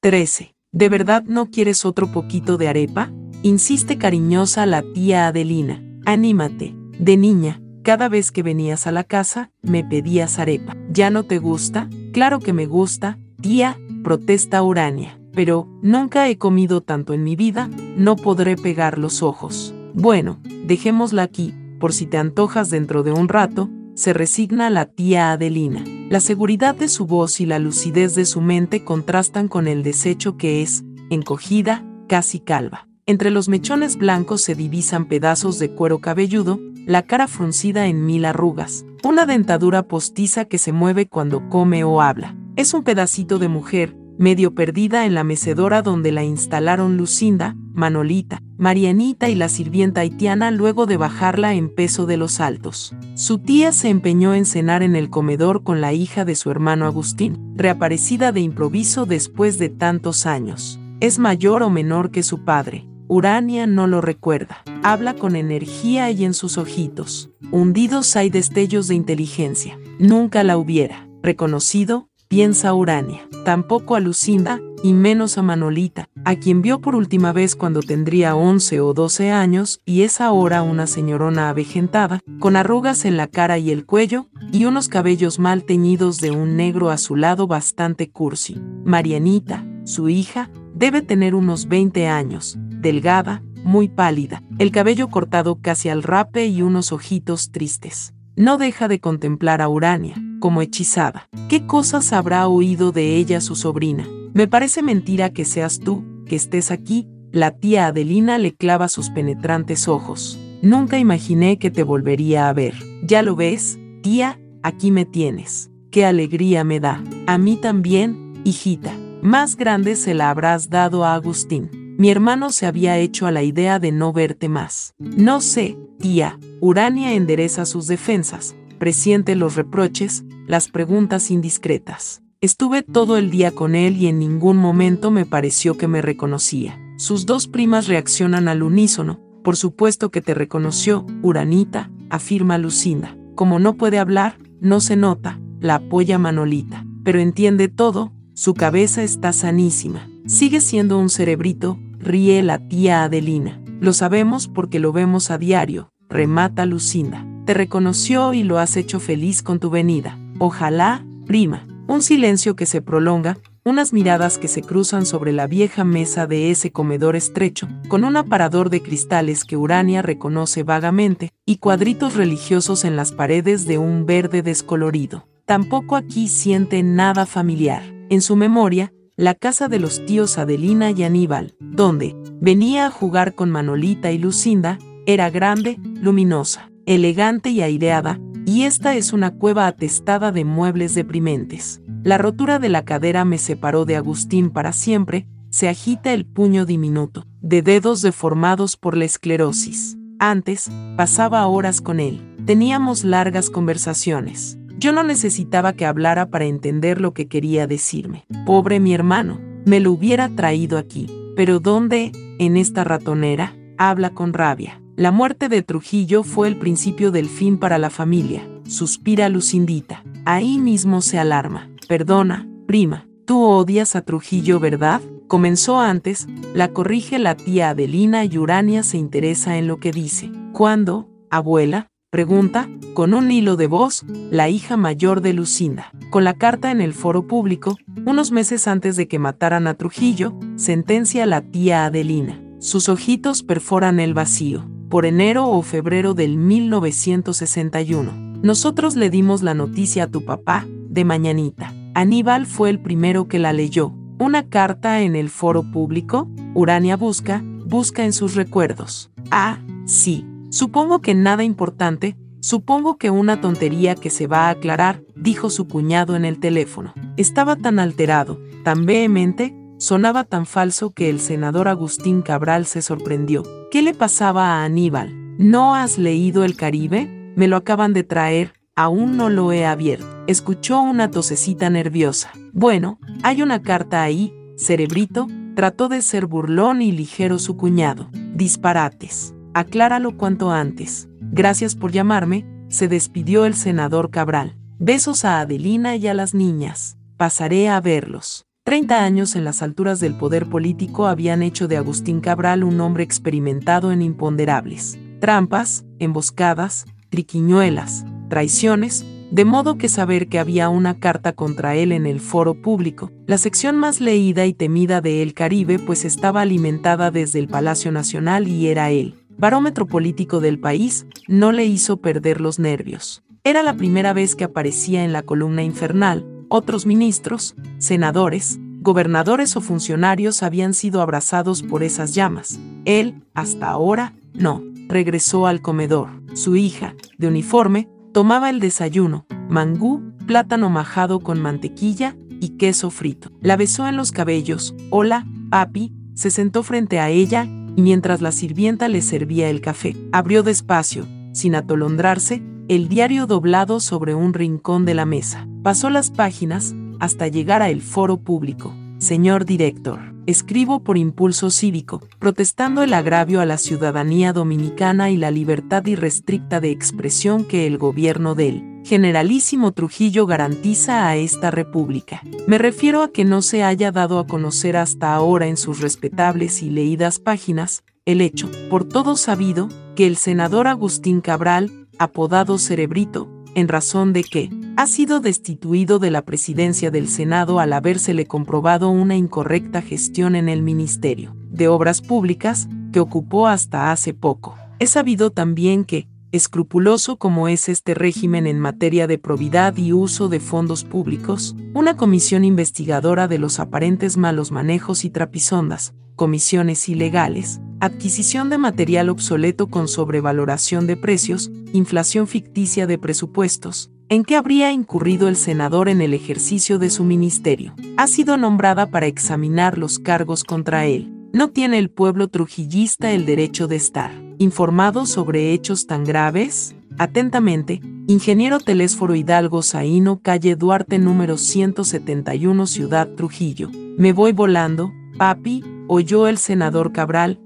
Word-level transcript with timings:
13. 0.00 0.54
¿De 0.70 0.88
verdad 0.88 1.24
no 1.24 1.50
quieres 1.50 1.84
otro 1.84 2.12
poquito 2.12 2.56
de 2.56 2.68
arepa? 2.68 3.10
Insiste 3.42 3.98
cariñosa 3.98 4.64
la 4.64 4.82
tía 4.94 5.26
Adelina. 5.26 5.82
Anímate. 6.06 6.76
De 7.00 7.16
niña, 7.16 7.60
cada 7.82 8.08
vez 8.08 8.30
que 8.30 8.44
venías 8.44 8.86
a 8.86 8.92
la 8.92 9.02
casa, 9.02 9.50
me 9.60 9.82
pedías 9.82 10.38
arepa. 10.38 10.76
¿Ya 10.88 11.10
no 11.10 11.24
te 11.24 11.38
gusta? 11.38 11.88
Claro 12.12 12.38
que 12.38 12.52
me 12.52 12.66
gusta, 12.66 13.18
tía, 13.40 13.76
protesta 14.04 14.62
Urania. 14.62 15.20
Pero, 15.32 15.68
nunca 15.82 16.28
he 16.28 16.38
comido 16.38 16.80
tanto 16.80 17.12
en 17.12 17.24
mi 17.24 17.34
vida, 17.34 17.68
no 17.96 18.14
podré 18.14 18.56
pegar 18.56 18.98
los 18.98 19.22
ojos. 19.22 19.74
Bueno, 19.94 20.38
dejémosla 20.64 21.24
aquí, 21.24 21.54
por 21.80 21.92
si 21.92 22.06
te 22.06 22.18
antojas 22.18 22.70
dentro 22.70 23.02
de 23.02 23.10
un 23.10 23.28
rato, 23.28 23.68
se 23.98 24.12
resigna 24.12 24.70
la 24.70 24.86
tía 24.86 25.32
Adelina. 25.32 25.82
La 26.08 26.20
seguridad 26.20 26.76
de 26.76 26.86
su 26.86 27.04
voz 27.04 27.40
y 27.40 27.46
la 27.46 27.58
lucidez 27.58 28.14
de 28.14 28.26
su 28.26 28.40
mente 28.40 28.84
contrastan 28.84 29.48
con 29.48 29.66
el 29.66 29.82
desecho 29.82 30.36
que 30.36 30.62
es, 30.62 30.84
encogida, 31.10 31.84
casi 32.06 32.38
calva. 32.38 32.86
Entre 33.06 33.32
los 33.32 33.48
mechones 33.48 33.96
blancos 33.96 34.40
se 34.42 34.54
divisan 34.54 35.06
pedazos 35.06 35.58
de 35.58 35.72
cuero 35.72 35.98
cabelludo, 35.98 36.60
la 36.86 37.02
cara 37.02 37.26
fruncida 37.26 37.88
en 37.88 38.06
mil 38.06 38.24
arrugas, 38.24 38.84
una 39.02 39.26
dentadura 39.26 39.82
postiza 39.82 40.44
que 40.44 40.58
se 40.58 40.70
mueve 40.70 41.08
cuando 41.08 41.48
come 41.48 41.82
o 41.82 42.00
habla. 42.00 42.36
Es 42.54 42.74
un 42.74 42.84
pedacito 42.84 43.40
de 43.40 43.48
mujer, 43.48 43.96
medio 44.18 44.54
perdida 44.54 45.06
en 45.06 45.14
la 45.14 45.24
mecedora 45.24 45.82
donde 45.82 46.12
la 46.12 46.24
instalaron 46.24 46.96
Lucinda, 46.96 47.56
Manolita, 47.72 48.42
Marianita 48.58 49.28
y 49.28 49.36
la 49.36 49.48
sirvienta 49.48 50.00
haitiana 50.00 50.50
luego 50.50 50.86
de 50.86 50.96
bajarla 50.96 51.54
en 51.54 51.72
peso 51.72 52.06
de 52.06 52.16
los 52.16 52.40
altos. 52.40 52.94
Su 53.14 53.38
tía 53.38 53.72
se 53.72 53.88
empeñó 53.88 54.34
en 54.34 54.44
cenar 54.44 54.82
en 54.82 54.96
el 54.96 55.10
comedor 55.10 55.62
con 55.62 55.80
la 55.80 55.92
hija 55.92 56.24
de 56.24 56.34
su 56.34 56.50
hermano 56.50 56.86
Agustín, 56.86 57.54
reaparecida 57.56 58.32
de 58.32 58.40
improviso 58.40 59.06
después 59.06 59.58
de 59.58 59.68
tantos 59.68 60.26
años. 60.26 60.80
Es 61.00 61.20
mayor 61.20 61.62
o 61.62 61.70
menor 61.70 62.10
que 62.10 62.24
su 62.24 62.44
padre. 62.44 62.88
Urania 63.06 63.66
no 63.66 63.86
lo 63.86 64.00
recuerda. 64.00 64.62
Habla 64.82 65.14
con 65.14 65.36
energía 65.36 66.10
y 66.10 66.24
en 66.24 66.34
sus 66.34 66.58
ojitos. 66.58 67.30
Hundidos 67.52 68.16
hay 68.16 68.28
destellos 68.28 68.88
de 68.88 68.96
inteligencia. 68.96 69.78
Nunca 69.98 70.42
la 70.44 70.58
hubiera 70.58 71.08
reconocido, 71.22 72.08
piensa 72.28 72.74
Urania. 72.74 73.26
Tampoco 73.44 73.96
a 73.96 74.00
Lucinda, 74.00 74.60
y 74.82 74.92
menos 74.92 75.38
a 75.38 75.42
Manolita, 75.42 76.08
a 76.24 76.36
quien 76.36 76.62
vio 76.62 76.80
por 76.80 76.94
última 76.94 77.32
vez 77.32 77.56
cuando 77.56 77.80
tendría 77.80 78.36
11 78.36 78.80
o 78.80 78.94
12 78.94 79.30
años 79.30 79.80
y 79.84 80.02
es 80.02 80.20
ahora 80.20 80.62
una 80.62 80.86
señorona 80.86 81.48
avejentada, 81.48 82.20
con 82.38 82.56
arrugas 82.56 83.04
en 83.04 83.16
la 83.16 83.26
cara 83.26 83.58
y 83.58 83.70
el 83.70 83.84
cuello, 83.86 84.26
y 84.52 84.66
unos 84.66 84.88
cabellos 84.88 85.38
mal 85.38 85.64
teñidos 85.64 86.20
de 86.20 86.30
un 86.30 86.56
negro 86.56 86.90
azulado 86.90 87.46
bastante 87.46 88.10
cursi. 88.10 88.60
Marianita, 88.84 89.66
su 89.84 90.08
hija, 90.08 90.50
debe 90.74 91.02
tener 91.02 91.34
unos 91.34 91.66
20 91.66 92.06
años, 92.06 92.56
delgada, 92.58 93.42
muy 93.64 93.88
pálida, 93.88 94.42
el 94.58 94.70
cabello 94.70 95.08
cortado 95.08 95.58
casi 95.60 95.88
al 95.88 96.02
rape 96.02 96.46
y 96.46 96.62
unos 96.62 96.92
ojitos 96.92 97.50
tristes. 97.50 98.14
No 98.38 98.56
deja 98.56 98.86
de 98.86 99.00
contemplar 99.00 99.60
a 99.60 99.68
Urania, 99.68 100.14
como 100.38 100.62
hechizada. 100.62 101.28
¿Qué 101.48 101.66
cosas 101.66 102.12
habrá 102.12 102.46
oído 102.46 102.92
de 102.92 103.16
ella 103.16 103.40
su 103.40 103.56
sobrina? 103.56 104.06
Me 104.32 104.46
parece 104.46 104.80
mentira 104.80 105.30
que 105.30 105.44
seas 105.44 105.80
tú, 105.80 106.04
que 106.24 106.36
estés 106.36 106.70
aquí, 106.70 107.08
la 107.32 107.50
tía 107.50 107.88
Adelina 107.88 108.38
le 108.38 108.54
clava 108.54 108.86
sus 108.86 109.10
penetrantes 109.10 109.88
ojos. 109.88 110.38
Nunca 110.62 111.00
imaginé 111.00 111.58
que 111.58 111.72
te 111.72 111.82
volvería 111.82 112.48
a 112.48 112.52
ver. 112.52 112.74
Ya 113.02 113.24
lo 113.24 113.34
ves, 113.34 113.76
tía, 114.02 114.38
aquí 114.62 114.92
me 114.92 115.04
tienes. 115.04 115.72
Qué 115.90 116.06
alegría 116.06 116.62
me 116.62 116.78
da. 116.78 117.02
A 117.26 117.38
mí 117.38 117.56
también, 117.56 118.34
hijita. 118.44 118.94
Más 119.20 119.56
grande 119.56 119.96
se 119.96 120.14
la 120.14 120.30
habrás 120.30 120.70
dado 120.70 121.04
a 121.04 121.14
Agustín. 121.14 121.96
Mi 121.98 122.08
hermano 122.08 122.50
se 122.52 122.66
había 122.66 122.98
hecho 122.98 123.26
a 123.26 123.32
la 123.32 123.42
idea 123.42 123.80
de 123.80 123.90
no 123.90 124.12
verte 124.12 124.48
más. 124.48 124.94
No 125.00 125.40
sé, 125.40 125.76
tía. 125.98 126.38
Urania 126.60 127.14
endereza 127.14 127.64
sus 127.66 127.86
defensas, 127.86 128.56
presiente 128.78 129.36
los 129.36 129.54
reproches, 129.54 130.24
las 130.46 130.68
preguntas 130.68 131.30
indiscretas. 131.30 132.22
Estuve 132.40 132.82
todo 132.82 133.16
el 133.16 133.30
día 133.30 133.52
con 133.52 133.74
él 133.74 133.96
y 133.96 134.08
en 134.08 134.18
ningún 134.18 134.56
momento 134.56 135.10
me 135.10 135.24
pareció 135.24 135.76
que 135.76 135.88
me 135.88 136.02
reconocía. 136.02 136.80
Sus 136.96 137.26
dos 137.26 137.46
primas 137.46 137.86
reaccionan 137.86 138.48
al 138.48 138.62
unísono. 138.62 139.20
Por 139.44 139.56
supuesto 139.56 140.10
que 140.10 140.20
te 140.20 140.34
reconoció, 140.34 141.06
Uranita, 141.22 141.90
afirma 142.10 142.58
Lucinda. 142.58 143.16
Como 143.36 143.58
no 143.60 143.74
puede 143.74 143.98
hablar, 143.98 144.38
no 144.60 144.80
se 144.80 144.96
nota, 144.96 145.40
la 145.60 145.76
apoya 145.76 146.18
Manolita. 146.18 146.84
Pero 147.04 147.20
entiende 147.20 147.68
todo, 147.68 148.12
su 148.34 148.54
cabeza 148.54 149.04
está 149.04 149.32
sanísima. 149.32 150.08
Sigue 150.26 150.60
siendo 150.60 150.98
un 150.98 151.08
cerebrito, 151.08 151.78
ríe 151.98 152.42
la 152.42 152.68
tía 152.68 153.04
Adelina. 153.04 153.62
Lo 153.80 153.92
sabemos 153.92 154.48
porque 154.48 154.80
lo 154.80 154.92
vemos 154.92 155.30
a 155.30 155.38
diario, 155.38 155.92
remata 156.08 156.66
Lucinda. 156.66 157.26
Te 157.44 157.54
reconoció 157.54 158.34
y 158.34 158.42
lo 158.42 158.58
has 158.58 158.76
hecho 158.76 159.00
feliz 159.00 159.42
con 159.42 159.58
tu 159.58 159.70
venida. 159.70 160.18
Ojalá, 160.38 161.04
prima. 161.26 161.66
Un 161.86 162.02
silencio 162.02 162.54
que 162.56 162.66
se 162.66 162.82
prolonga, 162.82 163.38
unas 163.64 163.92
miradas 163.92 164.38
que 164.38 164.48
se 164.48 164.62
cruzan 164.62 165.06
sobre 165.06 165.32
la 165.32 165.46
vieja 165.46 165.84
mesa 165.84 166.26
de 166.26 166.50
ese 166.50 166.70
comedor 166.70 167.16
estrecho, 167.16 167.68
con 167.88 168.04
un 168.04 168.16
aparador 168.16 168.70
de 168.70 168.82
cristales 168.82 169.44
que 169.44 169.56
Urania 169.56 170.02
reconoce 170.02 170.62
vagamente, 170.62 171.32
y 171.46 171.56
cuadritos 171.56 172.14
religiosos 172.14 172.84
en 172.84 172.96
las 172.96 173.12
paredes 173.12 173.66
de 173.66 173.78
un 173.78 174.04
verde 174.04 174.42
descolorido. 174.42 175.26
Tampoco 175.46 175.96
aquí 175.96 176.28
siente 176.28 176.82
nada 176.82 177.24
familiar. 177.24 177.82
En 178.10 178.20
su 178.20 178.36
memoria, 178.36 178.92
la 179.16 179.34
casa 179.34 179.68
de 179.68 179.80
los 179.80 180.04
tíos 180.06 180.38
Adelina 180.38 180.90
y 180.90 181.02
Aníbal, 181.02 181.54
donde 181.58 182.14
venía 182.40 182.86
a 182.86 182.90
jugar 182.90 183.34
con 183.34 183.50
Manolita 183.50 184.12
y 184.12 184.18
Lucinda, 184.18 184.78
era 185.08 185.30
grande, 185.30 185.78
luminosa, 186.02 186.70
elegante 186.84 187.48
y 187.48 187.62
aireada, 187.62 188.20
y 188.44 188.64
esta 188.64 188.94
es 188.94 189.14
una 189.14 189.30
cueva 189.30 189.66
atestada 189.66 190.32
de 190.32 190.44
muebles 190.44 190.94
deprimentes. 190.94 191.80
La 192.02 192.18
rotura 192.18 192.58
de 192.58 192.68
la 192.68 192.84
cadera 192.84 193.24
me 193.24 193.38
separó 193.38 193.86
de 193.86 193.96
Agustín 193.96 194.50
para 194.50 194.74
siempre, 194.74 195.26
se 195.48 195.70
agita 195.70 196.12
el 196.12 196.26
puño 196.26 196.66
diminuto, 196.66 197.24
de 197.40 197.62
dedos 197.62 198.02
deformados 198.02 198.76
por 198.76 198.98
la 198.98 199.06
esclerosis. 199.06 199.96
Antes, 200.18 200.70
pasaba 200.98 201.46
horas 201.46 201.80
con 201.80 202.00
él, 202.00 202.36
teníamos 202.44 203.02
largas 203.02 203.48
conversaciones. 203.48 204.58
Yo 204.76 204.92
no 204.92 205.04
necesitaba 205.04 205.72
que 205.72 205.86
hablara 205.86 206.28
para 206.28 206.44
entender 206.44 207.00
lo 207.00 207.14
que 207.14 207.28
quería 207.28 207.66
decirme. 207.66 208.26
Pobre 208.44 208.78
mi 208.78 208.92
hermano, 208.92 209.40
me 209.64 209.80
lo 209.80 209.90
hubiera 209.90 210.28
traído 210.28 210.76
aquí. 210.76 211.06
Pero 211.34 211.60
¿dónde? 211.60 212.12
En 212.38 212.58
esta 212.58 212.84
ratonera, 212.84 213.56
habla 213.78 214.10
con 214.10 214.34
rabia. 214.34 214.82
La 214.98 215.12
muerte 215.12 215.48
de 215.48 215.62
Trujillo 215.62 216.24
fue 216.24 216.48
el 216.48 216.56
principio 216.56 217.12
del 217.12 217.28
fin 217.28 217.56
para 217.58 217.78
la 217.78 217.88
familia, 217.88 218.42
suspira 218.66 219.28
Lucindita. 219.28 220.02
Ahí 220.24 220.58
mismo 220.58 221.02
se 221.02 221.20
alarma. 221.20 221.70
Perdona, 221.86 222.48
prima, 222.66 223.06
tú 223.24 223.44
odias 223.44 223.94
a 223.94 224.02
Trujillo, 224.02 224.58
¿verdad? 224.58 225.00
Comenzó 225.28 225.78
antes, 225.78 226.26
la 226.52 226.72
corrige 226.72 227.20
la 227.20 227.36
tía 227.36 227.70
Adelina 227.70 228.24
y 228.24 228.38
Urania 228.38 228.82
se 228.82 228.98
interesa 228.98 229.56
en 229.56 229.68
lo 229.68 229.78
que 229.78 229.92
dice. 229.92 230.32
¿Cuándo, 230.52 231.08
abuela? 231.30 231.86
Pregunta, 232.10 232.68
con 232.94 233.14
un 233.14 233.30
hilo 233.30 233.54
de 233.54 233.68
voz, 233.68 234.04
la 234.32 234.48
hija 234.48 234.76
mayor 234.76 235.20
de 235.20 235.32
Lucinda. 235.32 235.92
Con 236.10 236.24
la 236.24 236.34
carta 236.34 236.72
en 236.72 236.80
el 236.80 236.92
foro 236.92 237.28
público, 237.28 237.76
unos 238.04 238.32
meses 238.32 238.66
antes 238.66 238.96
de 238.96 239.06
que 239.06 239.20
mataran 239.20 239.68
a 239.68 239.74
Trujillo, 239.74 240.36
sentencia 240.56 241.24
la 241.24 241.42
tía 241.42 241.84
Adelina. 241.84 242.42
Sus 242.58 242.88
ojitos 242.88 243.44
perforan 243.44 244.00
el 244.00 244.12
vacío 244.12 244.68
por 244.88 245.06
enero 245.06 245.48
o 245.48 245.62
febrero 245.62 246.14
del 246.14 246.36
1961. 246.36 248.40
Nosotros 248.42 248.96
le 248.96 249.10
dimos 249.10 249.42
la 249.42 249.54
noticia 249.54 250.04
a 250.04 250.06
tu 250.06 250.24
papá, 250.24 250.66
de 250.88 251.04
mañanita. 251.04 251.72
Aníbal 251.94 252.46
fue 252.46 252.70
el 252.70 252.80
primero 252.80 253.28
que 253.28 253.38
la 253.38 253.52
leyó. 253.52 253.92
Una 254.18 254.48
carta 254.48 255.02
en 255.02 255.16
el 255.16 255.30
foro 255.30 255.62
público, 255.62 256.28
Urania 256.54 256.96
busca, 256.96 257.42
busca 257.66 258.04
en 258.04 258.12
sus 258.12 258.34
recuerdos. 258.34 259.10
Ah, 259.30 259.58
sí. 259.84 260.24
Supongo 260.50 261.00
que 261.00 261.14
nada 261.14 261.44
importante, 261.44 262.16
supongo 262.40 262.96
que 262.96 263.10
una 263.10 263.40
tontería 263.40 263.94
que 263.94 264.10
se 264.10 264.26
va 264.26 264.46
a 264.46 264.50
aclarar, 264.50 265.02
dijo 265.14 265.50
su 265.50 265.68
cuñado 265.68 266.16
en 266.16 266.24
el 266.24 266.40
teléfono. 266.40 266.94
Estaba 267.16 267.56
tan 267.56 267.78
alterado, 267.78 268.40
tan 268.64 268.86
vehemente, 268.86 269.54
sonaba 269.78 270.24
tan 270.24 270.46
falso 270.46 270.90
que 270.90 271.10
el 271.10 271.20
senador 271.20 271.68
Agustín 271.68 272.22
Cabral 272.22 272.64
se 272.64 272.80
sorprendió. 272.80 273.42
¿Qué 273.70 273.82
le 273.82 273.92
pasaba 273.92 274.54
a 274.54 274.64
Aníbal? 274.64 275.36
¿No 275.36 275.74
has 275.74 275.98
leído 275.98 276.42
El 276.42 276.56
Caribe? 276.56 277.32
Me 277.36 277.48
lo 277.48 277.56
acaban 277.56 277.92
de 277.92 278.02
traer, 278.02 278.54
aún 278.74 279.18
no 279.18 279.28
lo 279.28 279.52
he 279.52 279.66
abierto. 279.66 280.06
Escuchó 280.26 280.80
una 280.80 281.10
tosecita 281.10 281.68
nerviosa. 281.68 282.32
Bueno, 282.54 282.98
hay 283.22 283.42
una 283.42 283.60
carta 283.60 284.02
ahí, 284.02 284.32
cerebrito, 284.56 285.26
trató 285.54 285.88
de 285.88 286.00
ser 286.00 286.24
burlón 286.24 286.80
y 286.80 286.92
ligero 286.92 287.38
su 287.38 287.58
cuñado. 287.58 288.08
Disparates. 288.34 289.34
Acláralo 289.52 290.16
cuanto 290.16 290.50
antes. 290.50 291.10
Gracias 291.20 291.76
por 291.76 291.92
llamarme, 291.92 292.46
se 292.68 292.88
despidió 292.88 293.44
el 293.44 293.52
senador 293.52 294.10
Cabral. 294.10 294.56
Besos 294.78 295.26
a 295.26 295.40
Adelina 295.40 295.94
y 295.94 296.06
a 296.06 296.14
las 296.14 296.32
niñas. 296.32 296.96
Pasaré 297.18 297.68
a 297.68 297.82
verlos. 297.82 298.47
Treinta 298.68 299.02
años 299.02 299.34
en 299.34 299.44
las 299.44 299.62
alturas 299.62 299.98
del 299.98 300.14
poder 300.18 300.44
político 300.44 301.06
habían 301.06 301.40
hecho 301.40 301.68
de 301.68 301.78
Agustín 301.78 302.20
Cabral 302.20 302.62
un 302.62 302.82
hombre 302.82 303.02
experimentado 303.02 303.92
en 303.92 304.02
imponderables. 304.02 304.98
Trampas, 305.20 305.86
emboscadas, 305.98 306.84
triquiñuelas, 307.08 308.04
traiciones, 308.28 309.06
de 309.30 309.46
modo 309.46 309.78
que 309.78 309.88
saber 309.88 310.28
que 310.28 310.38
había 310.38 310.68
una 310.68 311.00
carta 311.00 311.32
contra 311.32 311.76
él 311.76 311.92
en 311.92 312.04
el 312.04 312.20
foro 312.20 312.60
público, 312.60 313.10
la 313.26 313.38
sección 313.38 313.78
más 313.78 314.02
leída 314.02 314.44
y 314.44 314.52
temida 314.52 315.00
de 315.00 315.22
El 315.22 315.32
Caribe, 315.32 315.78
pues 315.78 316.04
estaba 316.04 316.42
alimentada 316.42 317.10
desde 317.10 317.38
el 317.38 317.48
Palacio 317.48 317.90
Nacional 317.90 318.48
y 318.48 318.68
era 318.68 318.90
él, 318.90 319.14
barómetro 319.38 319.86
político 319.86 320.40
del 320.40 320.60
país, 320.60 321.06
no 321.26 321.52
le 321.52 321.64
hizo 321.64 322.02
perder 322.02 322.42
los 322.42 322.58
nervios. 322.58 323.22
Era 323.44 323.62
la 323.62 323.78
primera 323.78 324.12
vez 324.12 324.36
que 324.36 324.44
aparecía 324.44 325.04
en 325.04 325.14
la 325.14 325.22
columna 325.22 325.62
infernal, 325.62 326.26
otros 326.48 326.86
ministros, 326.86 327.54
senadores, 327.78 328.58
gobernadores 328.80 329.56
o 329.56 329.60
funcionarios 329.60 330.42
habían 330.42 330.74
sido 330.74 331.02
abrazados 331.02 331.62
por 331.62 331.82
esas 331.82 332.14
llamas. 332.14 332.58
Él, 332.84 333.22
hasta 333.34 333.68
ahora, 333.68 334.14
no. 334.34 334.62
Regresó 334.88 335.46
al 335.46 335.60
comedor. 335.60 336.08
Su 336.34 336.56
hija, 336.56 336.94
de 337.18 337.28
uniforme, 337.28 337.88
tomaba 338.12 338.48
el 338.48 338.58
desayuno, 338.58 339.26
mangú, 339.50 340.02
plátano 340.26 340.70
majado 340.70 341.20
con 341.20 341.40
mantequilla 341.40 342.16
y 342.40 342.50
queso 342.56 342.90
frito. 342.90 343.30
La 343.40 343.56
besó 343.56 343.86
en 343.86 343.96
los 343.96 344.12
cabellos. 344.12 344.74
Hola, 344.90 345.26
papi, 345.50 345.92
se 346.14 346.30
sentó 346.30 346.62
frente 346.62 347.00
a 347.00 347.10
ella 347.10 347.44
y 347.76 347.82
mientras 347.82 348.22
la 348.22 348.32
sirvienta 348.32 348.88
le 348.88 349.02
servía 349.02 349.50
el 349.50 349.60
café, 349.60 349.94
abrió 350.10 350.42
despacio, 350.42 351.06
sin 351.32 351.54
atolondrarse, 351.54 352.42
el 352.68 352.88
diario 352.88 353.26
doblado 353.26 353.80
sobre 353.80 354.14
un 354.14 354.34
rincón 354.34 354.84
de 354.84 354.94
la 354.94 355.06
mesa. 355.06 355.46
Pasó 355.62 355.90
las 355.90 356.10
páginas 356.10 356.74
hasta 357.00 357.26
llegar 357.28 357.62
a 357.62 357.70
el 357.70 357.82
foro 357.82 358.16
público. 358.16 358.74
Señor 358.98 359.44
director, 359.44 360.14
escribo 360.26 360.84
por 360.84 360.98
impulso 360.98 361.50
cívico, 361.50 362.00
protestando 362.18 362.82
el 362.82 362.94
agravio 362.94 363.40
a 363.40 363.46
la 363.46 363.58
ciudadanía 363.58 364.32
dominicana 364.32 365.10
y 365.10 365.16
la 365.16 365.30
libertad 365.30 365.84
irrestricta 365.86 366.60
de 366.60 366.70
expresión 366.70 367.44
que 367.44 367.66
el 367.66 367.76
gobierno 367.78 368.34
del 368.34 368.82
generalísimo 368.84 369.72
Trujillo 369.72 370.26
garantiza 370.26 371.08
a 371.08 371.16
esta 371.16 371.50
república. 371.50 372.22
Me 372.46 372.58
refiero 372.58 373.02
a 373.02 373.12
que 373.12 373.24
no 373.24 373.42
se 373.42 373.62
haya 373.62 373.92
dado 373.92 374.18
a 374.18 374.26
conocer 374.26 374.76
hasta 374.76 375.12
ahora 375.12 375.46
en 375.46 375.56
sus 375.56 375.80
respetables 375.80 376.62
y 376.62 376.70
leídas 376.70 377.18
páginas 377.18 377.84
el 378.06 378.22
hecho, 378.22 378.48
por 378.70 378.84
todos 378.84 379.20
sabido, 379.20 379.68
que 379.94 380.06
el 380.06 380.16
senador 380.16 380.68
Agustín 380.68 381.20
Cabral, 381.20 381.88
apodado 381.98 382.56
Cerebrito, 382.56 383.28
en 383.58 383.68
razón 383.68 384.12
de 384.12 384.24
que 384.24 384.50
ha 384.76 384.86
sido 384.86 385.20
destituido 385.20 385.98
de 385.98 386.10
la 386.10 386.22
presidencia 386.22 386.90
del 386.90 387.08
Senado 387.08 387.60
al 387.60 387.72
habérsele 387.72 388.26
comprobado 388.26 388.90
una 388.90 389.16
incorrecta 389.16 389.82
gestión 389.82 390.36
en 390.36 390.48
el 390.48 390.62
Ministerio 390.62 391.34
de 391.50 391.68
Obras 391.68 392.00
Públicas 392.00 392.68
que 392.92 393.00
ocupó 393.00 393.48
hasta 393.48 393.90
hace 393.90 394.14
poco. 394.14 394.56
Es 394.78 394.90
sabido 394.90 395.30
también 395.30 395.84
que, 395.84 396.08
escrupuloso 396.30 397.16
como 397.16 397.48
es 397.48 397.68
este 397.68 397.94
régimen 397.94 398.46
en 398.46 398.60
materia 398.60 399.06
de 399.06 399.18
probidad 399.18 399.76
y 399.76 399.92
uso 399.92 400.28
de 400.28 400.40
fondos 400.40 400.84
públicos, 400.84 401.56
una 401.74 401.96
comisión 401.96 402.44
investigadora 402.44 403.28
de 403.28 403.38
los 403.38 403.58
aparentes 403.58 404.16
malos 404.16 404.52
manejos 404.52 405.04
y 405.04 405.10
trapisondas, 405.10 405.94
comisiones 406.18 406.90
ilegales, 406.90 407.62
adquisición 407.80 408.50
de 408.50 408.58
material 408.58 409.08
obsoleto 409.08 409.68
con 409.68 409.88
sobrevaloración 409.88 410.86
de 410.86 410.98
precios, 410.98 411.50
inflación 411.72 412.26
ficticia 412.26 412.86
de 412.86 412.98
presupuestos, 412.98 413.90
en 414.10 414.24
que 414.24 414.36
habría 414.36 414.72
incurrido 414.72 415.28
el 415.28 415.36
senador 415.36 415.88
en 415.88 416.02
el 416.02 416.12
ejercicio 416.12 416.78
de 416.78 416.90
su 416.90 417.04
ministerio. 417.04 417.74
Ha 417.96 418.06
sido 418.08 418.36
nombrada 418.36 418.90
para 418.90 419.06
examinar 419.06 419.78
los 419.78 419.98
cargos 419.98 420.44
contra 420.44 420.84
él. 420.84 421.10
No 421.32 421.50
tiene 421.50 421.78
el 421.78 421.88
pueblo 421.88 422.28
trujillista 422.28 423.12
el 423.12 423.24
derecho 423.24 423.68
de 423.68 423.76
estar 423.76 424.10
informado 424.38 425.06
sobre 425.06 425.52
hechos 425.52 425.86
tan 425.86 426.04
graves. 426.04 426.74
Atentamente, 426.98 427.80
Ingeniero 428.06 428.58
Telésforo 428.58 429.14
Hidalgo 429.14 429.62
Zaino, 429.62 430.20
calle 430.20 430.56
Duarte 430.56 430.98
número 430.98 431.36
171, 431.36 432.66
Ciudad 432.66 433.08
Trujillo. 433.14 433.70
Me 433.98 434.12
voy 434.12 434.32
volando, 434.32 434.90
papi, 435.18 435.62
oyó 435.88 436.28
el 436.28 436.38
senador 436.38 436.92
Cabral, 436.92 437.40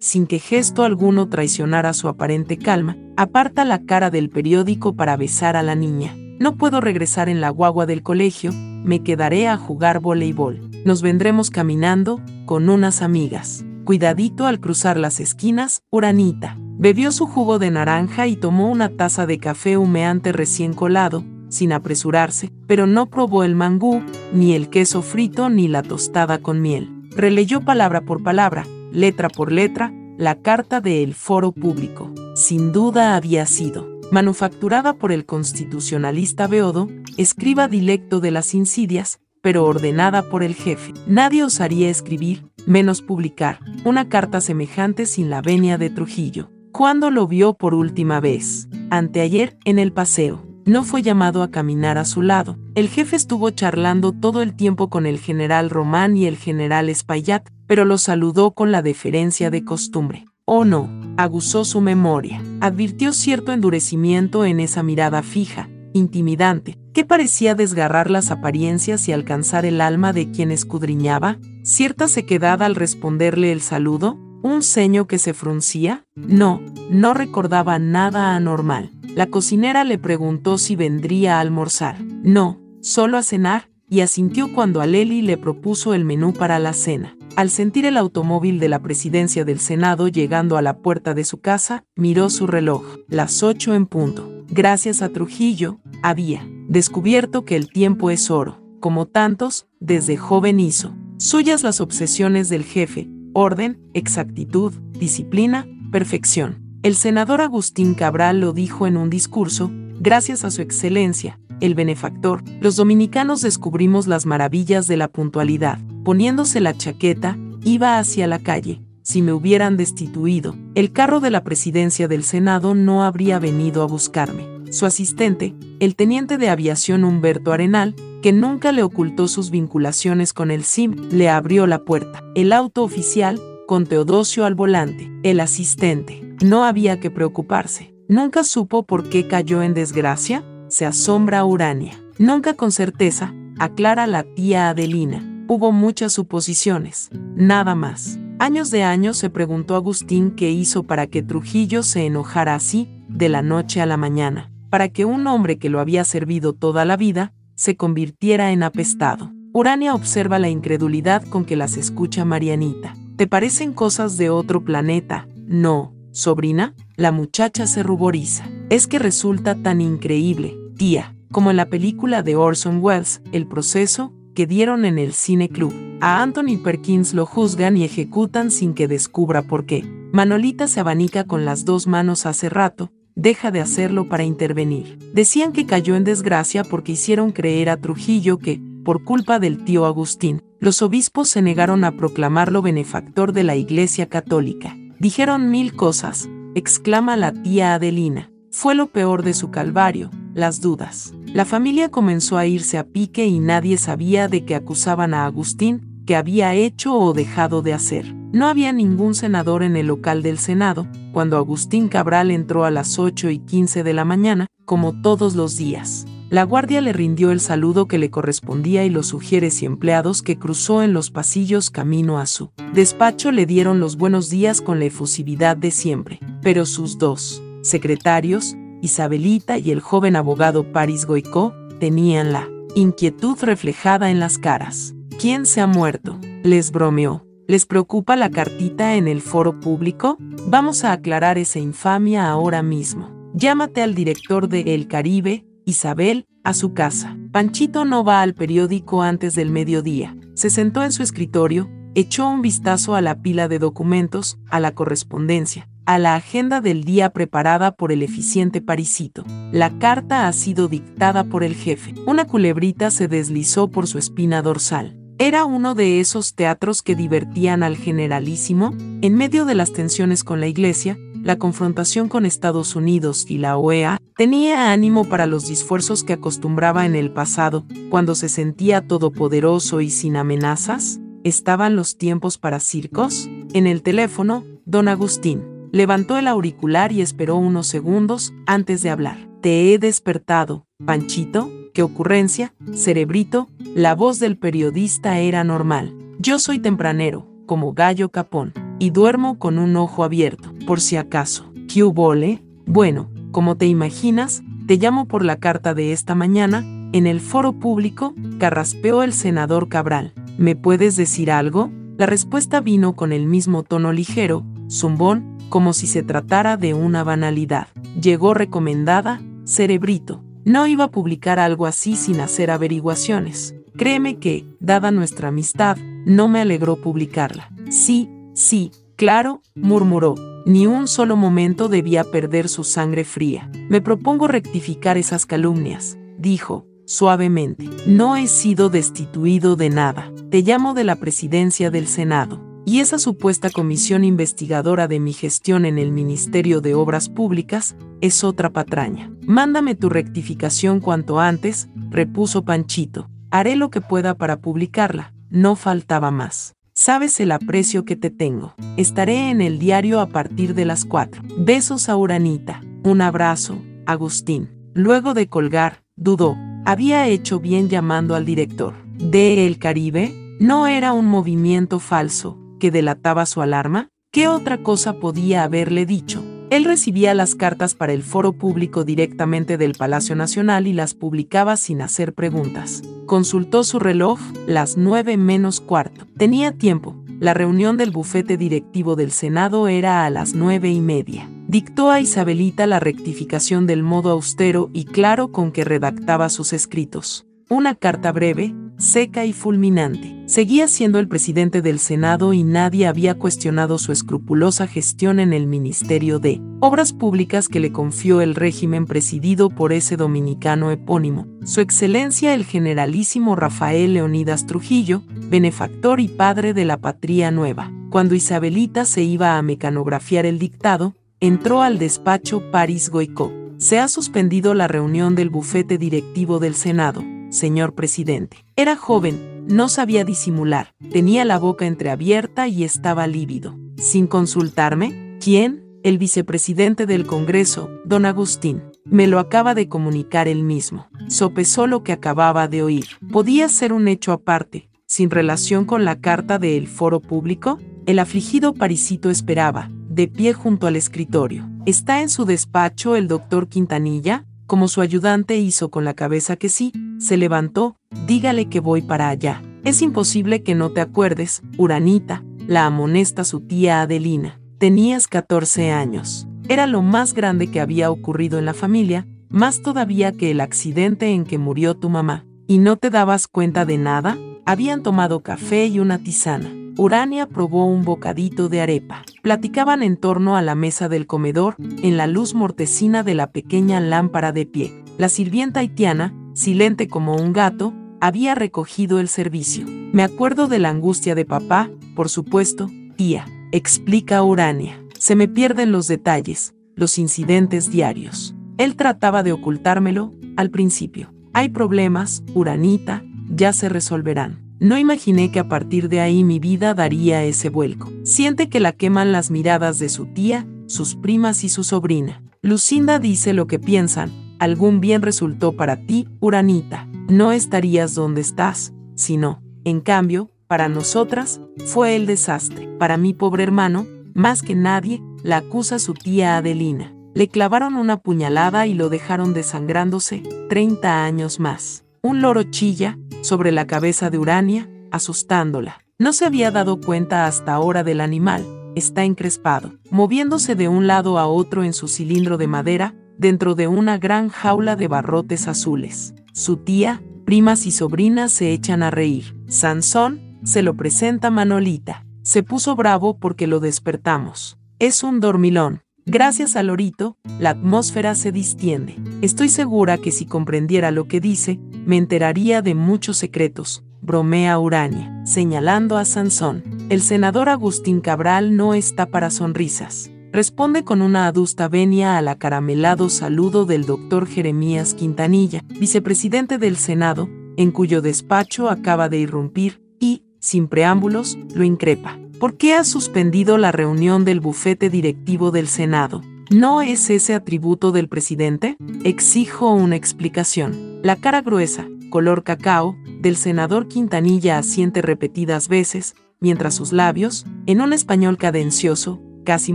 sin 0.00 0.26
que 0.26 0.38
gesto 0.38 0.82
alguno 0.82 1.28
traicionara 1.28 1.92
su 1.92 2.08
aparente 2.08 2.56
calma, 2.56 2.96
aparta 3.16 3.66
la 3.66 3.84
cara 3.84 4.10
del 4.10 4.30
periódico 4.30 4.96
para 4.96 5.16
besar 5.16 5.56
a 5.56 5.62
la 5.62 5.74
niña. 5.74 6.16
No 6.38 6.56
puedo 6.56 6.80
regresar 6.80 7.28
en 7.28 7.42
la 7.42 7.50
guagua 7.50 7.84
del 7.84 8.02
colegio, 8.02 8.50
me 8.52 9.02
quedaré 9.02 9.46
a 9.46 9.58
jugar 9.58 10.00
voleibol. 10.00 10.70
Nos 10.86 11.02
vendremos 11.02 11.50
caminando, 11.50 12.22
con 12.46 12.70
unas 12.70 13.02
amigas. 13.02 13.62
Cuidadito 13.84 14.46
al 14.46 14.58
cruzar 14.58 14.96
las 14.96 15.20
esquinas, 15.20 15.82
Uranita. 15.90 16.56
Bebió 16.78 17.12
su 17.12 17.26
jugo 17.26 17.58
de 17.58 17.70
naranja 17.70 18.26
y 18.26 18.36
tomó 18.36 18.70
una 18.70 18.88
taza 18.88 19.26
de 19.26 19.38
café 19.38 19.76
humeante 19.76 20.32
recién 20.32 20.72
colado, 20.72 21.24
sin 21.50 21.74
apresurarse, 21.74 22.50
pero 22.66 22.86
no 22.86 23.10
probó 23.10 23.44
el 23.44 23.54
mangú, 23.54 24.02
ni 24.32 24.54
el 24.54 24.70
queso 24.70 25.02
frito, 25.02 25.50
ni 25.50 25.68
la 25.68 25.82
tostada 25.82 26.38
con 26.38 26.62
miel. 26.62 26.99
Releyó 27.10 27.60
palabra 27.60 28.02
por 28.02 28.22
palabra, 28.22 28.66
letra 28.92 29.28
por 29.28 29.52
letra, 29.52 29.92
la 30.16 30.36
carta 30.36 30.80
del 30.80 31.14
foro 31.14 31.52
público. 31.52 32.12
Sin 32.34 32.72
duda 32.72 33.16
había 33.16 33.46
sido 33.46 34.00
manufacturada 34.10 34.94
por 34.94 35.12
el 35.12 35.24
constitucionalista 35.24 36.46
Beodo, 36.46 36.88
escriba 37.16 37.68
dilecto 37.68 38.20
de 38.20 38.30
las 38.30 38.54
insidias, 38.54 39.20
pero 39.40 39.64
ordenada 39.64 40.22
por 40.22 40.42
el 40.42 40.54
jefe. 40.54 40.92
Nadie 41.06 41.44
osaría 41.44 41.88
escribir, 41.88 42.44
menos 42.66 43.02
publicar, 43.02 43.60
una 43.84 44.08
carta 44.08 44.40
semejante 44.40 45.06
sin 45.06 45.30
la 45.30 45.42
venia 45.42 45.78
de 45.78 45.90
Trujillo. 45.90 46.50
¿Cuándo 46.72 47.10
lo 47.10 47.26
vio 47.26 47.54
por 47.54 47.74
última 47.74 48.20
vez? 48.20 48.68
Anteayer, 48.90 49.56
en 49.64 49.78
el 49.78 49.92
paseo. 49.92 50.49
No 50.66 50.84
fue 50.84 51.02
llamado 51.02 51.42
a 51.42 51.50
caminar 51.50 51.98
a 51.98 52.04
su 52.04 52.22
lado. 52.22 52.58
El 52.74 52.88
jefe 52.88 53.16
estuvo 53.16 53.50
charlando 53.50 54.12
todo 54.12 54.42
el 54.42 54.54
tiempo 54.54 54.90
con 54.90 55.06
el 55.06 55.18
general 55.18 55.70
Román 55.70 56.16
y 56.16 56.26
el 56.26 56.36
general 56.36 56.88
Espaillat, 56.88 57.48
pero 57.66 57.84
lo 57.84 57.98
saludó 57.98 58.52
con 58.52 58.70
la 58.70 58.82
deferencia 58.82 59.50
de 59.50 59.64
costumbre. 59.64 60.26
Oh 60.44 60.64
no, 60.64 60.90
aguzó 61.16 61.64
su 61.64 61.80
memoria. 61.80 62.42
Advirtió 62.60 63.12
cierto 63.12 63.52
endurecimiento 63.52 64.44
en 64.44 64.60
esa 64.60 64.82
mirada 64.82 65.22
fija, 65.22 65.68
intimidante, 65.92 66.76
que 66.92 67.04
parecía 67.04 67.54
desgarrar 67.54 68.10
las 68.10 68.30
apariencias 68.30 69.08
y 69.08 69.12
alcanzar 69.12 69.64
el 69.64 69.80
alma 69.80 70.12
de 70.12 70.30
quien 70.30 70.50
escudriñaba, 70.50 71.38
cierta 71.62 72.08
sequedad 72.08 72.62
al 72.62 72.74
responderle 72.74 73.52
el 73.52 73.60
saludo, 73.60 74.18
un 74.42 74.62
ceño 74.62 75.06
que 75.06 75.18
se 75.18 75.34
fruncía. 75.34 76.04
No, 76.14 76.60
no 76.90 77.14
recordaba 77.14 77.78
nada 77.78 78.34
anormal. 78.36 78.90
La 79.14 79.26
cocinera 79.26 79.84
le 79.84 79.98
preguntó 79.98 80.58
si 80.58 80.76
vendría 80.76 81.36
a 81.36 81.40
almorzar. 81.40 82.00
No, 82.22 82.60
solo 82.80 83.18
a 83.18 83.22
cenar, 83.22 83.68
y 83.88 84.00
asintió 84.00 84.52
cuando 84.52 84.80
Aleli 84.80 85.20
le 85.20 85.36
propuso 85.36 85.94
el 85.94 86.04
menú 86.04 86.32
para 86.32 86.58
la 86.58 86.72
cena. 86.72 87.16
Al 87.36 87.50
sentir 87.50 87.86
el 87.86 87.96
automóvil 87.96 88.60
de 88.60 88.68
la 88.68 88.80
presidencia 88.80 89.44
del 89.44 89.60
Senado 89.60 90.08
llegando 90.08 90.56
a 90.56 90.62
la 90.62 90.78
puerta 90.78 91.14
de 91.14 91.24
su 91.24 91.40
casa, 91.40 91.84
miró 91.96 92.30
su 92.30 92.46
reloj, 92.46 92.84
las 93.08 93.42
ocho 93.42 93.74
en 93.74 93.86
punto. 93.86 94.44
Gracias 94.48 95.02
a 95.02 95.08
Trujillo, 95.10 95.80
había 96.02 96.46
descubierto 96.68 97.44
que 97.44 97.56
el 97.56 97.68
tiempo 97.68 98.10
es 98.10 98.30
oro, 98.30 98.62
como 98.80 99.06
tantos, 99.06 99.66
desde 99.80 100.16
joven 100.16 100.60
hizo. 100.60 100.94
Suyas 101.18 101.62
las 101.62 101.80
obsesiones 101.80 102.48
del 102.48 102.64
jefe, 102.64 103.08
orden, 103.32 103.78
exactitud, 103.94 104.72
disciplina, 104.92 105.66
perfección. 105.90 106.58
El 106.82 106.96
senador 106.96 107.40
Agustín 107.40 107.94
Cabral 107.94 108.40
lo 108.40 108.52
dijo 108.52 108.86
en 108.86 108.96
un 108.96 109.10
discurso, 109.10 109.70
gracias 110.00 110.44
a 110.44 110.50
su 110.50 110.62
excelencia, 110.62 111.38
el 111.60 111.74
benefactor, 111.74 112.42
los 112.60 112.76
dominicanos 112.76 113.42
descubrimos 113.42 114.06
las 114.06 114.24
maravillas 114.24 114.86
de 114.86 114.96
la 114.96 115.08
puntualidad. 115.08 115.78
Poniéndose 116.04 116.60
la 116.60 116.74
chaqueta, 116.74 117.36
iba 117.64 117.98
hacia 117.98 118.26
la 118.26 118.38
calle. 118.38 118.80
Si 119.02 119.20
me 119.20 119.32
hubieran 119.32 119.76
destituido, 119.76 120.56
el 120.74 120.92
carro 120.92 121.20
de 121.20 121.30
la 121.30 121.44
presidencia 121.44 122.08
del 122.08 122.22
Senado 122.24 122.74
no 122.74 123.04
habría 123.04 123.38
venido 123.38 123.82
a 123.82 123.86
buscarme. 123.86 124.46
Su 124.70 124.86
asistente, 124.86 125.54
el 125.80 125.96
teniente 125.96 126.38
de 126.38 126.48
aviación 126.48 127.04
Humberto 127.04 127.52
Arenal, 127.52 127.94
que 128.22 128.32
nunca 128.32 128.72
le 128.72 128.82
ocultó 128.82 129.28
sus 129.28 129.50
vinculaciones 129.50 130.32
con 130.32 130.50
el 130.50 130.64
SIM, 130.64 130.94
le 131.10 131.28
abrió 131.28 131.66
la 131.66 131.84
puerta. 131.84 132.22
El 132.34 132.52
auto 132.52 132.82
oficial, 132.82 133.40
con 133.66 133.86
Teodosio 133.86 134.44
al 134.44 134.54
volante, 134.54 135.10
el 135.22 135.40
asistente. 135.40 136.36
No 136.42 136.64
había 136.64 137.00
que 137.00 137.10
preocuparse. 137.10 137.94
Nunca 138.08 138.44
supo 138.44 138.84
por 138.84 139.08
qué 139.08 139.28
cayó 139.28 139.62
en 139.62 139.74
desgracia, 139.74 140.44
se 140.68 140.86
asombra 140.86 141.44
Urania. 141.44 141.98
Nunca 142.18 142.54
con 142.54 142.72
certeza, 142.72 143.34
aclara 143.58 144.06
la 144.06 144.24
tía 144.24 144.70
Adelina. 144.70 145.26
Hubo 145.48 145.72
muchas 145.72 146.12
suposiciones, 146.12 147.10
nada 147.34 147.74
más. 147.74 148.18
Años 148.38 148.70
de 148.70 148.82
años 148.82 149.16
se 149.16 149.30
preguntó 149.30 149.74
Agustín 149.76 150.30
qué 150.30 150.50
hizo 150.50 150.84
para 150.84 151.06
que 151.06 151.22
Trujillo 151.22 151.82
se 151.82 152.06
enojara 152.06 152.54
así, 152.54 152.88
de 153.08 153.28
la 153.28 153.42
noche 153.42 153.80
a 153.80 153.86
la 153.86 153.96
mañana, 153.96 154.50
para 154.70 154.88
que 154.88 155.04
un 155.04 155.26
hombre 155.26 155.58
que 155.58 155.68
lo 155.68 155.80
había 155.80 156.04
servido 156.04 156.52
toda 156.52 156.84
la 156.84 156.96
vida, 156.96 157.34
se 157.60 157.76
convirtiera 157.76 158.52
en 158.52 158.62
apestado. 158.62 159.32
Urania 159.52 159.94
observa 159.94 160.38
la 160.38 160.48
incredulidad 160.48 161.22
con 161.22 161.44
que 161.44 161.56
las 161.56 161.76
escucha 161.76 162.24
Marianita. 162.24 162.96
¿Te 163.16 163.26
parecen 163.26 163.74
cosas 163.74 164.16
de 164.16 164.30
otro 164.30 164.64
planeta? 164.64 165.28
No, 165.44 165.92
sobrina, 166.10 166.74
la 166.96 167.12
muchacha 167.12 167.66
se 167.66 167.82
ruboriza. 167.82 168.48
Es 168.70 168.86
que 168.86 168.98
resulta 168.98 169.56
tan 169.56 169.82
increíble, 169.82 170.56
tía, 170.78 171.14
como 171.30 171.50
en 171.50 171.58
la 171.58 171.68
película 171.68 172.22
de 172.22 172.34
Orson 172.34 172.78
Welles, 172.80 173.20
El 173.30 173.46
proceso, 173.46 174.14
que 174.34 174.46
dieron 174.46 174.86
en 174.86 174.98
el 174.98 175.12
Cine 175.12 175.50
Club. 175.50 175.74
A 176.00 176.22
Anthony 176.22 176.56
Perkins 176.64 177.12
lo 177.12 177.26
juzgan 177.26 177.76
y 177.76 177.84
ejecutan 177.84 178.50
sin 178.50 178.72
que 178.72 178.88
descubra 178.88 179.42
por 179.42 179.66
qué. 179.66 179.84
Manolita 180.12 180.66
se 180.66 180.80
abanica 180.80 181.24
con 181.24 181.44
las 181.44 181.66
dos 181.66 181.86
manos 181.86 182.24
hace 182.24 182.48
rato, 182.48 182.90
deja 183.14 183.50
de 183.50 183.60
hacerlo 183.60 184.08
para 184.08 184.24
intervenir. 184.24 184.98
Decían 185.12 185.52
que 185.52 185.66
cayó 185.66 185.96
en 185.96 186.04
desgracia 186.04 186.64
porque 186.64 186.92
hicieron 186.92 187.32
creer 187.32 187.68
a 187.68 187.76
Trujillo 187.76 188.38
que, 188.38 188.60
por 188.84 189.04
culpa 189.04 189.38
del 189.38 189.64
tío 189.64 189.86
Agustín, 189.86 190.42
los 190.58 190.82
obispos 190.82 191.28
se 191.28 191.42
negaron 191.42 191.84
a 191.84 191.96
proclamarlo 191.96 192.62
benefactor 192.62 193.32
de 193.32 193.44
la 193.44 193.56
Iglesia 193.56 194.08
Católica. 194.08 194.76
Dijeron 194.98 195.50
mil 195.50 195.74
cosas, 195.74 196.28
exclama 196.54 197.16
la 197.16 197.32
tía 197.32 197.74
Adelina. 197.74 198.30
Fue 198.50 198.74
lo 198.74 198.88
peor 198.88 199.22
de 199.22 199.32
su 199.32 199.50
calvario, 199.50 200.10
las 200.34 200.60
dudas. 200.60 201.14
La 201.26 201.44
familia 201.44 201.90
comenzó 201.90 202.36
a 202.36 202.46
irse 202.46 202.76
a 202.76 202.84
pique 202.84 203.26
y 203.26 203.38
nadie 203.38 203.78
sabía 203.78 204.28
de 204.28 204.44
qué 204.44 204.54
acusaban 204.54 205.14
a 205.14 205.24
Agustín, 205.24 205.89
había 206.16 206.54
hecho 206.54 206.94
o 206.94 207.12
dejado 207.12 207.62
de 207.62 207.72
hacer. 207.72 208.14
No 208.32 208.46
había 208.46 208.72
ningún 208.72 209.14
senador 209.14 209.62
en 209.62 209.76
el 209.76 209.88
local 209.88 210.22
del 210.22 210.38
Senado, 210.38 210.86
cuando 211.12 211.36
Agustín 211.36 211.88
Cabral 211.88 212.30
entró 212.30 212.64
a 212.64 212.70
las 212.70 212.98
8 212.98 213.30
y 213.30 213.38
15 213.38 213.82
de 213.82 213.92
la 213.92 214.04
mañana, 214.04 214.46
como 214.64 215.00
todos 215.02 215.34
los 215.34 215.56
días. 215.56 216.06
La 216.30 216.44
guardia 216.44 216.80
le 216.80 216.92
rindió 216.92 217.32
el 217.32 217.40
saludo 217.40 217.88
que 217.88 217.98
le 217.98 218.08
correspondía 218.10 218.84
y 218.84 218.88
los 218.88 219.08
sugieres 219.08 219.62
y 219.62 219.66
empleados 219.66 220.22
que 220.22 220.38
cruzó 220.38 220.80
en 220.84 220.92
los 220.92 221.10
pasillos 221.10 221.70
camino 221.70 222.20
a 222.20 222.26
su 222.26 222.52
despacho 222.72 223.32
le 223.32 223.46
dieron 223.46 223.80
los 223.80 223.96
buenos 223.96 224.30
días 224.30 224.60
con 224.60 224.78
la 224.78 224.84
efusividad 224.84 225.56
de 225.56 225.72
siempre. 225.72 226.20
Pero 226.40 226.66
sus 226.66 226.98
dos 226.98 227.42
secretarios, 227.62 228.56
Isabelita 228.80 229.58
y 229.58 229.72
el 229.72 229.80
joven 229.80 230.14
abogado 230.14 230.72
Paris 230.72 231.04
Goicó, 231.04 231.52
tenían 231.80 232.32
la 232.32 232.48
inquietud 232.76 233.36
reflejada 233.42 234.12
en 234.12 234.20
las 234.20 234.38
caras. 234.38 234.94
¿Quién 235.20 235.44
se 235.44 235.60
ha 235.60 235.66
muerto? 235.66 236.18
Les 236.42 236.72
bromeó. 236.72 237.26
¿Les 237.46 237.66
preocupa 237.66 238.16
la 238.16 238.30
cartita 238.30 238.94
en 238.94 239.06
el 239.06 239.20
foro 239.20 239.60
público? 239.60 240.16
Vamos 240.46 240.82
a 240.82 240.92
aclarar 240.92 241.36
esa 241.36 241.58
infamia 241.58 242.30
ahora 242.30 242.62
mismo. 242.62 243.10
Llámate 243.34 243.82
al 243.82 243.94
director 243.94 244.48
de 244.48 244.74
El 244.74 244.88
Caribe, 244.88 245.44
Isabel, 245.66 246.24
a 246.42 246.54
su 246.54 246.72
casa. 246.72 247.18
Panchito 247.32 247.84
no 247.84 248.02
va 248.02 248.22
al 248.22 248.32
periódico 248.32 249.02
antes 249.02 249.34
del 249.34 249.50
mediodía. 249.50 250.16
Se 250.32 250.48
sentó 250.48 250.82
en 250.84 250.90
su 250.90 251.02
escritorio, 251.02 251.68
echó 251.94 252.26
un 252.26 252.40
vistazo 252.40 252.94
a 252.94 253.02
la 253.02 253.20
pila 253.20 253.46
de 253.46 253.58
documentos, 253.58 254.38
a 254.48 254.58
la 254.58 254.74
correspondencia, 254.74 255.68
a 255.84 255.98
la 255.98 256.14
agenda 256.14 256.62
del 256.62 256.82
día 256.82 257.10
preparada 257.10 257.72
por 257.72 257.92
el 257.92 258.02
eficiente 258.02 258.62
Parisito. 258.62 259.26
La 259.52 259.78
carta 259.78 260.28
ha 260.28 260.32
sido 260.32 260.66
dictada 260.66 261.24
por 261.24 261.44
el 261.44 261.56
jefe. 261.56 261.94
Una 262.06 262.26
culebrita 262.26 262.90
se 262.90 263.06
deslizó 263.06 263.68
por 263.68 263.86
su 263.86 263.98
espina 263.98 264.40
dorsal. 264.40 264.96
Era 265.22 265.44
uno 265.44 265.74
de 265.74 266.00
esos 266.00 266.34
teatros 266.34 266.80
que 266.80 266.96
divertían 266.96 267.62
al 267.62 267.76
generalísimo, 267.76 268.74
en 269.02 269.16
medio 269.16 269.44
de 269.44 269.54
las 269.54 269.70
tensiones 269.74 270.24
con 270.24 270.40
la 270.40 270.46
iglesia, 270.46 270.96
la 271.22 271.36
confrontación 271.36 272.08
con 272.08 272.24
Estados 272.24 272.74
Unidos 272.74 273.26
y 273.28 273.36
la 273.36 273.58
OEA 273.58 273.98
tenía 274.16 274.72
ánimo 274.72 275.04
para 275.04 275.26
los 275.26 275.50
esfuerzos 275.50 276.04
que 276.04 276.14
acostumbraba 276.14 276.86
en 276.86 276.94
el 276.94 277.12
pasado, 277.12 277.66
cuando 277.90 278.14
se 278.14 278.30
sentía 278.30 278.80
todopoderoso 278.80 279.82
y 279.82 279.90
sin 279.90 280.16
amenazas. 280.16 281.00
¿Estaban 281.22 281.76
los 281.76 281.98
tiempos 281.98 282.38
para 282.38 282.58
circos? 282.58 283.28
En 283.52 283.66
el 283.66 283.82
teléfono, 283.82 284.42
don 284.64 284.88
Agustín 284.88 285.44
levantó 285.70 286.16
el 286.16 286.28
auricular 286.28 286.92
y 286.92 287.02
esperó 287.02 287.36
unos 287.36 287.66
segundos 287.66 288.32
antes 288.46 288.82
de 288.82 288.88
hablar. 288.88 289.28
Te 289.42 289.74
he 289.74 289.78
despertado, 289.78 290.66
Panchito. 290.82 291.59
¿Qué 291.80 291.84
ocurrencia? 291.84 292.52
Cerebrito, 292.74 293.48
la 293.74 293.94
voz 293.94 294.18
del 294.18 294.36
periodista 294.36 295.18
era 295.18 295.44
normal. 295.44 295.94
Yo 296.18 296.38
soy 296.38 296.58
tempranero, 296.58 297.26
como 297.46 297.72
gallo 297.72 298.10
capón 298.10 298.52
y 298.78 298.90
duermo 298.90 299.38
con 299.38 299.58
un 299.58 299.74
ojo 299.76 300.04
abierto, 300.04 300.52
por 300.66 300.82
si 300.82 300.98
acaso. 300.98 301.50
¿Qué 301.72 301.82
vole? 301.82 302.44
Bueno, 302.66 303.08
como 303.32 303.56
te 303.56 303.64
imaginas, 303.64 304.42
te 304.66 304.76
llamo 304.76 305.08
por 305.08 305.24
la 305.24 305.36
carta 305.36 305.72
de 305.72 305.92
esta 305.92 306.14
mañana, 306.14 306.66
en 306.92 307.06
el 307.06 307.18
foro 307.18 307.54
público, 307.54 308.12
carraspeó 308.38 309.02
el 309.02 309.14
senador 309.14 309.70
Cabral. 309.70 310.12
¿Me 310.36 310.56
puedes 310.56 310.96
decir 310.96 311.30
algo? 311.30 311.70
La 311.96 312.04
respuesta 312.04 312.60
vino 312.60 312.94
con 312.94 313.10
el 313.10 313.24
mismo 313.24 313.62
tono 313.62 313.94
ligero, 313.94 314.44
zumbón, 314.68 315.38
como 315.48 315.72
si 315.72 315.86
se 315.86 316.02
tratara 316.02 316.58
de 316.58 316.74
una 316.74 317.04
banalidad. 317.04 317.68
Llegó 317.98 318.34
recomendada, 318.34 319.22
cerebrito. 319.46 320.22
No 320.44 320.66
iba 320.66 320.84
a 320.84 320.90
publicar 320.90 321.38
algo 321.38 321.66
así 321.66 321.96
sin 321.96 322.20
hacer 322.20 322.50
averiguaciones. 322.50 323.54
Créeme 323.76 324.18
que, 324.18 324.44
dada 324.60 324.90
nuestra 324.90 325.28
amistad, 325.28 325.76
no 326.06 326.28
me 326.28 326.40
alegró 326.40 326.76
publicarla. 326.76 327.50
Sí, 327.70 328.08
Sí, 328.40 328.70
claro, 328.96 329.42
murmuró. 329.54 330.14
Ni 330.46 330.66
un 330.66 330.88
solo 330.88 331.16
momento 331.16 331.68
debía 331.68 332.04
perder 332.04 332.48
su 332.48 332.64
sangre 332.64 333.04
fría. 333.04 333.50
Me 333.68 333.82
propongo 333.82 334.28
rectificar 334.28 334.96
esas 334.96 335.26
calumnias, 335.26 335.98
dijo, 336.18 336.64
suavemente. 336.86 337.68
No 337.86 338.16
he 338.16 338.26
sido 338.26 338.70
destituido 338.70 339.56
de 339.56 339.68
nada. 339.68 340.10
Te 340.30 340.40
llamo 340.40 340.72
de 340.72 340.84
la 340.84 340.96
presidencia 340.96 341.70
del 341.70 341.86
Senado. 341.86 342.40
Y 342.64 342.80
esa 342.80 342.98
supuesta 342.98 343.50
comisión 343.50 344.04
investigadora 344.04 344.88
de 344.88 345.00
mi 345.00 345.12
gestión 345.12 345.66
en 345.66 345.78
el 345.78 345.92
Ministerio 345.92 346.60
de 346.60 346.74
Obras 346.74 347.08
Públicas 347.08 347.76
es 348.00 348.24
otra 348.24 348.50
patraña. 348.50 349.12
Mándame 349.26 349.74
tu 349.74 349.88
rectificación 349.88 350.80
cuanto 350.80 351.20
antes, 351.20 351.68
repuso 351.90 352.44
Panchito. 352.44 353.08
Haré 353.30 353.56
lo 353.56 353.70
que 353.70 353.80
pueda 353.80 354.14
para 354.14 354.40
publicarla. 354.40 355.12
No 355.30 355.56
faltaba 355.56 356.10
más. 356.10 356.54
Sabes 356.72 357.20
el 357.20 357.30
aprecio 357.32 357.84
que 357.84 357.96
te 357.96 358.10
tengo. 358.10 358.54
Estaré 358.76 359.30
en 359.30 359.40
el 359.40 359.58
diario 359.58 360.00
a 360.00 360.06
partir 360.06 360.54
de 360.54 360.64
las 360.64 360.84
4. 360.84 361.22
Besos 361.38 361.88
a 361.88 361.96
Uranita. 361.96 362.62
Un 362.82 363.02
abrazo, 363.02 363.60
Agustín. 363.86 364.48
Luego 364.74 365.14
de 365.14 365.28
colgar, 365.28 365.82
dudó. 365.96 366.36
Había 366.64 367.06
hecho 367.06 367.40
bien 367.40 367.68
llamando 367.68 368.14
al 368.14 368.24
director. 368.24 368.74
¿De 368.98 369.46
El 369.46 369.58
Caribe? 369.58 370.36
¿No 370.40 370.66
era 370.66 370.92
un 370.92 371.06
movimiento 371.06 371.80
falso 371.80 372.38
que 372.58 372.70
delataba 372.70 373.26
su 373.26 373.42
alarma? 373.42 373.88
¿Qué 374.10 374.26
otra 374.26 374.62
cosa 374.62 374.94
podía 374.94 375.44
haberle 375.44 375.86
dicho? 375.86 376.24
Él 376.50 376.64
recibía 376.64 377.14
las 377.14 377.36
cartas 377.36 377.76
para 377.76 377.92
el 377.92 378.02
foro 378.02 378.32
público 378.32 378.84
directamente 378.84 379.56
del 379.56 379.74
Palacio 379.74 380.16
Nacional 380.16 380.66
y 380.66 380.72
las 380.72 380.94
publicaba 380.94 381.56
sin 381.56 381.80
hacer 381.80 382.12
preguntas. 382.12 382.82
Consultó 383.06 383.62
su 383.62 383.78
reloj, 383.78 384.18
las 384.48 384.76
nueve 384.76 385.16
menos 385.16 385.60
cuarto. 385.60 386.08
Tenía 386.16 386.50
tiempo. 386.50 386.96
La 387.20 387.34
reunión 387.34 387.76
del 387.76 387.92
bufete 387.92 388.36
directivo 388.36 388.96
del 388.96 389.12
Senado 389.12 389.68
era 389.68 390.04
a 390.04 390.10
las 390.10 390.34
nueve 390.34 390.70
y 390.70 390.80
media. 390.80 391.28
Dictó 391.46 391.88
a 391.90 392.00
Isabelita 392.00 392.66
la 392.66 392.80
rectificación 392.80 393.68
del 393.68 393.84
modo 393.84 394.10
austero 394.10 394.70
y 394.72 394.86
claro 394.86 395.30
con 395.30 395.52
que 395.52 395.62
redactaba 395.62 396.28
sus 396.30 396.52
escritos. 396.52 397.29
Una 397.52 397.74
carta 397.74 398.12
breve, 398.12 398.54
seca 398.78 399.24
y 399.26 399.32
fulminante. 399.32 400.22
Seguía 400.26 400.68
siendo 400.68 401.00
el 401.00 401.08
presidente 401.08 401.62
del 401.62 401.80
Senado 401.80 402.32
y 402.32 402.44
nadie 402.44 402.86
había 402.86 403.18
cuestionado 403.18 403.76
su 403.78 403.90
escrupulosa 403.90 404.68
gestión 404.68 405.18
en 405.18 405.32
el 405.32 405.48
Ministerio 405.48 406.20
de 406.20 406.40
Obras 406.60 406.92
Públicas 406.92 407.48
que 407.48 407.58
le 407.58 407.72
confió 407.72 408.20
el 408.20 408.36
régimen 408.36 408.86
presidido 408.86 409.50
por 409.50 409.72
ese 409.72 409.96
dominicano 409.96 410.70
epónimo, 410.70 411.26
su 411.42 411.60
excelencia 411.60 412.34
el 412.34 412.44
generalísimo 412.44 413.34
Rafael 413.34 413.94
Leonidas 413.94 414.46
Trujillo, 414.46 415.02
benefactor 415.08 415.98
y 415.98 416.06
padre 416.06 416.54
de 416.54 416.64
la 416.64 416.76
patria 416.76 417.32
nueva. 417.32 417.72
Cuando 417.90 418.14
Isabelita 418.14 418.84
se 418.84 419.02
iba 419.02 419.36
a 419.36 419.42
mecanografiar 419.42 420.24
el 420.24 420.38
dictado, 420.38 420.94
entró 421.18 421.62
al 421.62 421.80
despacho 421.80 422.48
Paris 422.52 422.90
Goicó. 422.90 423.32
Se 423.56 423.80
ha 423.80 423.88
suspendido 423.88 424.54
la 424.54 424.68
reunión 424.68 425.16
del 425.16 425.30
bufete 425.30 425.78
directivo 425.78 426.38
del 426.38 426.54
Senado 426.54 427.02
señor 427.30 427.74
presidente. 427.74 428.44
Era 428.56 428.76
joven, 428.76 429.46
no 429.48 429.68
sabía 429.68 430.04
disimular, 430.04 430.74
tenía 430.90 431.24
la 431.24 431.38
boca 431.38 431.66
entreabierta 431.66 432.48
y 432.48 432.64
estaba 432.64 433.06
lívido. 433.06 433.56
Sin 433.76 434.06
consultarme, 434.06 435.18
¿quién? 435.20 435.64
El 435.82 435.96
vicepresidente 435.96 436.84
del 436.84 437.06
Congreso, 437.06 437.70
don 437.84 438.04
Agustín. 438.04 438.62
Me 438.84 439.06
lo 439.06 439.18
acaba 439.18 439.54
de 439.54 439.68
comunicar 439.68 440.28
él 440.28 440.42
mismo. 440.42 440.88
Sopesó 441.08 441.66
lo 441.66 441.82
que 441.82 441.92
acababa 441.92 442.48
de 442.48 442.62
oír. 442.62 442.86
¿Podía 443.10 443.48
ser 443.48 443.72
un 443.72 443.88
hecho 443.88 444.12
aparte, 444.12 444.68
sin 444.86 445.10
relación 445.10 445.64
con 445.64 445.84
la 445.84 446.00
carta 446.00 446.38
del 446.38 446.66
foro 446.66 447.00
público? 447.00 447.58
El 447.86 447.98
afligido 447.98 448.52
parisito 448.52 449.08
esperaba, 449.08 449.70
de 449.88 450.06
pie 450.06 450.34
junto 450.34 450.66
al 450.66 450.76
escritorio. 450.76 451.48
¿Está 451.66 452.02
en 452.02 452.08
su 452.08 452.24
despacho 452.24 452.96
el 452.96 453.08
doctor 453.08 453.48
Quintanilla? 453.48 454.26
Como 454.50 454.66
su 454.66 454.80
ayudante 454.80 455.36
hizo 455.36 455.70
con 455.70 455.84
la 455.84 455.94
cabeza 455.94 456.34
que 456.34 456.48
sí, 456.48 456.72
se 456.98 457.16
levantó, 457.16 457.76
dígale 458.08 458.46
que 458.46 458.58
voy 458.58 458.82
para 458.82 459.08
allá. 459.08 459.40
Es 459.62 459.80
imposible 459.80 460.42
que 460.42 460.56
no 460.56 460.72
te 460.72 460.80
acuerdes, 460.80 461.42
Uranita, 461.56 462.24
la 462.48 462.66
amonesta 462.66 463.22
su 463.22 463.42
tía 463.42 463.82
Adelina. 463.82 464.40
Tenías 464.58 465.06
14 465.06 465.70
años. 465.70 466.26
Era 466.48 466.66
lo 466.66 466.82
más 466.82 467.14
grande 467.14 467.48
que 467.52 467.60
había 467.60 467.92
ocurrido 467.92 468.40
en 468.40 468.44
la 468.44 468.52
familia, 468.52 469.06
más 469.28 469.62
todavía 469.62 470.10
que 470.10 470.32
el 470.32 470.40
accidente 470.40 471.10
en 471.10 471.22
que 471.22 471.38
murió 471.38 471.76
tu 471.76 471.88
mamá. 471.88 472.26
¿Y 472.48 472.58
no 472.58 472.74
te 472.74 472.90
dabas 472.90 473.28
cuenta 473.28 473.64
de 473.64 473.78
nada? 473.78 474.18
Habían 474.46 474.82
tomado 474.82 475.20
café 475.20 475.68
y 475.68 475.78
una 475.78 475.98
tisana. 475.98 476.50
Urania 476.80 477.26
probó 477.26 477.66
un 477.66 477.84
bocadito 477.84 478.48
de 478.48 478.62
arepa. 478.62 479.04
Platicaban 479.20 479.82
en 479.82 479.98
torno 479.98 480.34
a 480.34 480.40
la 480.40 480.54
mesa 480.54 480.88
del 480.88 481.06
comedor, 481.06 481.56
en 481.58 481.98
la 481.98 482.06
luz 482.06 482.34
mortecina 482.34 483.02
de 483.02 483.12
la 483.12 483.32
pequeña 483.32 483.80
lámpara 483.80 484.32
de 484.32 484.46
pie. 484.46 484.82
La 484.96 485.10
sirvienta 485.10 485.60
haitiana, 485.60 486.14
silente 486.32 486.88
como 486.88 487.16
un 487.16 487.34
gato, 487.34 487.74
había 488.00 488.34
recogido 488.34 488.98
el 488.98 489.08
servicio. 489.08 489.66
Me 489.92 490.02
acuerdo 490.02 490.48
de 490.48 490.58
la 490.58 490.70
angustia 490.70 491.14
de 491.14 491.26
papá, 491.26 491.68
por 491.94 492.08
supuesto, 492.08 492.70
tía, 492.96 493.26
explica 493.52 494.22
Urania. 494.22 494.82
Se 494.98 495.16
me 495.16 495.28
pierden 495.28 495.72
los 495.72 495.86
detalles, 495.86 496.54
los 496.76 496.96
incidentes 496.96 497.70
diarios. 497.70 498.34
Él 498.56 498.76
trataba 498.76 499.22
de 499.22 499.32
ocultármelo 499.32 500.14
al 500.38 500.48
principio. 500.48 501.12
Hay 501.34 501.50
problemas, 501.50 502.22
Uranita, 502.32 503.04
ya 503.28 503.52
se 503.52 503.68
resolverán. 503.68 504.49
No 504.60 504.76
imaginé 504.76 505.32
que 505.32 505.40
a 505.40 505.48
partir 505.48 505.88
de 505.88 506.00
ahí 506.00 506.22
mi 506.22 506.38
vida 506.38 506.74
daría 506.74 507.24
ese 507.24 507.48
vuelco. 507.48 507.90
Siente 508.04 508.50
que 508.50 508.60
la 508.60 508.72
queman 508.72 509.10
las 509.10 509.30
miradas 509.30 509.78
de 509.78 509.88
su 509.88 510.04
tía, 510.12 510.46
sus 510.66 510.96
primas 510.96 511.44
y 511.44 511.48
su 511.48 511.64
sobrina. 511.64 512.22
Lucinda 512.42 512.98
dice 512.98 513.32
lo 513.32 513.46
que 513.46 513.58
piensan. 513.58 514.12
Algún 514.38 514.80
bien 514.80 515.00
resultó 515.00 515.56
para 515.56 515.86
ti, 515.86 516.08
Uranita. 516.20 516.86
No 517.08 517.32
estarías 517.32 517.94
donde 517.94 518.20
estás, 518.20 518.74
sino, 518.94 519.42
en 519.64 519.80
cambio, 519.80 520.30
para 520.46 520.68
nosotras, 520.68 521.40
fue 521.64 521.96
el 521.96 522.04
desastre. 522.04 522.68
Para 522.78 522.98
mi 522.98 523.14
pobre 523.14 523.44
hermano, 523.44 523.86
más 524.14 524.42
que 524.42 524.54
nadie, 524.54 525.02
la 525.22 525.38
acusa 525.38 525.78
su 525.78 525.94
tía 525.94 526.36
Adelina. 526.36 526.94
Le 527.14 527.28
clavaron 527.28 527.76
una 527.76 527.96
puñalada 527.96 528.66
y 528.66 528.74
lo 528.74 528.90
dejaron 528.90 529.32
desangrándose 529.32 530.22
30 530.50 531.02
años 531.02 531.40
más. 531.40 531.84
Un 532.02 532.22
loro 532.22 532.44
chilla 532.44 532.98
sobre 533.20 533.52
la 533.52 533.66
cabeza 533.66 534.08
de 534.08 534.16
Urania, 534.16 534.70
asustándola. 534.90 535.84
No 535.98 536.14
se 536.14 536.24
había 536.24 536.50
dado 536.50 536.80
cuenta 536.80 537.26
hasta 537.26 537.52
ahora 537.52 537.84
del 537.84 538.00
animal. 538.00 538.46
Está 538.74 539.04
encrespado, 539.04 539.74
moviéndose 539.90 540.54
de 540.54 540.66
un 540.68 540.86
lado 540.86 541.18
a 541.18 541.26
otro 541.26 541.62
en 541.62 541.74
su 541.74 541.88
cilindro 541.88 542.38
de 542.38 542.46
madera, 542.46 542.94
dentro 543.18 543.54
de 543.54 543.68
una 543.68 543.98
gran 543.98 544.30
jaula 544.30 544.76
de 544.76 544.88
barrotes 544.88 545.46
azules. 545.46 546.14
Su 546.32 546.56
tía, 546.56 547.02
primas 547.26 547.66
y 547.66 547.70
sobrinas 547.70 548.32
se 548.32 548.52
echan 548.52 548.82
a 548.82 548.90
reír. 548.90 549.36
Sansón 549.46 550.38
se 550.42 550.62
lo 550.62 550.74
presenta 550.74 551.30
Manolita. 551.30 552.06
Se 552.22 552.42
puso 552.42 552.76
bravo 552.76 553.18
porque 553.18 553.46
lo 553.46 553.60
despertamos. 553.60 554.56
Es 554.78 555.02
un 555.02 555.20
dormilón. 555.20 555.82
Gracias 556.06 556.56
al 556.56 556.68
lorito, 556.68 557.16
la 557.38 557.50
atmósfera 557.50 558.14
se 558.14 558.32
distiende. 558.32 558.96
Estoy 559.22 559.48
segura 559.48 559.98
que 559.98 560.10
si 560.10 560.26
comprendiera 560.26 560.90
lo 560.90 561.06
que 561.06 561.20
dice, 561.20 561.60
me 561.84 561.96
enteraría 561.96 562.62
de 562.62 562.74
muchos 562.74 563.18
secretos, 563.18 563.84
bromea 564.00 564.58
Urania, 564.58 565.22
señalando 565.24 565.96
a 565.98 566.04
Sansón. 566.04 566.64
El 566.88 567.02
senador 567.02 567.48
Agustín 567.48 568.00
Cabral 568.00 568.56
no 568.56 568.74
está 568.74 569.06
para 569.06 569.30
sonrisas. 569.30 570.10
Responde 570.32 570.84
con 570.84 571.02
una 571.02 571.26
adusta 571.26 571.68
venia 571.68 572.16
al 572.16 572.28
acaramelado 572.28 573.08
saludo 573.08 573.66
del 573.66 573.84
doctor 573.84 574.26
Jeremías 574.26 574.94
Quintanilla, 574.94 575.62
vicepresidente 575.78 576.56
del 576.58 576.76
Senado, 576.76 577.28
en 577.56 577.72
cuyo 577.72 578.00
despacho 578.00 578.70
acaba 578.70 579.08
de 579.08 579.18
irrumpir, 579.18 579.82
y, 579.98 580.22
sin 580.38 580.68
preámbulos, 580.68 581.36
lo 581.54 581.64
increpa. 581.64 582.18
¿Por 582.40 582.56
qué 582.56 582.72
ha 582.72 582.84
suspendido 582.84 583.58
la 583.58 583.70
reunión 583.70 584.24
del 584.24 584.40
bufete 584.40 584.88
directivo 584.88 585.50
del 585.50 585.68
Senado? 585.68 586.22
¿No 586.48 586.80
es 586.80 587.10
ese 587.10 587.34
atributo 587.34 587.92
del 587.92 588.08
presidente? 588.08 588.78
Exijo 589.04 589.74
una 589.74 589.96
explicación. 589.96 591.00
La 591.02 591.16
cara 591.16 591.42
gruesa, 591.42 591.86
color 592.08 592.42
cacao, 592.42 592.96
del 593.20 593.36
senador 593.36 593.88
Quintanilla 593.88 594.56
asiente 594.56 595.02
repetidas 595.02 595.68
veces, 595.68 596.14
mientras 596.40 596.72
sus 596.72 596.94
labios, 596.94 597.44
en 597.66 597.82
un 597.82 597.92
español 597.92 598.38
cadencioso, 598.38 599.20
casi 599.44 599.74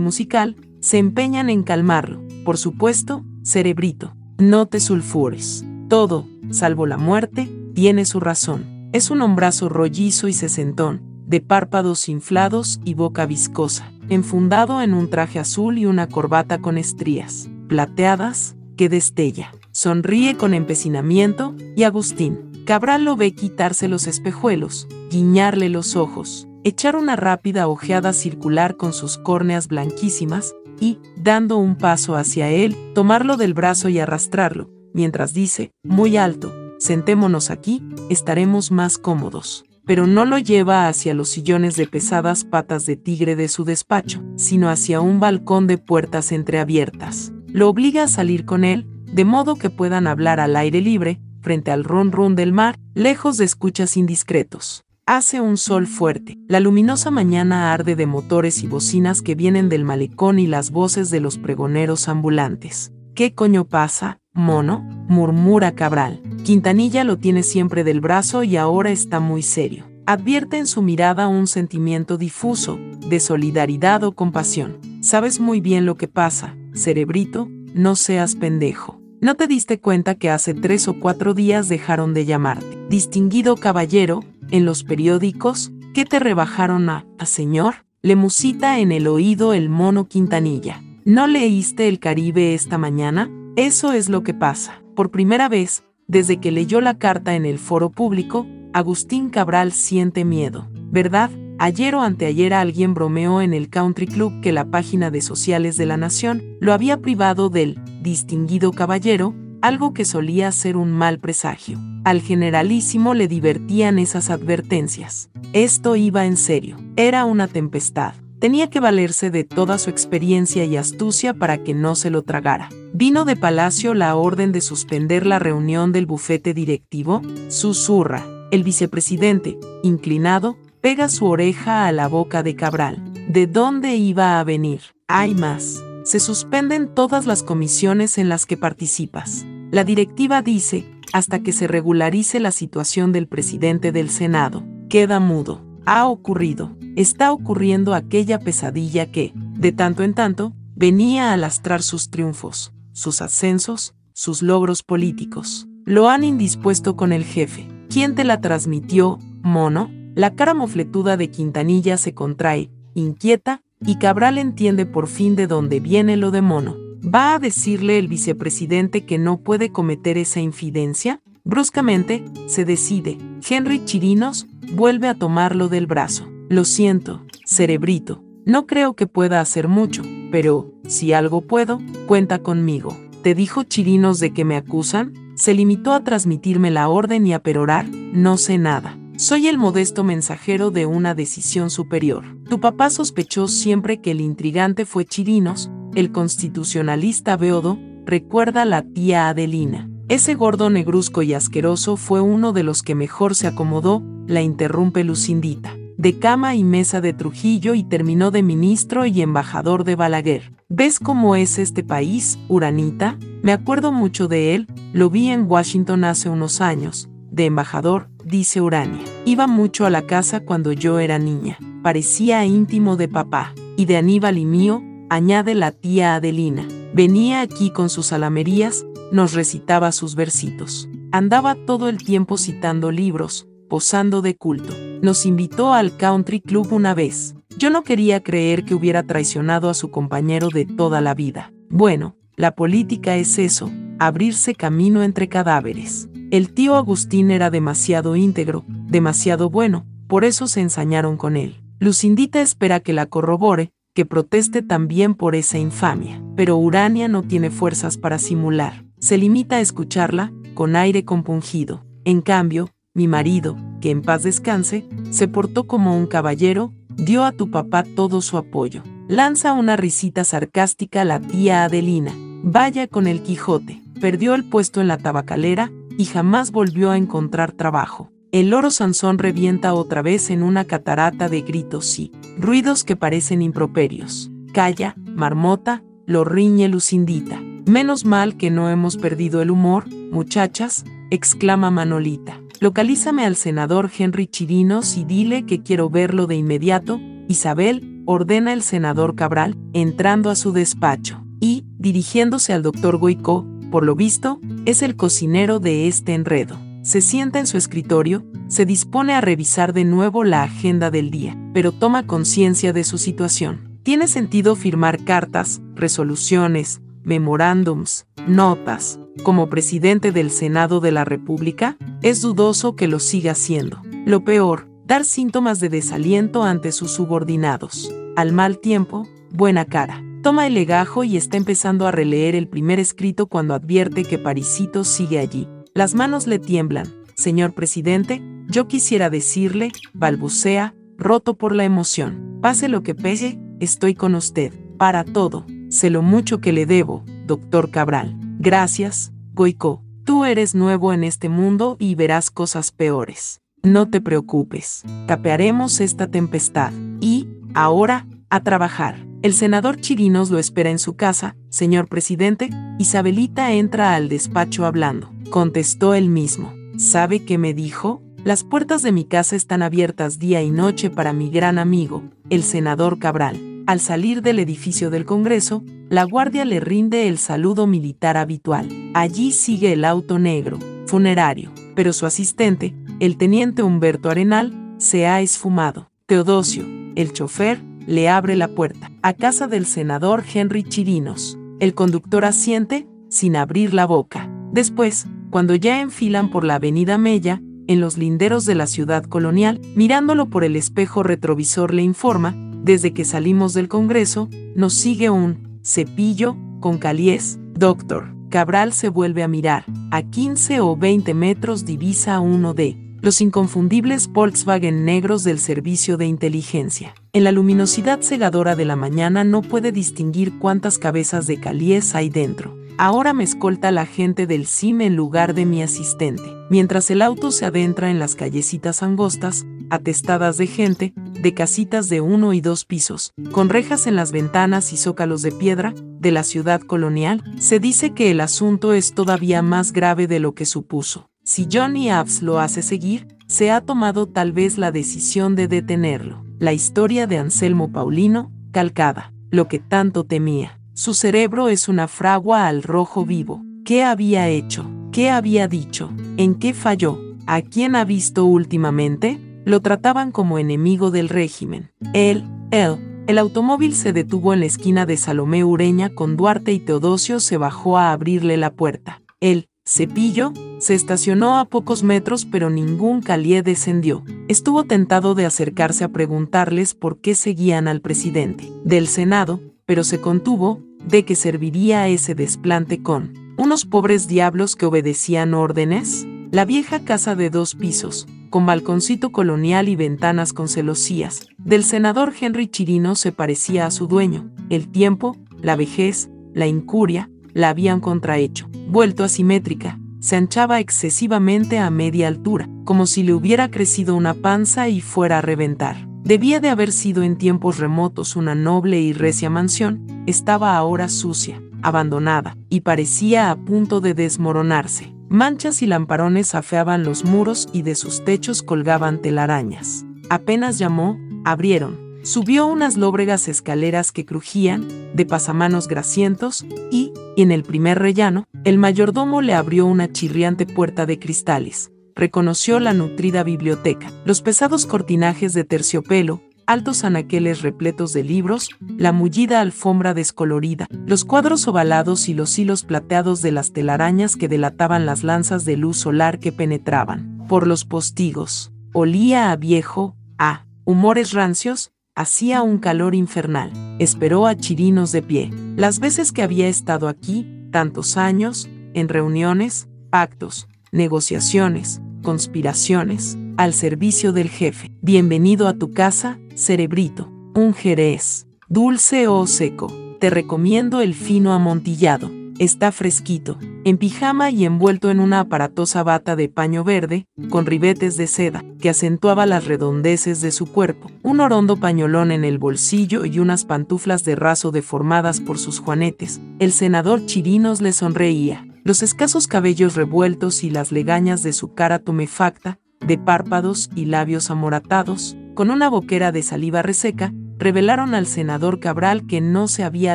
musical, 0.00 0.56
se 0.80 0.98
empeñan 0.98 1.50
en 1.50 1.62
calmarlo. 1.62 2.20
Por 2.44 2.58
supuesto, 2.58 3.24
cerebrito, 3.44 4.16
no 4.38 4.66
te 4.66 4.80
sulfures. 4.80 5.64
Todo, 5.88 6.26
salvo 6.50 6.86
la 6.86 6.96
muerte, 6.96 7.48
tiene 7.74 8.04
su 8.06 8.18
razón. 8.18 8.90
Es 8.92 9.12
un 9.12 9.22
hombrazo 9.22 9.68
rollizo 9.68 10.26
y 10.26 10.32
sesentón, 10.32 11.15
de 11.26 11.40
párpados 11.40 12.08
inflados 12.08 12.80
y 12.84 12.94
boca 12.94 13.26
viscosa, 13.26 13.90
enfundado 14.08 14.80
en 14.80 14.94
un 14.94 15.10
traje 15.10 15.38
azul 15.38 15.78
y 15.78 15.86
una 15.86 16.08
corbata 16.08 16.58
con 16.58 16.78
estrías 16.78 17.48
plateadas 17.68 18.56
que 18.76 18.88
destella. 18.88 19.52
Sonríe 19.72 20.36
con 20.36 20.54
empecinamiento 20.54 21.54
y 21.76 21.82
Agustín. 21.82 22.52
Cabral 22.64 23.04
lo 23.04 23.16
ve 23.16 23.34
quitarse 23.34 23.88
los 23.88 24.06
espejuelos, 24.06 24.88
guiñarle 25.10 25.68
los 25.68 25.96
ojos, 25.96 26.48
echar 26.64 26.96
una 26.96 27.16
rápida 27.16 27.68
ojeada 27.68 28.12
circular 28.12 28.76
con 28.76 28.92
sus 28.92 29.18
córneas 29.18 29.68
blanquísimas 29.68 30.54
y, 30.80 30.98
dando 31.16 31.58
un 31.58 31.76
paso 31.76 32.16
hacia 32.16 32.50
él, 32.50 32.76
tomarlo 32.94 33.36
del 33.36 33.54
brazo 33.54 33.88
y 33.88 33.98
arrastrarlo, 33.98 34.70
mientras 34.94 35.32
dice, 35.32 35.72
muy 35.84 36.16
alto, 36.16 36.52
sentémonos 36.78 37.50
aquí, 37.50 37.82
estaremos 38.10 38.70
más 38.72 38.98
cómodos 38.98 39.64
pero 39.86 40.06
no 40.06 40.24
lo 40.24 40.38
lleva 40.38 40.88
hacia 40.88 41.14
los 41.14 41.28
sillones 41.30 41.76
de 41.76 41.86
pesadas 41.86 42.44
patas 42.44 42.84
de 42.84 42.96
tigre 42.96 43.36
de 43.36 43.48
su 43.48 43.64
despacho, 43.64 44.22
sino 44.36 44.68
hacia 44.68 45.00
un 45.00 45.20
balcón 45.20 45.66
de 45.66 45.78
puertas 45.78 46.32
entreabiertas. 46.32 47.32
Lo 47.46 47.68
obliga 47.68 48.02
a 48.02 48.08
salir 48.08 48.44
con 48.44 48.64
él, 48.64 48.86
de 49.06 49.24
modo 49.24 49.54
que 49.54 49.70
puedan 49.70 50.06
hablar 50.06 50.40
al 50.40 50.56
aire 50.56 50.80
libre, 50.80 51.20
frente 51.40 51.70
al 51.70 51.84
ron 51.84 52.10
ron 52.10 52.34
del 52.34 52.52
mar, 52.52 52.78
lejos 52.94 53.38
de 53.38 53.44
escuchas 53.44 53.96
indiscretos. 53.96 54.82
Hace 55.06 55.40
un 55.40 55.56
sol 55.56 55.86
fuerte. 55.86 56.36
La 56.48 56.58
luminosa 56.58 57.12
mañana 57.12 57.72
arde 57.72 57.94
de 57.94 58.06
motores 58.06 58.64
y 58.64 58.66
bocinas 58.66 59.22
que 59.22 59.36
vienen 59.36 59.68
del 59.68 59.84
malecón 59.84 60.40
y 60.40 60.48
las 60.48 60.72
voces 60.72 61.10
de 61.10 61.20
los 61.20 61.38
pregoneros 61.38 62.08
ambulantes. 62.08 62.92
¿Qué 63.14 63.32
coño 63.32 63.64
pasa, 63.64 64.18
mono? 64.36 64.86
murmura 65.08 65.72
Cabral. 65.72 66.20
Quintanilla 66.44 67.04
lo 67.04 67.18
tiene 67.18 67.42
siempre 67.42 67.84
del 67.84 68.00
brazo 68.00 68.42
y 68.42 68.56
ahora 68.56 68.90
está 68.90 69.20
muy 69.20 69.42
serio. 69.42 69.84
Advierte 70.06 70.58
en 70.58 70.66
su 70.66 70.82
mirada 70.82 71.26
un 71.26 71.46
sentimiento 71.46 72.18
difuso, 72.18 72.78
de 73.08 73.18
solidaridad 73.18 74.04
o 74.04 74.12
compasión. 74.12 74.78
Sabes 75.00 75.40
muy 75.40 75.60
bien 75.60 75.86
lo 75.86 75.96
que 75.96 76.08
pasa, 76.08 76.56
cerebrito, 76.74 77.48
no 77.74 77.96
seas 77.96 78.36
pendejo. 78.36 79.00
¿No 79.20 79.34
te 79.34 79.46
diste 79.46 79.80
cuenta 79.80 80.14
que 80.14 80.30
hace 80.30 80.54
tres 80.54 80.88
o 80.88 81.00
cuatro 81.00 81.34
días 81.34 81.68
dejaron 81.68 82.14
de 82.14 82.26
llamarte? 82.26 82.78
Distinguido 82.88 83.56
caballero, 83.56 84.22
en 84.50 84.64
los 84.64 84.84
periódicos, 84.84 85.72
¿qué 85.94 86.04
te 86.04 86.18
rebajaron 86.18 86.88
a, 86.90 87.06
a 87.18 87.26
señor? 87.26 87.86
Le 88.02 88.14
musita 88.14 88.78
en 88.78 88.92
el 88.92 89.08
oído 89.08 89.54
el 89.54 89.68
mono 89.68 90.06
Quintanilla. 90.06 90.82
¿No 91.04 91.26
leíste 91.26 91.88
el 91.88 91.98
Caribe 91.98 92.54
esta 92.54 92.78
mañana? 92.78 93.30
Eso 93.56 93.92
es 93.92 94.10
lo 94.10 94.22
que 94.22 94.34
pasa. 94.34 94.82
Por 94.94 95.10
primera 95.10 95.48
vez, 95.48 95.82
desde 96.06 96.36
que 96.36 96.52
leyó 96.52 96.82
la 96.82 96.98
carta 96.98 97.34
en 97.34 97.46
el 97.46 97.58
foro 97.58 97.88
público, 97.88 98.46
Agustín 98.74 99.30
Cabral 99.30 99.72
siente 99.72 100.26
miedo. 100.26 100.68
¿Verdad? 100.90 101.30
Ayer 101.58 101.94
o 101.94 102.02
anteayer 102.02 102.52
alguien 102.52 102.92
bromeó 102.92 103.40
en 103.40 103.54
el 103.54 103.70
Country 103.70 104.08
Club 104.08 104.42
que 104.42 104.52
la 104.52 104.66
página 104.66 105.10
de 105.10 105.22
sociales 105.22 105.78
de 105.78 105.86
la 105.86 105.96
Nación 105.96 106.42
lo 106.60 106.74
había 106.74 106.98
privado 106.98 107.48
del 107.48 107.80
distinguido 108.02 108.72
caballero, 108.72 109.34
algo 109.62 109.94
que 109.94 110.04
solía 110.04 110.52
ser 110.52 110.76
un 110.76 110.92
mal 110.92 111.18
presagio. 111.18 111.78
Al 112.04 112.20
generalísimo 112.20 113.14
le 113.14 113.26
divertían 113.26 113.98
esas 113.98 114.28
advertencias. 114.28 115.30
Esto 115.54 115.96
iba 115.96 116.26
en 116.26 116.36
serio. 116.36 116.76
Era 116.96 117.24
una 117.24 117.48
tempestad. 117.48 118.12
Tenía 118.38 118.68
que 118.68 118.80
valerse 118.80 119.30
de 119.30 119.44
toda 119.44 119.78
su 119.78 119.88
experiencia 119.88 120.64
y 120.64 120.76
astucia 120.76 121.32
para 121.32 121.64
que 121.64 121.72
no 121.72 121.94
se 121.94 122.10
lo 122.10 122.22
tragara. 122.22 122.68
Vino 122.92 123.24
de 123.24 123.34
Palacio 123.34 123.94
la 123.94 124.14
orden 124.14 124.52
de 124.52 124.60
suspender 124.60 125.24
la 125.24 125.38
reunión 125.38 125.92
del 125.92 126.06
bufete 126.06 126.52
directivo, 126.52 127.22
susurra. 127.48 128.26
El 128.50 128.62
vicepresidente, 128.62 129.58
inclinado, 129.82 130.56
pega 130.80 131.08
su 131.08 131.26
oreja 131.26 131.86
a 131.86 131.92
la 131.92 132.08
boca 132.08 132.42
de 132.42 132.54
Cabral. 132.54 133.02
¿De 133.28 133.46
dónde 133.46 133.96
iba 133.96 134.38
a 134.38 134.44
venir? 134.44 134.82
Hay 135.08 135.34
más. 135.34 135.82
Se 136.04 136.20
suspenden 136.20 136.94
todas 136.94 137.26
las 137.26 137.42
comisiones 137.42 138.18
en 138.18 138.28
las 138.28 138.46
que 138.46 138.56
participas. 138.56 139.44
La 139.72 139.82
directiva 139.82 140.42
dice, 140.42 140.86
hasta 141.12 141.42
que 141.42 141.52
se 141.52 141.66
regularice 141.66 142.38
la 142.38 142.52
situación 142.52 143.12
del 143.12 143.26
presidente 143.26 143.90
del 143.90 144.10
Senado. 144.10 144.64
Queda 144.88 145.18
mudo. 145.18 145.65
Ha 145.86 146.06
ocurrido 146.06 146.76
está 146.96 147.30
ocurriendo 147.30 147.94
aquella 147.94 148.40
pesadilla 148.40 149.12
que, 149.12 149.32
de 149.34 149.70
tanto 149.70 150.02
en 150.02 150.14
tanto, 150.14 150.54
venía 150.74 151.32
a 151.32 151.36
lastrar 151.36 151.82
sus 151.82 152.10
triunfos, 152.10 152.72
sus 152.92 153.22
ascensos, 153.22 153.94
sus 154.12 154.42
logros 154.42 154.82
políticos. 154.82 155.68
Lo 155.84 156.08
han 156.08 156.24
indispuesto 156.24 156.96
con 156.96 157.12
el 157.12 157.22
jefe. 157.22 157.68
¿Quién 157.88 158.14
te 158.14 158.24
la 158.24 158.40
transmitió, 158.40 159.18
mono? 159.42 159.90
La 160.14 160.34
cara 160.34 160.54
mofletuda 160.54 161.18
de 161.18 161.30
Quintanilla 161.30 161.98
se 161.98 162.14
contrae, 162.14 162.70
inquieta, 162.94 163.60
y 163.84 163.96
Cabral 163.98 164.38
entiende 164.38 164.86
por 164.86 165.06
fin 165.06 165.36
de 165.36 165.46
dónde 165.46 165.80
viene 165.80 166.16
lo 166.16 166.30
de 166.30 166.40
mono. 166.40 166.76
¿Va 167.04 167.34
a 167.34 167.38
decirle 167.38 167.98
el 167.98 168.08
vicepresidente 168.08 169.04
que 169.04 169.18
no 169.18 169.36
puede 169.36 169.70
cometer 169.70 170.16
esa 170.16 170.40
infidencia? 170.40 171.20
Bruscamente, 171.44 172.24
se 172.48 172.64
decide. 172.64 173.18
Henry 173.48 173.84
Chirinos 173.84 174.48
vuelve 174.72 175.08
a 175.08 175.14
tomarlo 175.14 175.68
del 175.68 175.86
brazo. 175.86 176.28
Lo 176.48 176.64
siento, 176.64 177.24
cerebrito. 177.44 178.22
No 178.44 178.66
creo 178.66 178.94
que 178.94 179.06
pueda 179.06 179.40
hacer 179.40 179.68
mucho, 179.68 180.02
pero, 180.30 180.72
si 180.86 181.12
algo 181.12 181.40
puedo, 181.40 181.80
cuenta 182.06 182.38
conmigo. 182.38 182.96
¿Te 183.22 183.34
dijo 183.34 183.64
Chirinos 183.64 184.20
de 184.20 184.32
que 184.32 184.44
me 184.44 184.56
acusan? 184.56 185.12
Se 185.34 185.52
limitó 185.52 185.92
a 185.92 186.04
transmitirme 186.04 186.70
la 186.70 186.88
orden 186.88 187.26
y 187.26 187.32
a 187.32 187.42
perorar, 187.42 187.88
no 187.88 188.36
sé 188.36 188.58
nada. 188.58 188.96
Soy 189.16 189.48
el 189.48 189.58
modesto 189.58 190.04
mensajero 190.04 190.70
de 190.70 190.86
una 190.86 191.14
decisión 191.14 191.70
superior. 191.70 192.24
Tu 192.48 192.60
papá 192.60 192.90
sospechó 192.90 193.48
siempre 193.48 194.00
que 194.00 194.12
el 194.12 194.20
intrigante 194.20 194.84
fue 194.84 195.04
Chirinos, 195.04 195.70
el 195.94 196.12
constitucionalista 196.12 197.36
Beodo, 197.36 197.78
recuerda 198.04 198.64
la 198.64 198.82
tía 198.82 199.28
Adelina. 199.28 199.90
Ese 200.08 200.36
gordo 200.36 200.70
negruzco 200.70 201.22
y 201.22 201.34
asqueroso 201.34 201.96
fue 201.96 202.20
uno 202.20 202.52
de 202.52 202.62
los 202.62 202.84
que 202.84 202.94
mejor 202.94 203.34
se 203.34 203.48
acomodó, 203.48 204.04
la 204.28 204.40
interrumpe 204.40 205.02
Lucindita. 205.02 205.76
De 205.96 206.20
cama 206.20 206.54
y 206.54 206.62
mesa 206.62 207.00
de 207.00 207.12
Trujillo 207.12 207.74
y 207.74 207.82
terminó 207.82 208.30
de 208.30 208.44
ministro 208.44 209.04
y 209.04 209.20
embajador 209.20 209.82
de 209.82 209.96
Balaguer. 209.96 210.52
¿Ves 210.68 211.00
cómo 211.00 211.34
es 211.34 211.58
este 211.58 211.82
país, 211.82 212.38
Uranita? 212.46 213.18
Me 213.42 213.50
acuerdo 213.50 213.90
mucho 213.90 214.28
de 214.28 214.54
él, 214.54 214.68
lo 214.92 215.10
vi 215.10 215.30
en 215.30 215.50
Washington 215.50 216.04
hace 216.04 216.28
unos 216.28 216.60
años. 216.60 217.08
De 217.32 217.46
embajador, 217.46 218.08
dice 218.24 218.60
Urania. 218.60 219.02
Iba 219.24 219.48
mucho 219.48 219.86
a 219.86 219.90
la 219.90 220.02
casa 220.02 220.38
cuando 220.38 220.70
yo 220.70 221.00
era 221.00 221.18
niña. 221.18 221.58
Parecía 221.82 222.44
íntimo 222.44 222.96
de 222.96 223.08
papá. 223.08 223.54
Y 223.76 223.86
de 223.86 223.96
Aníbal 223.96 224.38
y 224.38 224.44
mío, 224.44 224.84
añade 225.10 225.56
la 225.56 225.72
tía 225.72 226.14
Adelina. 226.14 226.68
Venía 226.94 227.40
aquí 227.40 227.70
con 227.70 227.90
sus 227.90 228.12
alamerías, 228.12 228.86
nos 229.12 229.34
recitaba 229.34 229.92
sus 229.92 230.14
versitos. 230.14 230.88
Andaba 231.12 231.54
todo 231.54 231.88
el 231.88 231.98
tiempo 231.98 232.36
citando 232.36 232.90
libros, 232.90 233.46
posando 233.68 234.22
de 234.22 234.36
culto. 234.36 234.74
Nos 235.02 235.26
invitó 235.26 235.72
al 235.72 235.96
country 235.96 236.40
club 236.40 236.72
una 236.72 236.94
vez. 236.94 237.34
Yo 237.58 237.70
no 237.70 237.82
quería 237.82 238.22
creer 238.22 238.64
que 238.64 238.74
hubiera 238.74 239.02
traicionado 239.02 239.70
a 239.70 239.74
su 239.74 239.90
compañero 239.90 240.48
de 240.48 240.66
toda 240.66 241.00
la 241.00 241.14
vida. 241.14 241.52
Bueno, 241.70 242.16
la 242.36 242.54
política 242.54 243.16
es 243.16 243.38
eso, 243.38 243.70
abrirse 243.98 244.54
camino 244.54 245.02
entre 245.02 245.28
cadáveres. 245.28 246.08
El 246.30 246.52
tío 246.52 246.76
Agustín 246.76 247.30
era 247.30 247.50
demasiado 247.50 248.16
íntegro, 248.16 248.64
demasiado 248.68 249.48
bueno, 249.48 249.86
por 250.06 250.24
eso 250.24 250.46
se 250.46 250.60
ensañaron 250.60 251.16
con 251.16 251.36
él. 251.36 251.62
Lucindita 251.78 252.40
espera 252.40 252.80
que 252.80 252.92
la 252.92 253.06
corrobore, 253.06 253.72
que 253.94 254.04
proteste 254.04 254.62
también 254.62 255.14
por 255.14 255.34
esa 255.34 255.58
infamia. 255.58 256.22
Pero 256.36 256.56
Urania 256.56 257.08
no 257.08 257.22
tiene 257.22 257.50
fuerzas 257.50 257.96
para 257.96 258.18
simular. 258.18 258.85
Se 258.98 259.18
limita 259.18 259.56
a 259.56 259.60
escucharla, 259.60 260.32
con 260.54 260.74
aire 260.74 261.04
compungido. 261.04 261.84
En 262.04 262.22
cambio, 262.22 262.70
mi 262.94 263.08
marido, 263.08 263.56
que 263.80 263.90
en 263.90 264.00
paz 264.00 264.22
descanse, 264.22 264.88
se 265.10 265.28
portó 265.28 265.66
como 265.66 265.96
un 265.96 266.06
caballero, 266.06 266.72
dio 266.88 267.24
a 267.24 267.32
tu 267.32 267.50
papá 267.50 267.82
todo 267.82 268.22
su 268.22 268.38
apoyo. 268.38 268.82
Lanza 269.08 269.52
una 269.52 269.76
risita 269.76 270.24
sarcástica 270.24 271.04
la 271.04 271.20
tía 271.20 271.64
Adelina. 271.64 272.12
Vaya 272.42 272.88
con 272.88 273.06
el 273.06 273.22
Quijote. 273.22 273.82
Perdió 274.00 274.34
el 274.34 274.44
puesto 274.44 274.80
en 274.80 274.88
la 274.88 274.98
tabacalera 274.98 275.70
y 275.98 276.06
jamás 276.06 276.50
volvió 276.50 276.90
a 276.90 276.96
encontrar 276.96 277.52
trabajo. 277.52 278.10
El 278.32 278.50
loro 278.50 278.70
Sansón 278.70 279.18
revienta 279.18 279.74
otra 279.74 280.02
vez 280.02 280.30
en 280.30 280.42
una 280.42 280.64
catarata 280.64 281.28
de 281.28 281.42
gritos 281.42 281.98
y 281.98 282.12
ruidos 282.38 282.82
que 282.82 282.96
parecen 282.96 283.42
improperios. 283.42 284.30
Calla, 284.52 284.94
marmota, 284.96 285.82
lo 286.06 286.24
riñe 286.24 286.68
Lucindita. 286.68 287.40
Menos 287.66 288.04
mal 288.04 288.36
que 288.36 288.50
no 288.50 288.70
hemos 288.70 288.96
perdido 288.96 289.42
el 289.42 289.50
humor, 289.50 289.88
muchachas, 290.12 290.84
exclama 291.10 291.70
Manolita. 291.70 292.40
Localízame 292.60 293.26
al 293.26 293.36
senador 293.36 293.90
Henry 293.96 294.28
Chirinos 294.28 294.96
y 294.96 295.04
dile 295.04 295.44
que 295.44 295.62
quiero 295.62 295.90
verlo 295.90 296.26
de 296.26 296.36
inmediato. 296.36 297.00
Isabel, 297.28 298.02
ordena 298.06 298.52
el 298.52 298.62
senador 298.62 299.16
Cabral, 299.16 299.56
entrando 299.72 300.30
a 300.30 300.36
su 300.36 300.52
despacho. 300.52 301.24
Y, 301.40 301.64
dirigiéndose 301.76 302.52
al 302.52 302.62
doctor 302.62 302.98
Goico, 302.98 303.44
por 303.70 303.84
lo 303.84 303.96
visto, 303.96 304.40
es 304.64 304.82
el 304.82 304.94
cocinero 304.94 305.58
de 305.58 305.88
este 305.88 306.14
enredo 306.14 306.56
se 306.86 307.00
sienta 307.00 307.40
en 307.40 307.48
su 307.48 307.58
escritorio, 307.58 308.24
se 308.46 308.64
dispone 308.64 309.12
a 309.12 309.20
revisar 309.20 309.72
de 309.72 309.84
nuevo 309.84 310.22
la 310.22 310.44
agenda 310.44 310.92
del 310.92 311.10
día, 311.10 311.36
pero 311.52 311.72
toma 311.72 312.06
conciencia 312.06 312.72
de 312.72 312.84
su 312.84 312.96
situación. 312.96 313.80
¿Tiene 313.82 314.06
sentido 314.06 314.54
firmar 314.54 315.04
cartas, 315.04 315.60
resoluciones, 315.74 316.80
memorándums, 317.06 318.06
notas, 318.26 318.98
como 319.22 319.48
presidente 319.48 320.10
del 320.10 320.30
Senado 320.30 320.80
de 320.80 320.90
la 320.90 321.04
República? 321.04 321.78
Es 322.02 322.20
dudoso 322.20 322.74
que 322.74 322.88
lo 322.88 322.98
siga 322.98 323.32
haciendo. 323.32 323.80
Lo 324.04 324.24
peor, 324.24 324.68
dar 324.84 325.04
síntomas 325.04 325.60
de 325.60 325.68
desaliento 325.68 326.42
ante 326.42 326.72
sus 326.72 326.90
subordinados. 326.90 327.94
Al 328.16 328.32
mal 328.32 328.58
tiempo, 328.58 329.06
buena 329.30 329.64
cara. 329.64 330.02
Toma 330.22 330.48
el 330.48 330.54
legajo 330.54 331.04
y 331.04 331.16
está 331.16 331.36
empezando 331.36 331.86
a 331.86 331.92
releer 331.92 332.34
el 332.34 332.48
primer 332.48 332.80
escrito 332.80 333.28
cuando 333.28 333.54
advierte 333.54 334.02
que 334.02 334.18
Parisito 334.18 334.82
sigue 334.82 335.20
allí, 335.20 335.48
las 335.74 335.94
manos 335.94 336.26
le 336.26 336.40
tiemblan. 336.40 336.92
Señor 337.14 337.54
presidente, 337.54 338.20
yo 338.48 338.66
quisiera 338.66 339.10
decirle, 339.10 339.70
balbucea, 339.94 340.74
roto 340.98 341.34
por 341.34 341.54
la 341.54 341.64
emoción. 341.64 342.40
Pase 342.42 342.68
lo 342.68 342.82
que 342.82 342.96
pese, 342.96 343.38
estoy 343.60 343.94
con 343.94 344.16
usted. 344.16 344.52
Para 344.76 345.04
todo. 345.04 345.46
Sé 345.76 345.90
lo 345.90 346.00
mucho 346.00 346.40
que 346.40 346.54
le 346.54 346.64
debo, 346.64 347.04
doctor 347.26 347.70
Cabral. 347.70 348.16
Gracias, 348.38 349.12
Goico. 349.34 349.82
Tú 350.04 350.24
eres 350.24 350.54
nuevo 350.54 350.94
en 350.94 351.04
este 351.04 351.28
mundo 351.28 351.76
y 351.78 351.96
verás 351.96 352.30
cosas 352.30 352.72
peores. 352.72 353.42
No 353.62 353.90
te 353.90 354.00
preocupes. 354.00 354.84
Capearemos 355.06 355.82
esta 355.82 356.06
tempestad. 356.06 356.72
Y, 357.02 357.28
ahora, 357.52 358.06
a 358.30 358.40
trabajar. 358.40 359.04
El 359.20 359.34
senador 359.34 359.78
Chirinos 359.78 360.30
lo 360.30 360.38
espera 360.38 360.70
en 360.70 360.78
su 360.78 360.96
casa. 360.96 361.36
Señor 361.50 361.88
presidente, 361.88 362.48
Isabelita 362.78 363.52
entra 363.52 363.94
al 363.94 364.08
despacho 364.08 364.64
hablando 364.64 365.10
contestó 365.26 365.92
él 365.92 366.08
mismo. 366.08 366.54
¿Sabe 366.78 367.26
qué 367.26 367.36
me 367.36 367.52
dijo? 367.52 368.00
Las 368.24 368.44
puertas 368.44 368.82
de 368.82 368.92
mi 368.92 369.04
casa 369.04 369.36
están 369.36 369.60
abiertas 369.60 370.18
día 370.18 370.40
y 370.40 370.50
noche 370.50 370.88
para 370.88 371.12
mi 371.12 371.28
gran 371.28 371.58
amigo, 371.58 372.02
el 372.30 372.44
senador 372.44 372.98
Cabral. 372.98 373.55
Al 373.66 373.80
salir 373.80 374.22
del 374.22 374.38
edificio 374.38 374.90
del 374.90 375.04
Congreso, 375.04 375.64
la 375.88 376.04
guardia 376.04 376.44
le 376.44 376.60
rinde 376.60 377.08
el 377.08 377.18
saludo 377.18 377.66
militar 377.66 378.16
habitual. 378.16 378.68
Allí 378.94 379.32
sigue 379.32 379.72
el 379.72 379.84
auto 379.84 380.20
negro, 380.20 380.60
funerario, 380.86 381.50
pero 381.74 381.92
su 381.92 382.06
asistente, 382.06 382.76
el 383.00 383.16
teniente 383.16 383.64
Humberto 383.64 384.08
Arenal, 384.08 384.76
se 384.78 385.08
ha 385.08 385.20
esfumado. 385.20 385.90
Teodosio, 386.06 386.64
el 386.94 387.12
chofer, 387.12 387.60
le 387.88 388.08
abre 388.08 388.36
la 388.36 388.46
puerta. 388.46 388.92
A 389.02 389.14
casa 389.14 389.48
del 389.48 389.66
senador 389.66 390.22
Henry 390.32 390.62
Chirinos. 390.62 391.36
El 391.58 391.74
conductor 391.74 392.24
asiente, 392.24 392.86
sin 393.08 393.34
abrir 393.34 393.74
la 393.74 393.84
boca. 393.84 394.30
Después, 394.52 395.06
cuando 395.30 395.56
ya 395.56 395.80
enfilan 395.80 396.30
por 396.30 396.44
la 396.44 396.54
avenida 396.54 396.98
Mella, 396.98 397.42
en 397.66 397.80
los 397.80 397.98
linderos 397.98 398.44
de 398.44 398.54
la 398.54 398.68
ciudad 398.68 399.04
colonial, 399.04 399.60
mirándolo 399.74 400.26
por 400.30 400.44
el 400.44 400.54
espejo 400.54 401.02
retrovisor 401.02 401.74
le 401.74 401.82
informa, 401.82 402.36
desde 402.66 402.92
que 402.92 403.04
salimos 403.04 403.54
del 403.54 403.68
Congreso, 403.68 404.28
nos 404.56 404.74
sigue 404.74 405.08
un 405.08 405.60
cepillo 405.62 406.36
con 406.60 406.78
calies. 406.78 407.38
Doctor, 407.54 408.12
Cabral 408.28 408.72
se 408.72 408.88
vuelve 408.88 409.22
a 409.22 409.28
mirar. 409.28 409.64
A 409.92 410.02
15 410.02 410.60
o 410.60 410.76
20 410.76 411.14
metros 411.14 411.64
divisa 411.64 412.18
uno 412.18 412.54
de 412.54 412.76
los 413.02 413.20
inconfundibles 413.20 414.08
Volkswagen 414.08 414.84
negros 414.84 415.22
del 415.22 415.38
servicio 415.38 415.96
de 415.96 416.06
inteligencia. 416.06 416.92
En 417.12 417.22
la 417.22 417.30
luminosidad 417.30 418.00
cegadora 418.02 418.56
de 418.56 418.64
la 418.64 418.74
mañana 418.74 419.22
no 419.22 419.42
puede 419.42 419.70
distinguir 419.70 420.36
cuántas 420.40 420.78
cabezas 420.78 421.28
de 421.28 421.38
calies 421.38 421.94
hay 421.94 422.08
dentro. 422.08 422.58
Ahora 422.78 423.14
me 423.14 423.22
escolta 423.22 423.70
la 423.70 423.86
gente 423.86 424.26
del 424.26 424.46
CIM 424.46 424.80
en 424.80 424.96
lugar 424.96 425.34
de 425.34 425.46
mi 425.46 425.62
asistente. 425.62 426.24
Mientras 426.50 426.90
el 426.90 427.00
auto 427.00 427.30
se 427.30 427.46
adentra 427.46 427.92
en 427.92 428.00
las 428.00 428.16
callecitas 428.16 428.82
angostas, 428.82 429.46
atestadas 429.70 430.36
de 430.36 430.46
gente, 430.46 430.92
de 430.96 431.34
casitas 431.34 431.88
de 431.88 432.00
uno 432.00 432.32
y 432.32 432.40
dos 432.40 432.64
pisos, 432.64 433.12
con 433.32 433.48
rejas 433.48 433.86
en 433.86 433.96
las 433.96 434.12
ventanas 434.12 434.72
y 434.72 434.76
zócalos 434.76 435.22
de 435.22 435.32
piedra, 435.32 435.74
de 435.98 436.12
la 436.12 436.22
ciudad 436.22 436.60
colonial, 436.60 437.22
se 437.38 437.58
dice 437.58 437.92
que 437.92 438.10
el 438.10 438.20
asunto 438.20 438.72
es 438.72 438.94
todavía 438.94 439.42
más 439.42 439.72
grave 439.72 440.06
de 440.06 440.20
lo 440.20 440.34
que 440.34 440.46
supuso. 440.46 441.08
Si 441.24 441.48
Johnny 441.50 441.90
Abs 441.90 442.22
lo 442.22 442.38
hace 442.38 442.62
seguir, 442.62 443.08
se 443.26 443.50
ha 443.50 443.60
tomado 443.60 444.06
tal 444.06 444.32
vez 444.32 444.58
la 444.58 444.70
decisión 444.70 445.34
de 445.34 445.48
detenerlo. 445.48 446.24
La 446.38 446.52
historia 446.52 447.06
de 447.06 447.18
Anselmo 447.18 447.72
Paulino, 447.72 448.30
calcada, 448.52 449.12
lo 449.30 449.48
que 449.48 449.58
tanto 449.58 450.04
temía. 450.04 450.60
Su 450.74 450.94
cerebro 450.94 451.48
es 451.48 451.68
una 451.68 451.88
fragua 451.88 452.46
al 452.46 452.62
rojo 452.62 453.04
vivo. 453.04 453.42
¿Qué 453.64 453.82
había 453.82 454.28
hecho? 454.28 454.70
¿Qué 454.92 455.10
había 455.10 455.48
dicho? 455.48 455.90
¿En 456.16 456.36
qué 456.36 456.54
falló? 456.54 457.00
¿A 457.26 457.42
quién 457.42 457.74
ha 457.74 457.84
visto 457.84 458.24
últimamente? 458.24 459.18
Lo 459.46 459.62
trataban 459.62 460.10
como 460.10 460.40
enemigo 460.40 460.90
del 460.90 461.08
régimen. 461.08 461.70
Él, 461.92 462.24
él, 462.50 463.04
el 463.06 463.16
automóvil 463.16 463.76
se 463.76 463.92
detuvo 463.92 464.34
en 464.34 464.40
la 464.40 464.46
esquina 464.46 464.86
de 464.86 464.96
Salomé 464.96 465.44
Ureña 465.44 465.88
con 465.94 466.16
Duarte 466.16 466.52
y 466.52 466.58
Teodosio 466.58 467.20
se 467.20 467.36
bajó 467.36 467.78
a 467.78 467.92
abrirle 467.92 468.36
la 468.38 468.50
puerta. 468.50 469.02
El 469.20 469.48
cepillo 469.64 470.32
se 470.58 470.74
estacionó 470.74 471.38
a 471.38 471.44
pocos 471.44 471.84
metros 471.84 472.24
pero 472.24 472.50
ningún 472.50 473.00
calié 473.02 473.44
descendió. 473.44 474.02
Estuvo 474.26 474.64
tentado 474.64 475.14
de 475.14 475.26
acercarse 475.26 475.84
a 475.84 475.92
preguntarles 475.92 476.74
por 476.74 477.00
qué 477.00 477.14
seguían 477.14 477.68
al 477.68 477.80
presidente 477.80 478.52
del 478.64 478.88
Senado, 478.88 479.40
pero 479.64 479.84
se 479.84 480.00
contuvo, 480.00 480.60
de 480.84 481.04
que 481.04 481.14
serviría 481.14 481.86
ese 481.86 482.16
desplante 482.16 482.82
con 482.82 483.14
unos 483.38 483.64
pobres 483.64 484.08
diablos 484.08 484.56
que 484.56 484.66
obedecían 484.66 485.34
órdenes. 485.34 486.04
La 486.32 486.44
vieja 486.44 486.80
casa 486.80 487.14
de 487.14 487.30
dos 487.30 487.54
pisos, 487.54 488.08
con 488.30 488.46
balconcito 488.46 489.10
colonial 489.10 489.68
y 489.68 489.76
ventanas 489.76 490.32
con 490.32 490.48
celosías, 490.48 491.28
del 491.38 491.64
senador 491.64 492.12
Henry 492.18 492.48
Chirino 492.48 492.94
se 492.94 493.12
parecía 493.12 493.66
a 493.66 493.70
su 493.70 493.86
dueño. 493.86 494.30
El 494.50 494.68
tiempo, 494.68 495.16
la 495.40 495.56
vejez, 495.56 496.10
la 496.34 496.46
incuria, 496.46 497.10
la 497.32 497.50
habían 497.50 497.80
contrahecho, 497.80 498.48
vuelto 498.68 499.04
asimétrica, 499.04 499.78
se 500.00 500.16
anchaba 500.16 500.60
excesivamente 500.60 501.58
a 501.58 501.70
media 501.70 502.08
altura, 502.08 502.48
como 502.64 502.86
si 502.86 503.02
le 503.02 503.12
hubiera 503.12 503.50
crecido 503.50 503.94
una 503.94 504.14
panza 504.14 504.68
y 504.68 504.80
fuera 504.80 505.18
a 505.18 505.22
reventar. 505.22 505.88
Debía 506.04 506.38
de 506.38 506.48
haber 506.48 506.70
sido 506.70 507.02
en 507.02 507.16
tiempos 507.18 507.58
remotos 507.58 508.14
una 508.14 508.34
noble 508.34 508.80
y 508.80 508.92
recia 508.92 509.28
mansión, 509.28 509.86
estaba 510.06 510.56
ahora 510.56 510.88
sucia, 510.88 511.42
abandonada, 511.62 512.36
y 512.48 512.60
parecía 512.60 513.30
a 513.30 513.36
punto 513.36 513.80
de 513.80 513.94
desmoronarse. 513.94 514.95
Manchas 515.08 515.62
y 515.62 515.66
lamparones 515.66 516.34
afeaban 516.34 516.82
los 516.82 517.04
muros 517.04 517.48
y 517.52 517.62
de 517.62 517.76
sus 517.76 518.04
techos 518.04 518.42
colgaban 518.42 519.00
telarañas. 519.00 519.84
Apenas 520.10 520.58
llamó, 520.58 520.98
abrieron. 521.24 521.78
Subió 522.02 522.46
unas 522.46 522.76
lóbregas 522.76 523.28
escaleras 523.28 523.92
que 523.92 524.04
crujían, 524.04 524.66
de 524.94 525.06
pasamanos 525.06 525.68
grasientos, 525.68 526.44
y, 526.70 526.92
en 527.16 527.30
el 527.30 527.44
primer 527.44 527.78
rellano, 527.78 528.26
el 528.44 528.58
mayordomo 528.58 529.22
le 529.22 529.34
abrió 529.34 529.66
una 529.66 529.92
chirriante 529.92 530.44
puerta 530.46 530.86
de 530.86 530.98
cristales. 530.98 531.70
Reconoció 531.94 532.60
la 532.60 532.74
nutrida 532.74 533.22
biblioteca, 533.22 533.90
los 534.04 534.22
pesados 534.22 534.66
cortinajes 534.66 535.34
de 535.34 535.44
terciopelo, 535.44 536.20
altos 536.46 536.84
anaqueles 536.84 537.42
repletos 537.42 537.92
de 537.92 538.04
libros, 538.04 538.50
la 538.60 538.92
mullida 538.92 539.40
alfombra 539.40 539.94
descolorida, 539.94 540.66
los 540.86 541.04
cuadros 541.04 541.46
ovalados 541.48 542.08
y 542.08 542.14
los 542.14 542.38
hilos 542.38 542.64
plateados 542.64 543.20
de 543.22 543.32
las 543.32 543.52
telarañas 543.52 544.16
que 544.16 544.28
delataban 544.28 544.86
las 544.86 545.02
lanzas 545.02 545.44
de 545.44 545.56
luz 545.56 545.76
solar 545.76 546.18
que 546.18 546.32
penetraban 546.32 547.24
por 547.28 547.46
los 547.46 547.64
postigos. 547.64 548.52
Olía 548.72 549.32
a 549.32 549.36
viejo, 549.36 549.96
a 550.18 550.46
humores 550.64 551.12
rancios, 551.12 551.72
hacía 551.94 552.42
un 552.42 552.58
calor 552.58 552.94
infernal. 552.94 553.50
Esperó 553.78 554.26
a 554.26 554.36
Chirinos 554.36 554.92
de 554.92 555.02
pie. 555.02 555.30
Las 555.56 555.80
veces 555.80 556.12
que 556.12 556.22
había 556.22 556.46
estado 556.46 556.88
aquí, 556.88 557.48
tantos 557.50 557.96
años, 557.96 558.48
en 558.74 558.88
reuniones, 558.88 559.68
pactos, 559.90 560.48
negociaciones, 560.72 561.80
conspiraciones, 562.02 563.16
al 563.36 563.54
servicio 563.54 564.12
del 564.12 564.28
jefe. 564.28 564.70
Bienvenido 564.82 565.48
a 565.48 565.54
tu 565.54 565.72
casa, 565.72 566.18
cerebrito. 566.36 567.10
Un 567.34 567.54
jerez, 567.54 568.26
dulce 568.48 569.08
o 569.08 569.26
seco. 569.26 569.72
Te 569.98 570.10
recomiendo 570.10 570.80
el 570.80 570.94
fino 570.94 571.32
amontillado. 571.32 572.10
Está 572.38 572.70
fresquito, 572.70 573.38
en 573.64 573.78
pijama 573.78 574.30
y 574.30 574.44
envuelto 574.44 574.90
en 574.90 575.00
una 575.00 575.20
aparatosa 575.20 575.82
bata 575.82 576.16
de 576.16 576.28
paño 576.28 576.64
verde, 576.64 577.06
con 577.30 577.46
ribetes 577.46 577.96
de 577.96 578.06
seda, 578.06 578.44
que 578.60 578.68
acentuaba 578.68 579.24
las 579.24 579.46
redondeces 579.46 580.20
de 580.20 580.30
su 580.30 580.44
cuerpo, 580.44 580.90
un 581.02 581.20
orondo 581.20 581.56
pañolón 581.56 582.12
en 582.12 582.24
el 582.24 582.36
bolsillo 582.36 583.06
y 583.06 583.20
unas 583.20 583.46
pantuflas 583.46 584.04
de 584.04 584.16
raso 584.16 584.50
deformadas 584.50 585.22
por 585.22 585.38
sus 585.38 585.60
juanetes. 585.60 586.20
El 586.38 586.52
senador 586.52 587.06
Chirinos 587.06 587.62
le 587.62 587.72
sonreía. 587.72 588.46
Los 588.64 588.82
escasos 588.82 589.28
cabellos 589.28 589.74
revueltos 589.74 590.44
y 590.44 590.50
las 590.50 590.72
legañas 590.72 591.22
de 591.22 591.32
su 591.32 591.54
cara 591.54 591.78
tumefacta 591.78 592.58
de 592.80 592.98
párpados 592.98 593.70
y 593.74 593.86
labios 593.86 594.30
amoratados, 594.30 595.16
con 595.36 595.50
una 595.50 595.68
boquera 595.68 596.10
de 596.10 596.22
saliva 596.22 596.62
reseca, 596.62 597.12
revelaron 597.38 597.94
al 597.94 598.06
senador 598.06 598.58
Cabral 598.58 599.06
que 599.06 599.20
no 599.20 599.46
se 599.46 599.62
había 599.62 599.94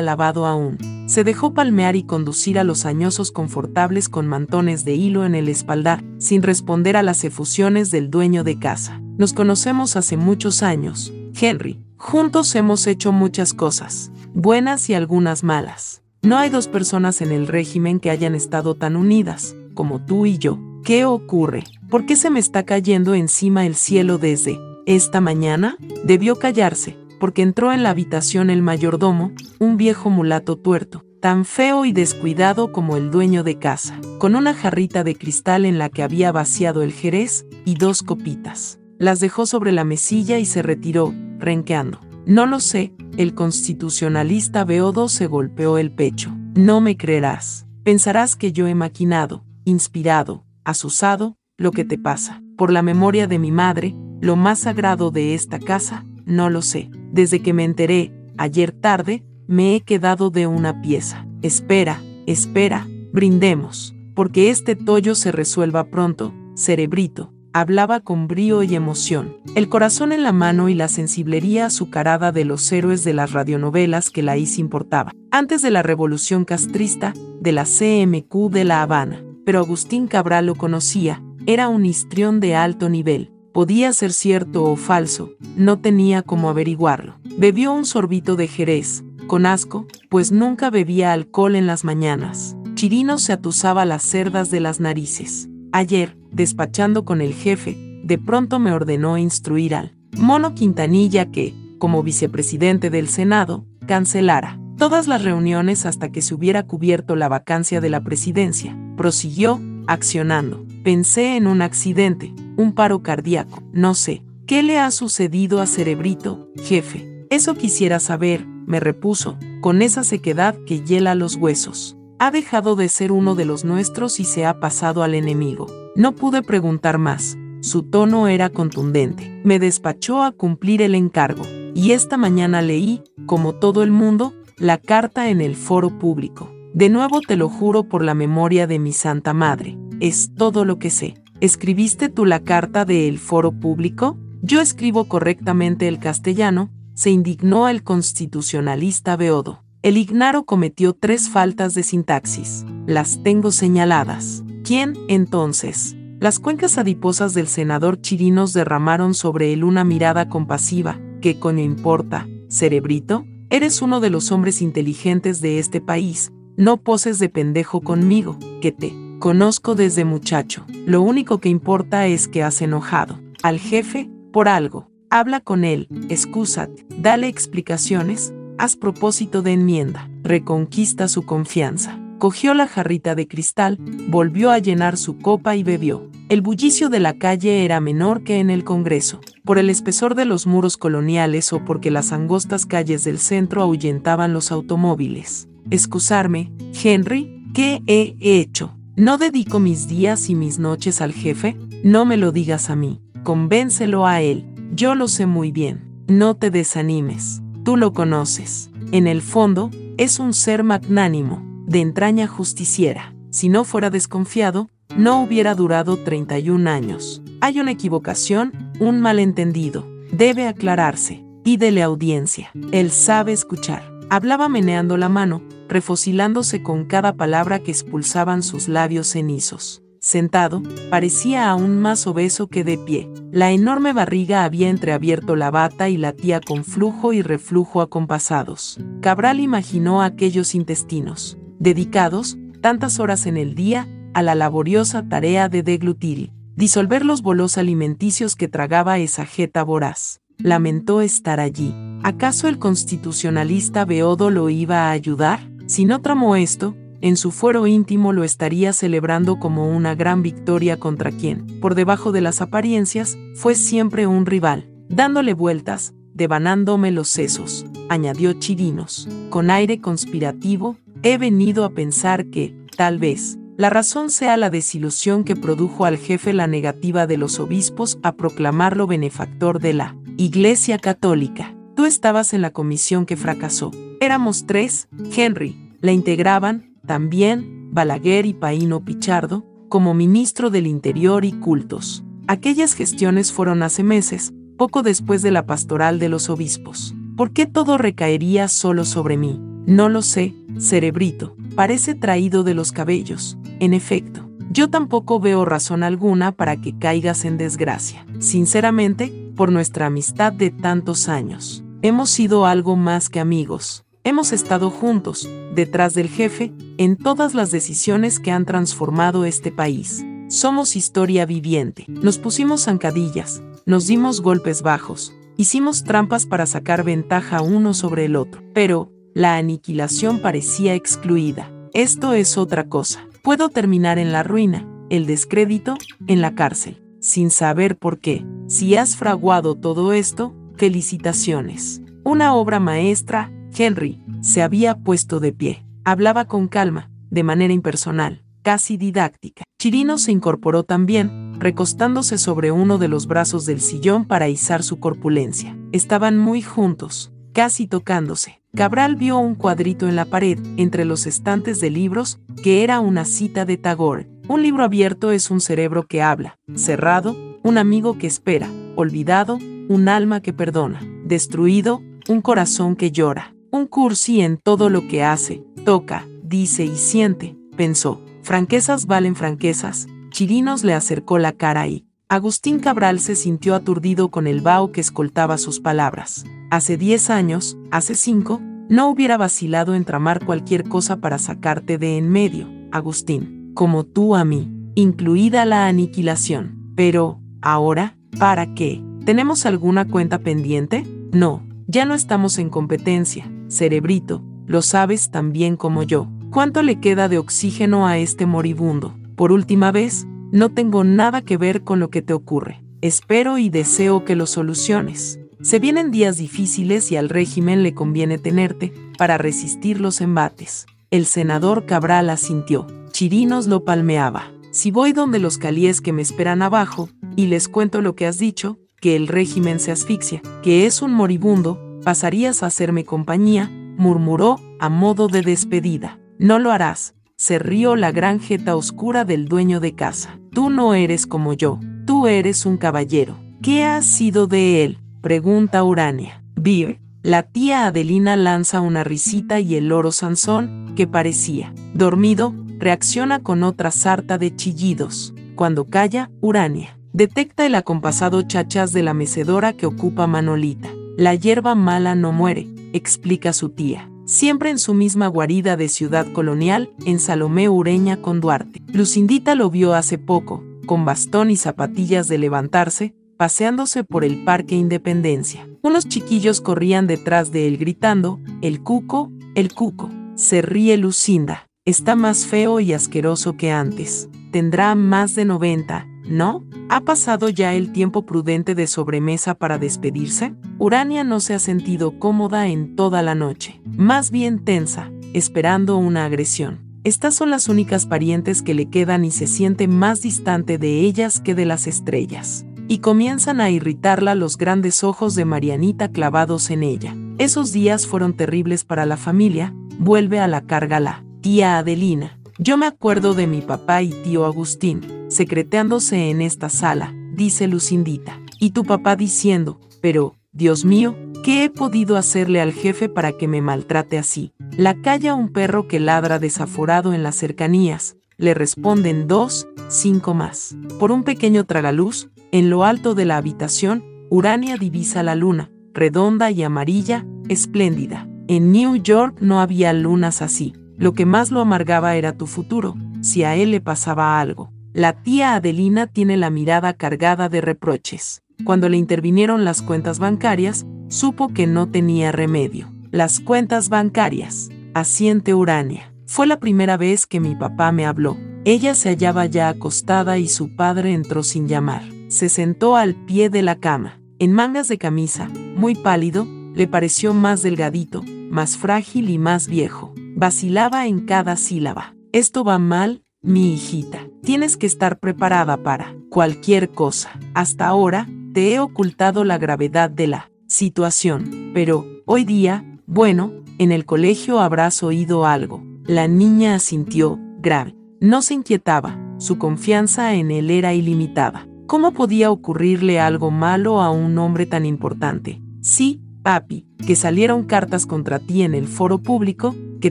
lavado 0.00 0.46
aún. 0.46 0.78
Se 1.06 1.24
dejó 1.24 1.52
palmear 1.52 1.96
y 1.96 2.04
conducir 2.04 2.58
a 2.60 2.64
los 2.64 2.86
añosos 2.86 3.32
confortables 3.32 4.08
con 4.08 4.28
mantones 4.28 4.86
de 4.86 4.94
hilo 4.94 5.26
en 5.26 5.34
el 5.34 5.48
espaldar, 5.48 6.02
sin 6.18 6.42
responder 6.42 6.96
a 6.96 7.02
las 7.02 7.24
efusiones 7.24 7.90
del 7.90 8.08
dueño 8.08 8.44
de 8.44 8.58
casa. 8.58 9.02
Nos 9.18 9.32
conocemos 9.34 9.96
hace 9.96 10.16
muchos 10.16 10.62
años, 10.62 11.12
Henry. 11.38 11.82
Juntos 11.98 12.54
hemos 12.54 12.86
hecho 12.86 13.12
muchas 13.12 13.52
cosas, 13.52 14.12
buenas 14.32 14.88
y 14.90 14.94
algunas 14.94 15.42
malas. 15.42 16.02
No 16.22 16.38
hay 16.38 16.50
dos 16.50 16.68
personas 16.68 17.20
en 17.20 17.32
el 17.32 17.48
régimen 17.48 17.98
que 17.98 18.10
hayan 18.10 18.36
estado 18.36 18.76
tan 18.76 18.94
unidas, 18.94 19.56
como 19.74 20.04
tú 20.04 20.24
y 20.24 20.38
yo. 20.38 20.58
¿Qué 20.84 21.04
ocurre? 21.04 21.64
¿Por 21.88 22.06
qué 22.06 22.14
se 22.14 22.30
me 22.30 22.40
está 22.40 22.64
cayendo 22.64 23.14
encima 23.14 23.66
el 23.66 23.74
cielo 23.74 24.18
desde 24.18 24.58
esta 24.86 25.20
mañana? 25.20 25.76
Debió 26.04 26.36
callarse, 26.36 26.96
porque 27.20 27.42
entró 27.42 27.72
en 27.72 27.82
la 27.82 27.90
habitación 27.90 28.50
el 28.50 28.62
mayordomo, 28.62 29.32
un 29.58 29.76
viejo 29.76 30.10
mulato 30.10 30.56
tuerto, 30.56 31.04
tan 31.20 31.44
feo 31.44 31.84
y 31.84 31.92
descuidado 31.92 32.72
como 32.72 32.96
el 32.96 33.10
dueño 33.10 33.44
de 33.44 33.58
casa, 33.58 34.00
con 34.18 34.34
una 34.34 34.54
jarrita 34.54 35.04
de 35.04 35.14
cristal 35.14 35.64
en 35.64 35.78
la 35.78 35.88
que 35.88 36.02
había 36.02 36.32
vaciado 36.32 36.82
el 36.82 36.92
jerez 36.92 37.46
y 37.64 37.74
dos 37.74 38.02
copitas. 38.02 38.80
Las 38.98 39.20
dejó 39.20 39.46
sobre 39.46 39.72
la 39.72 39.84
mesilla 39.84 40.38
y 40.38 40.44
se 40.44 40.62
retiró, 40.62 41.14
renqueando. 41.38 42.00
No 42.26 42.46
lo 42.46 42.60
sé, 42.60 42.92
el 43.16 43.34
constitucionalista 43.34 44.64
Beodo 44.64 45.08
se 45.08 45.26
golpeó 45.26 45.78
el 45.78 45.92
pecho. 45.92 46.32
No 46.54 46.80
me 46.80 46.96
creerás. 46.96 47.66
Pensarás 47.84 48.36
que 48.36 48.52
yo 48.52 48.66
he 48.66 48.74
maquinado, 48.74 49.44
inspirado, 49.64 50.44
asusado, 50.64 51.36
lo 51.56 51.72
que 51.72 51.84
te 51.84 51.98
pasa. 51.98 52.42
Por 52.56 52.72
la 52.72 52.82
memoria 52.82 53.26
de 53.26 53.38
mi 53.38 53.50
madre, 53.50 53.94
lo 54.22 54.36
más 54.36 54.60
sagrado 54.60 55.10
de 55.10 55.34
esta 55.34 55.58
casa, 55.58 56.04
no 56.24 56.48
lo 56.48 56.62
sé. 56.62 56.88
Desde 57.10 57.42
que 57.42 57.52
me 57.52 57.64
enteré, 57.64 58.12
ayer 58.38 58.70
tarde, 58.70 59.24
me 59.48 59.74
he 59.74 59.80
quedado 59.80 60.30
de 60.30 60.46
una 60.46 60.80
pieza. 60.80 61.26
Espera, 61.42 62.00
espera, 62.26 62.86
brindemos, 63.12 63.96
porque 64.14 64.50
este 64.50 64.76
tollo 64.76 65.16
se 65.16 65.32
resuelva 65.32 65.90
pronto, 65.90 66.32
cerebrito. 66.54 67.32
Hablaba 67.52 67.98
con 67.98 68.28
brío 68.28 68.62
y 68.62 68.76
emoción, 68.76 69.38
el 69.56 69.68
corazón 69.68 70.12
en 70.12 70.22
la 70.22 70.32
mano 70.32 70.68
y 70.68 70.74
la 70.74 70.86
sensiblería 70.86 71.66
azucarada 71.66 72.30
de 72.30 72.44
los 72.44 72.70
héroes 72.70 73.02
de 73.02 73.14
las 73.14 73.32
radionovelas 73.32 74.08
que 74.08 74.22
la 74.22 74.36
IS 74.36 74.60
importaba, 74.60 75.10
antes 75.32 75.62
de 75.62 75.72
la 75.72 75.82
revolución 75.82 76.44
castrista, 76.44 77.12
de 77.40 77.50
la 77.50 77.64
CMQ 77.64 78.50
de 78.52 78.64
La 78.64 78.82
Habana. 78.82 79.20
Pero 79.44 79.58
Agustín 79.58 80.06
Cabral 80.06 80.46
lo 80.46 80.54
conocía, 80.54 81.20
era 81.44 81.68
un 81.68 81.84
histrión 81.84 82.38
de 82.38 82.54
alto 82.54 82.88
nivel. 82.88 83.32
Podía 83.52 83.92
ser 83.92 84.12
cierto 84.12 84.64
o 84.64 84.76
falso, 84.76 85.32
no 85.56 85.78
tenía 85.78 86.22
cómo 86.22 86.48
averiguarlo. 86.48 87.16
Bebió 87.36 87.72
un 87.72 87.84
sorbito 87.84 88.34
de 88.34 88.48
jerez, 88.48 89.04
con 89.26 89.44
asco, 89.44 89.86
pues 90.08 90.32
nunca 90.32 90.70
bebía 90.70 91.12
alcohol 91.12 91.54
en 91.56 91.66
las 91.66 91.84
mañanas. 91.84 92.56
Chirino 92.74 93.18
se 93.18 93.34
atusaba 93.34 93.84
las 93.84 94.02
cerdas 94.02 94.50
de 94.50 94.60
las 94.60 94.80
narices. 94.80 95.48
Ayer, 95.70 96.16
despachando 96.30 97.04
con 97.04 97.20
el 97.20 97.34
jefe, 97.34 97.76
de 98.02 98.18
pronto 98.18 98.58
me 98.58 98.72
ordenó 98.72 99.18
instruir 99.18 99.74
al 99.74 99.94
mono 100.16 100.54
Quintanilla 100.54 101.30
que, 101.30 101.54
como 101.78 102.02
vicepresidente 102.02 102.88
del 102.88 103.08
Senado, 103.08 103.66
cancelara 103.86 104.58
todas 104.78 105.06
las 105.06 105.22
reuniones 105.22 105.86
hasta 105.86 106.10
que 106.10 106.22
se 106.22 106.34
hubiera 106.34 106.62
cubierto 106.64 107.16
la 107.16 107.28
vacancia 107.28 107.80
de 107.80 107.90
la 107.90 108.02
presidencia. 108.02 108.76
Prosiguió, 108.96 109.60
accionando. 109.86 110.64
Pensé 110.82 111.36
en 111.36 111.46
un 111.46 111.62
accidente, 111.62 112.34
un 112.56 112.72
paro 112.72 113.04
cardíaco, 113.04 113.62
no 113.72 113.94
sé. 113.94 114.24
¿Qué 114.46 114.64
le 114.64 114.80
ha 114.80 114.90
sucedido 114.90 115.60
a 115.60 115.66
Cerebrito, 115.66 116.48
jefe? 116.60 117.24
Eso 117.30 117.54
quisiera 117.54 118.00
saber, 118.00 118.44
me 118.66 118.80
repuso, 118.80 119.38
con 119.60 119.80
esa 119.80 120.02
sequedad 120.02 120.56
que 120.66 120.80
hiela 120.80 121.14
los 121.14 121.36
huesos. 121.36 121.96
Ha 122.18 122.32
dejado 122.32 122.74
de 122.74 122.88
ser 122.88 123.12
uno 123.12 123.36
de 123.36 123.44
los 123.44 123.64
nuestros 123.64 124.18
y 124.18 124.24
se 124.24 124.44
ha 124.44 124.58
pasado 124.58 125.04
al 125.04 125.14
enemigo. 125.14 125.68
No 125.94 126.16
pude 126.16 126.42
preguntar 126.42 126.98
más. 126.98 127.38
Su 127.60 127.84
tono 127.84 128.26
era 128.26 128.50
contundente. 128.50 129.40
Me 129.44 129.60
despachó 129.60 130.24
a 130.24 130.32
cumplir 130.32 130.82
el 130.82 130.96
encargo. 130.96 131.44
Y 131.76 131.92
esta 131.92 132.16
mañana 132.16 132.60
leí, 132.60 133.02
como 133.26 133.54
todo 133.54 133.84
el 133.84 133.92
mundo, 133.92 134.32
la 134.58 134.78
carta 134.78 135.30
en 135.30 135.42
el 135.42 135.54
foro 135.54 135.96
público. 136.00 136.52
De 136.74 136.88
nuevo 136.88 137.20
te 137.20 137.36
lo 137.36 137.48
juro 137.48 137.84
por 137.84 138.02
la 138.02 138.14
memoria 138.14 138.66
de 138.66 138.80
mi 138.80 138.92
Santa 138.92 139.32
Madre 139.32 139.78
es 140.02 140.34
todo 140.34 140.64
lo 140.64 140.80
que 140.80 140.90
sé. 140.90 141.14
¿Escribiste 141.40 142.08
tú 142.08 142.24
la 142.24 142.40
carta 142.40 142.84
del 142.84 143.20
foro 143.20 143.52
público? 143.52 144.18
Yo 144.42 144.60
escribo 144.60 145.04
correctamente 145.04 145.86
el 145.86 146.00
castellano, 146.00 146.70
se 146.92 147.10
indignó 147.10 147.68
el 147.68 147.84
constitucionalista 147.84 149.16
Beodo. 149.16 149.62
El 149.80 149.96
ignaro 149.96 150.44
cometió 150.44 150.92
tres 150.92 151.28
faltas 151.28 151.74
de 151.74 151.84
sintaxis. 151.84 152.66
Las 152.84 153.22
tengo 153.22 153.52
señaladas. 153.52 154.42
¿Quién, 154.64 154.94
entonces? 155.06 155.94
Las 156.18 156.40
cuencas 156.40 156.78
adiposas 156.78 157.32
del 157.32 157.46
senador 157.46 158.00
Chirinos 158.00 158.52
derramaron 158.52 159.14
sobre 159.14 159.52
él 159.52 159.62
una 159.62 159.84
mirada 159.84 160.28
compasiva. 160.28 161.00
¿Qué 161.20 161.38
coño 161.38 161.62
importa, 161.62 162.26
cerebrito? 162.48 163.24
Eres 163.50 163.82
uno 163.82 164.00
de 164.00 164.10
los 164.10 164.32
hombres 164.32 164.62
inteligentes 164.62 165.40
de 165.40 165.60
este 165.60 165.80
país. 165.80 166.32
No 166.56 166.78
poses 166.78 167.20
de 167.20 167.28
pendejo 167.28 167.80
conmigo, 167.80 168.36
que 168.60 168.72
te 168.72 169.01
conozco 169.22 169.76
desde 169.76 170.04
muchacho. 170.04 170.66
Lo 170.84 171.00
único 171.00 171.38
que 171.38 171.48
importa 171.48 172.08
es 172.08 172.26
que 172.26 172.42
has 172.42 172.60
enojado 172.60 173.20
al 173.44 173.60
jefe 173.60 174.10
por 174.32 174.48
algo. 174.48 174.90
Habla 175.10 175.38
con 175.38 175.62
él, 175.62 175.86
excúsate, 176.08 176.84
dale 176.98 177.28
explicaciones, 177.28 178.34
haz 178.58 178.74
propósito 178.74 179.40
de 179.40 179.52
enmienda, 179.52 180.10
reconquista 180.24 181.06
su 181.06 181.22
confianza. 181.22 182.00
Cogió 182.18 182.52
la 182.52 182.66
jarrita 182.66 183.14
de 183.14 183.28
cristal, 183.28 183.78
volvió 184.08 184.50
a 184.50 184.58
llenar 184.58 184.96
su 184.96 185.16
copa 185.18 185.54
y 185.54 185.62
bebió. 185.62 186.10
El 186.28 186.42
bullicio 186.42 186.88
de 186.88 186.98
la 186.98 187.16
calle 187.16 187.64
era 187.64 187.78
menor 187.78 188.24
que 188.24 188.40
en 188.40 188.50
el 188.50 188.64
Congreso, 188.64 189.20
por 189.44 189.56
el 189.56 189.70
espesor 189.70 190.16
de 190.16 190.24
los 190.24 190.48
muros 190.48 190.76
coloniales 190.76 191.52
o 191.52 191.64
porque 191.64 191.92
las 191.92 192.10
angostas 192.10 192.66
calles 192.66 193.04
del 193.04 193.20
centro 193.20 193.62
ahuyentaban 193.62 194.32
los 194.32 194.50
automóviles. 194.50 195.48
Excusarme, 195.70 196.50
Henry, 196.82 197.46
¿qué 197.54 197.82
he 197.86 198.16
hecho? 198.18 198.74
¿No 198.96 199.16
dedico 199.16 199.58
mis 199.58 199.88
días 199.88 200.28
y 200.28 200.34
mis 200.34 200.58
noches 200.58 201.00
al 201.00 201.14
jefe? 201.14 201.56
No 201.82 202.04
me 202.04 202.18
lo 202.18 202.30
digas 202.30 202.68
a 202.68 202.76
mí, 202.76 203.00
convéncelo 203.22 204.06
a 204.06 204.20
él. 204.20 204.44
Yo 204.74 204.94
lo 204.94 205.08
sé 205.08 205.24
muy 205.24 205.50
bien. 205.50 206.04
No 206.08 206.36
te 206.36 206.50
desanimes. 206.50 207.40
Tú 207.64 207.78
lo 207.78 207.94
conoces. 207.94 208.70
En 208.92 209.06
el 209.06 209.22
fondo, 209.22 209.70
es 209.96 210.18
un 210.18 210.34
ser 210.34 210.62
magnánimo 210.62 211.42
de 211.66 211.80
entraña 211.80 212.26
justiciera. 212.26 213.14
Si 213.30 213.48
no 213.48 213.64
fuera 213.64 213.88
desconfiado, 213.88 214.68
no 214.94 215.22
hubiera 215.22 215.54
durado 215.54 215.96
31 215.96 216.68
años. 216.68 217.22
Hay 217.40 217.60
una 217.60 217.70
equivocación, 217.70 218.52
un 218.78 219.00
malentendido. 219.00 219.86
Debe 220.12 220.46
aclararse. 220.46 221.24
Pídele 221.42 221.82
audiencia. 221.82 222.50
Él 222.72 222.90
sabe 222.90 223.32
escuchar. 223.32 223.91
Hablaba 224.12 224.50
meneando 224.50 224.98
la 224.98 225.08
mano, 225.08 225.40
refocilándose 225.70 226.62
con 226.62 226.84
cada 226.84 227.14
palabra 227.14 227.60
que 227.60 227.70
expulsaban 227.70 228.42
sus 228.42 228.68
labios 228.68 229.06
cenizos. 229.06 229.82
Sentado, 230.00 230.62
parecía 230.90 231.48
aún 231.48 231.80
más 231.80 232.06
obeso 232.06 232.46
que 232.48 232.62
de 232.62 232.76
pie. 232.76 233.08
La 233.30 233.52
enorme 233.52 233.94
barriga 233.94 234.44
había 234.44 234.68
entreabierto 234.68 235.34
la 235.34 235.50
bata 235.50 235.88
y 235.88 235.96
latía 235.96 236.42
con 236.42 236.62
flujo 236.62 237.14
y 237.14 237.22
reflujo 237.22 237.80
acompasados. 237.80 238.78
Cabral 239.00 239.40
imaginó 239.40 240.02
aquellos 240.02 240.54
intestinos, 240.54 241.38
dedicados, 241.58 242.36
tantas 242.60 243.00
horas 243.00 243.24
en 243.24 243.38
el 243.38 243.54
día, 243.54 243.88
a 244.12 244.20
la 244.20 244.34
laboriosa 244.34 245.08
tarea 245.08 245.48
de 245.48 245.62
deglutir, 245.62 246.34
disolver 246.54 247.06
los 247.06 247.22
bolos 247.22 247.56
alimenticios 247.56 248.36
que 248.36 248.48
tragaba 248.48 248.98
esa 248.98 249.24
jeta 249.24 249.62
voraz. 249.62 250.21
Lamentó 250.42 251.02
estar 251.02 251.38
allí. 251.38 251.72
¿Acaso 252.02 252.48
el 252.48 252.58
constitucionalista 252.58 253.84
Beodo 253.84 254.28
lo 254.28 254.50
iba 254.50 254.88
a 254.88 254.90
ayudar? 254.90 255.48
Si 255.66 255.84
no 255.84 256.00
tramó 256.00 256.34
esto, 256.34 256.74
en 257.00 257.16
su 257.16 257.30
fuero 257.30 257.68
íntimo 257.68 258.12
lo 258.12 258.24
estaría 258.24 258.72
celebrando 258.72 259.38
como 259.38 259.70
una 259.70 259.94
gran 259.94 260.20
victoria 260.22 260.80
contra 260.80 261.12
quien, 261.12 261.46
por 261.60 261.76
debajo 261.76 262.10
de 262.10 262.22
las 262.22 262.40
apariencias, 262.40 263.16
fue 263.36 263.54
siempre 263.54 264.08
un 264.08 264.26
rival, 264.26 264.68
dándole 264.88 265.32
vueltas, 265.32 265.94
devanándome 266.12 266.90
los 266.90 267.08
sesos, 267.08 267.64
añadió 267.88 268.32
Chirinos, 268.32 269.08
con 269.30 269.48
aire 269.48 269.80
conspirativo, 269.80 270.76
he 271.04 271.18
venido 271.18 271.64
a 271.64 271.70
pensar 271.70 272.26
que, 272.26 272.56
tal 272.76 272.98
vez, 272.98 273.38
la 273.56 273.70
razón 273.70 274.10
sea 274.10 274.36
la 274.36 274.50
desilusión 274.50 275.22
que 275.22 275.36
produjo 275.36 275.84
al 275.84 275.98
jefe 275.98 276.32
la 276.32 276.48
negativa 276.48 277.06
de 277.06 277.16
los 277.16 277.38
obispos 277.38 277.98
a 278.02 278.12
proclamarlo 278.12 278.88
benefactor 278.88 279.60
de 279.60 279.74
la 279.74 279.96
Iglesia 280.22 280.78
Católica. 280.78 281.52
Tú 281.74 281.84
estabas 281.84 282.32
en 282.32 282.42
la 282.42 282.50
comisión 282.50 283.06
que 283.06 283.16
fracasó. 283.16 283.72
Éramos 284.00 284.46
tres, 284.46 284.86
Henry, 285.16 285.74
la 285.80 285.90
integraban, 285.90 286.76
también, 286.86 287.70
Balaguer 287.72 288.26
y 288.26 288.32
Paino 288.32 288.84
Pichardo, 288.84 289.44
como 289.68 289.94
ministro 289.94 290.50
del 290.50 290.68
Interior 290.68 291.24
y 291.24 291.32
Cultos. 291.32 292.04
Aquellas 292.28 292.74
gestiones 292.74 293.32
fueron 293.32 293.64
hace 293.64 293.82
meses, 293.82 294.32
poco 294.56 294.84
después 294.84 295.22
de 295.22 295.32
la 295.32 295.44
pastoral 295.44 295.98
de 295.98 296.08
los 296.08 296.30
obispos. 296.30 296.94
¿Por 297.16 297.32
qué 297.32 297.46
todo 297.46 297.76
recaería 297.76 298.46
solo 298.46 298.84
sobre 298.84 299.16
mí? 299.16 299.40
No 299.66 299.88
lo 299.88 300.02
sé, 300.02 300.36
cerebrito, 300.56 301.34
parece 301.56 301.96
traído 301.96 302.44
de 302.44 302.54
los 302.54 302.70
cabellos. 302.70 303.38
En 303.58 303.74
efecto, 303.74 304.30
yo 304.52 304.70
tampoco 304.70 305.18
veo 305.18 305.44
razón 305.44 305.82
alguna 305.82 306.30
para 306.30 306.60
que 306.60 306.78
caigas 306.78 307.24
en 307.24 307.38
desgracia. 307.38 308.06
Sinceramente, 308.20 309.21
por 309.34 309.52
nuestra 309.52 309.86
amistad 309.86 310.32
de 310.32 310.50
tantos 310.50 311.08
años. 311.08 311.64
Hemos 311.82 312.10
sido 312.10 312.46
algo 312.46 312.76
más 312.76 313.08
que 313.08 313.20
amigos. 313.20 313.84
Hemos 314.04 314.32
estado 314.32 314.70
juntos, 314.70 315.28
detrás 315.54 315.94
del 315.94 316.08
jefe, 316.08 316.52
en 316.78 316.96
todas 316.96 317.34
las 317.34 317.50
decisiones 317.50 318.18
que 318.18 318.30
han 318.30 318.44
transformado 318.44 319.24
este 319.24 319.52
país. 319.52 320.04
Somos 320.28 320.76
historia 320.76 321.26
viviente. 321.26 321.84
Nos 321.88 322.18
pusimos 322.18 322.64
zancadillas, 322.64 323.42
nos 323.66 323.86
dimos 323.86 324.20
golpes 324.20 324.62
bajos, 324.62 325.12
hicimos 325.36 325.84
trampas 325.84 326.26
para 326.26 326.46
sacar 326.46 326.84
ventaja 326.84 327.42
uno 327.42 327.74
sobre 327.74 328.06
el 328.06 328.16
otro. 328.16 328.42
Pero, 328.54 328.90
la 329.14 329.36
aniquilación 329.36 330.20
parecía 330.20 330.74
excluida. 330.74 331.50
Esto 331.74 332.12
es 332.14 332.38
otra 332.38 332.68
cosa. 332.68 333.06
Puedo 333.22 333.50
terminar 333.50 333.98
en 333.98 334.10
la 334.10 334.22
ruina, 334.22 334.66
el 334.90 335.06
descrédito, 335.06 335.76
en 336.06 336.20
la 336.20 336.34
cárcel, 336.34 336.82
sin 337.00 337.30
saber 337.30 337.76
por 337.76 337.98
qué. 337.98 338.24
Si 338.52 338.76
has 338.76 338.96
fraguado 338.96 339.54
todo 339.54 339.94
esto, 339.94 340.34
felicitaciones. 340.56 341.80
Una 342.04 342.34
obra 342.34 342.60
maestra, 342.60 343.32
Henry, 343.56 344.04
se 344.20 344.42
había 344.42 344.76
puesto 344.76 345.20
de 345.20 345.32
pie. 345.32 345.64
Hablaba 345.84 346.26
con 346.26 346.48
calma, 346.48 346.90
de 347.08 347.22
manera 347.22 347.54
impersonal, 347.54 348.26
casi 348.42 348.76
didáctica. 348.76 349.42
Chirino 349.58 349.96
se 349.96 350.12
incorporó 350.12 350.64
también, 350.64 351.40
recostándose 351.40 352.18
sobre 352.18 352.52
uno 352.52 352.76
de 352.76 352.88
los 352.88 353.06
brazos 353.06 353.46
del 353.46 353.62
sillón 353.62 354.04
para 354.04 354.28
izar 354.28 354.62
su 354.62 354.78
corpulencia. 354.78 355.56
Estaban 355.72 356.18
muy 356.18 356.42
juntos, 356.42 357.10
casi 357.32 357.66
tocándose. 357.66 358.42
Cabral 358.54 358.96
vio 358.96 359.16
un 359.16 359.34
cuadrito 359.34 359.88
en 359.88 359.96
la 359.96 360.04
pared, 360.04 360.38
entre 360.58 360.84
los 360.84 361.06
estantes 361.06 361.58
de 361.58 361.70
libros, 361.70 362.20
que 362.42 362.62
era 362.62 362.80
una 362.80 363.06
cita 363.06 363.46
de 363.46 363.56
Tagore. 363.56 364.10
Un 364.28 364.42
libro 364.42 364.62
abierto 364.62 365.10
es 365.10 365.30
un 365.30 365.40
cerebro 365.40 365.82
que 365.84 366.00
habla, 366.00 366.38
cerrado, 366.54 367.16
un 367.42 367.58
amigo 367.58 367.98
que 367.98 368.06
espera, 368.06 368.48
olvidado, 368.76 369.38
un 369.68 369.88
alma 369.88 370.20
que 370.20 370.32
perdona, 370.32 370.80
destruido, 371.04 371.82
un 372.08 372.20
corazón 372.20 372.76
que 372.76 372.92
llora, 372.92 373.34
un 373.50 373.66
cursi 373.66 374.20
en 374.20 374.36
todo 374.36 374.70
lo 374.70 374.86
que 374.86 375.02
hace, 375.02 375.42
toca, 375.64 376.06
dice 376.22 376.64
y 376.64 376.76
siente, 376.76 377.36
pensó. 377.56 378.00
Franquezas 378.22 378.86
valen 378.86 379.16
franquezas. 379.16 379.88
Chirinos 380.10 380.62
le 380.62 380.74
acercó 380.74 381.18
la 381.18 381.32
cara 381.32 381.66
y, 381.66 381.86
Agustín 382.08 382.60
Cabral 382.60 383.00
se 383.00 383.16
sintió 383.16 383.54
aturdido 383.54 384.10
con 384.10 384.26
el 384.26 384.40
vaho 384.40 384.70
que 384.70 384.80
escoltaba 384.80 385.38
sus 385.38 385.58
palabras. 385.58 386.24
Hace 386.50 386.76
diez 386.76 387.10
años, 387.10 387.56
hace 387.70 387.94
cinco, 387.96 388.40
no 388.68 388.88
hubiera 388.88 389.16
vacilado 389.16 389.74
en 389.74 389.84
tramar 389.84 390.24
cualquier 390.24 390.68
cosa 390.68 390.98
para 390.98 391.18
sacarte 391.18 391.78
de 391.78 391.96
en 391.96 392.10
medio, 392.10 392.48
Agustín, 392.70 393.41
como 393.54 393.84
tú 393.84 394.16
a 394.16 394.24
mí, 394.24 394.50
incluida 394.74 395.44
la 395.44 395.66
aniquilación. 395.66 396.72
Pero, 396.74 397.20
ahora, 397.40 397.96
¿para 398.18 398.54
qué? 398.54 398.82
¿Tenemos 399.04 399.46
alguna 399.46 399.86
cuenta 399.86 400.18
pendiente? 400.18 400.86
No, 401.12 401.42
ya 401.66 401.84
no 401.84 401.94
estamos 401.94 402.38
en 402.38 402.50
competencia, 402.50 403.30
cerebrito, 403.48 404.22
lo 404.46 404.62
sabes 404.62 405.10
tan 405.10 405.32
bien 405.32 405.56
como 405.56 405.82
yo. 405.82 406.08
¿Cuánto 406.30 406.62
le 406.62 406.80
queda 406.80 407.08
de 407.08 407.18
oxígeno 407.18 407.86
a 407.86 407.98
este 407.98 408.26
moribundo? 408.26 408.94
Por 409.16 409.32
última 409.32 409.70
vez, 409.72 410.06
no 410.32 410.50
tengo 410.50 410.84
nada 410.84 411.22
que 411.22 411.36
ver 411.36 411.62
con 411.62 411.78
lo 411.78 411.90
que 411.90 412.00
te 412.00 412.14
ocurre. 412.14 412.62
Espero 412.80 413.38
y 413.38 413.50
deseo 413.50 414.04
que 414.04 414.16
lo 414.16 414.26
soluciones. 414.26 415.20
Se 415.42 415.58
vienen 415.58 415.90
días 415.90 416.16
difíciles 416.16 416.90
y 416.90 416.96
al 416.96 417.08
régimen 417.08 417.62
le 417.62 417.74
conviene 417.74 418.18
tenerte 418.18 418.72
para 418.96 419.18
resistir 419.18 419.80
los 419.80 420.00
embates. 420.00 420.66
El 420.92 421.06
senador 421.06 421.64
Cabral 421.64 422.10
asintió. 422.10 422.66
Chirinos 422.90 423.46
lo 423.46 423.64
palmeaba. 423.64 424.30
Si 424.50 424.70
voy 424.70 424.92
donde 424.92 425.20
los 425.20 425.38
calíes 425.38 425.80
que 425.80 425.90
me 425.90 426.02
esperan 426.02 426.42
abajo, 426.42 426.90
y 427.16 427.28
les 427.28 427.48
cuento 427.48 427.80
lo 427.80 427.94
que 427.96 428.06
has 428.06 428.18
dicho, 428.18 428.58
que 428.78 428.94
el 428.94 429.08
régimen 429.08 429.58
se 429.58 429.72
asfixia, 429.72 430.20
que 430.42 430.66
es 430.66 430.82
un 430.82 430.92
moribundo, 430.92 431.58
pasarías 431.82 432.42
a 432.42 432.48
hacerme 432.48 432.84
compañía, 432.84 433.50
murmuró, 433.78 434.38
a 434.60 434.68
modo 434.68 435.08
de 435.08 435.22
despedida. 435.22 435.98
No 436.18 436.38
lo 436.38 436.50
harás, 436.50 436.94
se 437.16 437.38
rió 437.38 437.74
la 437.74 437.90
gran 437.90 438.20
jeta 438.20 438.54
oscura 438.54 439.06
del 439.06 439.28
dueño 439.28 439.60
de 439.60 439.74
casa. 439.74 440.20
Tú 440.30 440.50
no 440.50 440.74
eres 440.74 441.06
como 441.06 441.32
yo, 441.32 441.58
tú 441.86 442.06
eres 442.06 442.44
un 442.44 442.58
caballero. 442.58 443.16
¿Qué 443.40 443.64
ha 443.64 443.80
sido 443.80 444.26
de 444.26 444.62
él? 444.62 444.78
Pregunta 445.00 445.64
Urania. 445.64 446.22
Vive, 446.36 446.81
La 447.04 447.24
tía 447.24 447.66
Adelina 447.66 448.14
lanza 448.14 448.60
una 448.60 448.84
risita 448.84 449.40
y 449.40 449.56
el 449.56 449.66
loro 449.66 449.90
Sansón, 449.90 450.72
que 450.76 450.86
parecía 450.86 451.52
dormido, 451.74 452.32
reacciona 452.58 453.24
con 453.24 453.42
otra 453.42 453.72
sarta 453.72 454.18
de 454.18 454.36
chillidos. 454.36 455.12
Cuando 455.34 455.64
calla, 455.64 456.12
Urania 456.20 456.78
detecta 456.92 457.44
el 457.44 457.56
acompasado 457.56 458.22
chachas 458.22 458.72
de 458.72 458.84
la 458.84 458.94
mecedora 458.94 459.52
que 459.52 459.66
ocupa 459.66 460.06
Manolita. 460.06 460.70
La 460.96 461.16
hierba 461.16 461.56
mala 461.56 461.96
no 461.96 462.12
muere, 462.12 462.46
explica 462.72 463.32
su 463.32 463.48
tía. 463.48 463.90
Siempre 464.04 464.50
en 464.50 464.60
su 464.60 464.72
misma 464.72 465.08
guarida 465.08 465.56
de 465.56 465.68
ciudad 465.68 466.06
colonial, 466.12 466.70
en 466.86 467.00
Salomé 467.00 467.48
Ureña 467.48 467.96
con 467.96 468.20
Duarte. 468.20 468.62
Lucindita 468.72 469.34
lo 469.34 469.50
vio 469.50 469.74
hace 469.74 469.98
poco, 469.98 470.44
con 470.66 470.84
bastón 470.84 471.32
y 471.32 471.36
zapatillas 471.36 472.06
de 472.06 472.18
levantarse, 472.18 472.94
paseándose 473.22 473.84
por 473.84 474.04
el 474.04 474.24
Parque 474.24 474.56
Independencia. 474.56 475.48
Unos 475.62 475.86
chiquillos 475.86 476.40
corrían 476.40 476.88
detrás 476.88 477.30
de 477.30 477.46
él 477.46 477.56
gritando, 477.56 478.18
el 478.40 478.64
cuco, 478.64 479.12
el 479.36 479.54
cuco. 479.54 479.90
Se 480.16 480.42
ríe 480.42 480.76
Lucinda. 480.76 481.46
Está 481.64 481.94
más 481.94 482.26
feo 482.26 482.58
y 482.58 482.72
asqueroso 482.72 483.36
que 483.36 483.52
antes. 483.52 484.08
Tendrá 484.32 484.74
más 484.74 485.14
de 485.14 485.24
90, 485.24 485.86
¿no? 486.08 486.44
¿Ha 486.68 486.80
pasado 486.80 487.28
ya 487.28 487.54
el 487.54 487.70
tiempo 487.70 488.04
prudente 488.04 488.56
de 488.56 488.66
sobremesa 488.66 489.36
para 489.36 489.56
despedirse? 489.56 490.34
Urania 490.58 491.04
no 491.04 491.20
se 491.20 491.34
ha 491.34 491.38
sentido 491.38 492.00
cómoda 492.00 492.48
en 492.48 492.74
toda 492.74 493.02
la 493.02 493.14
noche, 493.14 493.60
más 493.64 494.10
bien 494.10 494.44
tensa, 494.44 494.90
esperando 495.14 495.76
una 495.76 496.06
agresión. 496.06 496.58
Estas 496.82 497.14
son 497.14 497.30
las 497.30 497.48
únicas 497.48 497.86
parientes 497.86 498.42
que 498.42 498.54
le 498.54 498.68
quedan 498.68 499.04
y 499.04 499.12
se 499.12 499.28
siente 499.28 499.68
más 499.68 500.02
distante 500.02 500.58
de 500.58 500.80
ellas 500.80 501.20
que 501.20 501.36
de 501.36 501.44
las 501.44 501.68
estrellas. 501.68 502.44
Y 502.68 502.78
comienzan 502.78 503.40
a 503.40 503.50
irritarla 503.50 504.14
los 504.14 504.38
grandes 504.38 504.84
ojos 504.84 505.14
de 505.14 505.24
Marianita 505.24 505.90
clavados 505.90 506.50
en 506.50 506.62
ella. 506.62 506.96
Esos 507.18 507.52
días 507.52 507.86
fueron 507.86 508.14
terribles 508.14 508.64
para 508.64 508.86
la 508.86 508.96
familia, 508.96 509.54
vuelve 509.78 510.20
a 510.20 510.28
la 510.28 510.42
carga 510.42 510.80
la 510.80 511.04
tía 511.20 511.58
Adelina. 511.58 512.18
Yo 512.38 512.56
me 512.56 512.66
acuerdo 512.66 513.14
de 513.14 513.26
mi 513.26 513.40
papá 513.42 513.82
y 513.82 513.90
tío 513.90 514.24
Agustín, 514.24 514.80
secreteándose 515.08 516.10
en 516.10 516.20
esta 516.20 516.48
sala, 516.48 516.92
dice 517.12 517.46
Lucindita. 517.46 518.20
Y 518.40 518.50
tu 518.50 518.64
papá 518.64 518.96
diciendo, 518.96 519.60
pero, 519.80 520.16
Dios 520.32 520.64
mío, 520.64 520.96
¿qué 521.22 521.44
he 521.44 521.50
podido 521.50 521.96
hacerle 521.96 522.40
al 522.40 522.52
jefe 522.52 522.88
para 522.88 523.12
que 523.12 523.28
me 523.28 523.40
maltrate 523.42 523.98
así? 523.98 524.32
La 524.56 524.80
calla 524.80 525.14
un 525.14 525.32
perro 525.32 525.68
que 525.68 525.78
ladra 525.78 526.18
desaforado 526.18 526.92
en 526.92 527.02
las 527.02 527.16
cercanías. 527.16 527.96
Le 528.16 528.34
responden 528.34 529.08
dos, 529.08 529.46
cinco 529.68 530.14
más. 530.14 530.56
Por 530.78 530.92
un 530.92 531.04
pequeño 531.04 531.44
tragaluz, 531.44 532.10
en 532.32 532.48
lo 532.48 532.64
alto 532.64 532.94
de 532.94 533.04
la 533.04 533.18
habitación, 533.18 533.84
Urania 534.08 534.56
divisa 534.56 535.02
la 535.02 535.14
luna, 535.14 535.50
redonda 535.74 536.30
y 536.30 536.42
amarilla, 536.42 537.06
espléndida. 537.28 538.08
En 538.26 538.52
New 538.52 538.76
York 538.76 539.18
no 539.20 539.40
había 539.40 539.74
lunas 539.74 540.22
así. 540.22 540.54
Lo 540.78 540.94
que 540.94 541.04
más 541.04 541.30
lo 541.30 541.40
amargaba 541.40 541.94
era 541.94 542.16
tu 542.16 542.26
futuro, 542.26 542.74
si 543.02 543.22
a 543.22 543.36
él 543.36 543.50
le 543.50 543.60
pasaba 543.60 544.18
algo. 544.18 544.50
La 544.72 545.02
tía 545.02 545.34
Adelina 545.34 545.86
tiene 545.86 546.16
la 546.16 546.30
mirada 546.30 546.72
cargada 546.72 547.28
de 547.28 547.42
reproches. 547.42 548.22
Cuando 548.44 548.70
le 548.70 548.78
intervinieron 548.78 549.44
las 549.44 549.60
cuentas 549.60 549.98
bancarias, 549.98 550.64
supo 550.88 551.28
que 551.28 551.46
no 551.46 551.68
tenía 551.68 552.12
remedio. 552.12 552.72
Las 552.90 553.20
cuentas 553.20 553.68
bancarias. 553.68 554.48
Asiente 554.72 555.34
Urania. 555.34 555.92
Fue 556.06 556.26
la 556.26 556.40
primera 556.40 556.78
vez 556.78 557.06
que 557.06 557.20
mi 557.20 557.34
papá 557.34 557.72
me 557.72 557.84
habló. 557.84 558.16
Ella 558.46 558.74
se 558.74 558.88
hallaba 558.88 559.26
ya 559.26 559.50
acostada 559.50 560.16
y 560.16 560.28
su 560.28 560.56
padre 560.56 560.94
entró 560.94 561.22
sin 561.22 561.46
llamar. 561.46 561.82
Se 562.12 562.28
sentó 562.28 562.76
al 562.76 562.94
pie 562.94 563.30
de 563.30 563.40
la 563.40 563.56
cama. 563.56 563.98
En 564.18 564.34
mangas 564.34 564.68
de 564.68 564.76
camisa, 564.76 565.30
muy 565.56 565.74
pálido, 565.74 566.26
le 566.54 566.68
pareció 566.68 567.14
más 567.14 567.42
delgadito, 567.42 568.02
más 568.28 568.58
frágil 568.58 569.08
y 569.08 569.16
más 569.16 569.48
viejo. 569.48 569.94
Vacilaba 570.14 570.86
en 570.86 571.06
cada 571.06 571.36
sílaba. 571.36 571.94
Esto 572.12 572.44
va 572.44 572.58
mal, 572.58 573.02
mi 573.22 573.54
hijita. 573.54 574.06
Tienes 574.22 574.58
que 574.58 574.66
estar 574.66 574.98
preparada 574.98 575.62
para 575.62 575.96
cualquier 576.10 576.68
cosa. 576.68 577.18
Hasta 577.32 577.66
ahora, 577.66 578.06
te 578.34 578.52
he 578.52 578.60
ocultado 578.60 579.24
la 579.24 579.38
gravedad 579.38 579.88
de 579.88 580.08
la 580.08 580.30
situación, 580.46 581.52
pero, 581.54 581.86
hoy 582.04 582.24
día, 582.26 582.78
bueno, 582.84 583.32
en 583.56 583.72
el 583.72 583.86
colegio 583.86 584.40
habrás 584.40 584.82
oído 584.82 585.24
algo. 585.24 585.64
La 585.86 586.08
niña 586.08 586.56
asintió, 586.56 587.18
grave. 587.38 587.74
No 588.02 588.20
se 588.20 588.34
inquietaba, 588.34 588.98
su 589.16 589.38
confianza 589.38 590.14
en 590.14 590.30
él 590.30 590.50
era 590.50 590.74
ilimitada. 590.74 591.48
¿Cómo 591.66 591.92
podía 591.92 592.30
ocurrirle 592.30 593.00
algo 593.00 593.30
malo 593.30 593.80
a 593.80 593.90
un 593.90 594.18
hombre 594.18 594.46
tan 594.46 594.66
importante? 594.66 595.40
Sí, 595.60 596.02
papi, 596.22 596.66
que 596.86 596.96
salieron 596.96 597.44
cartas 597.44 597.86
contra 597.86 598.18
ti 598.18 598.42
en 598.42 598.54
el 598.54 598.66
foro 598.66 598.98
público, 598.98 599.54
que 599.80 599.90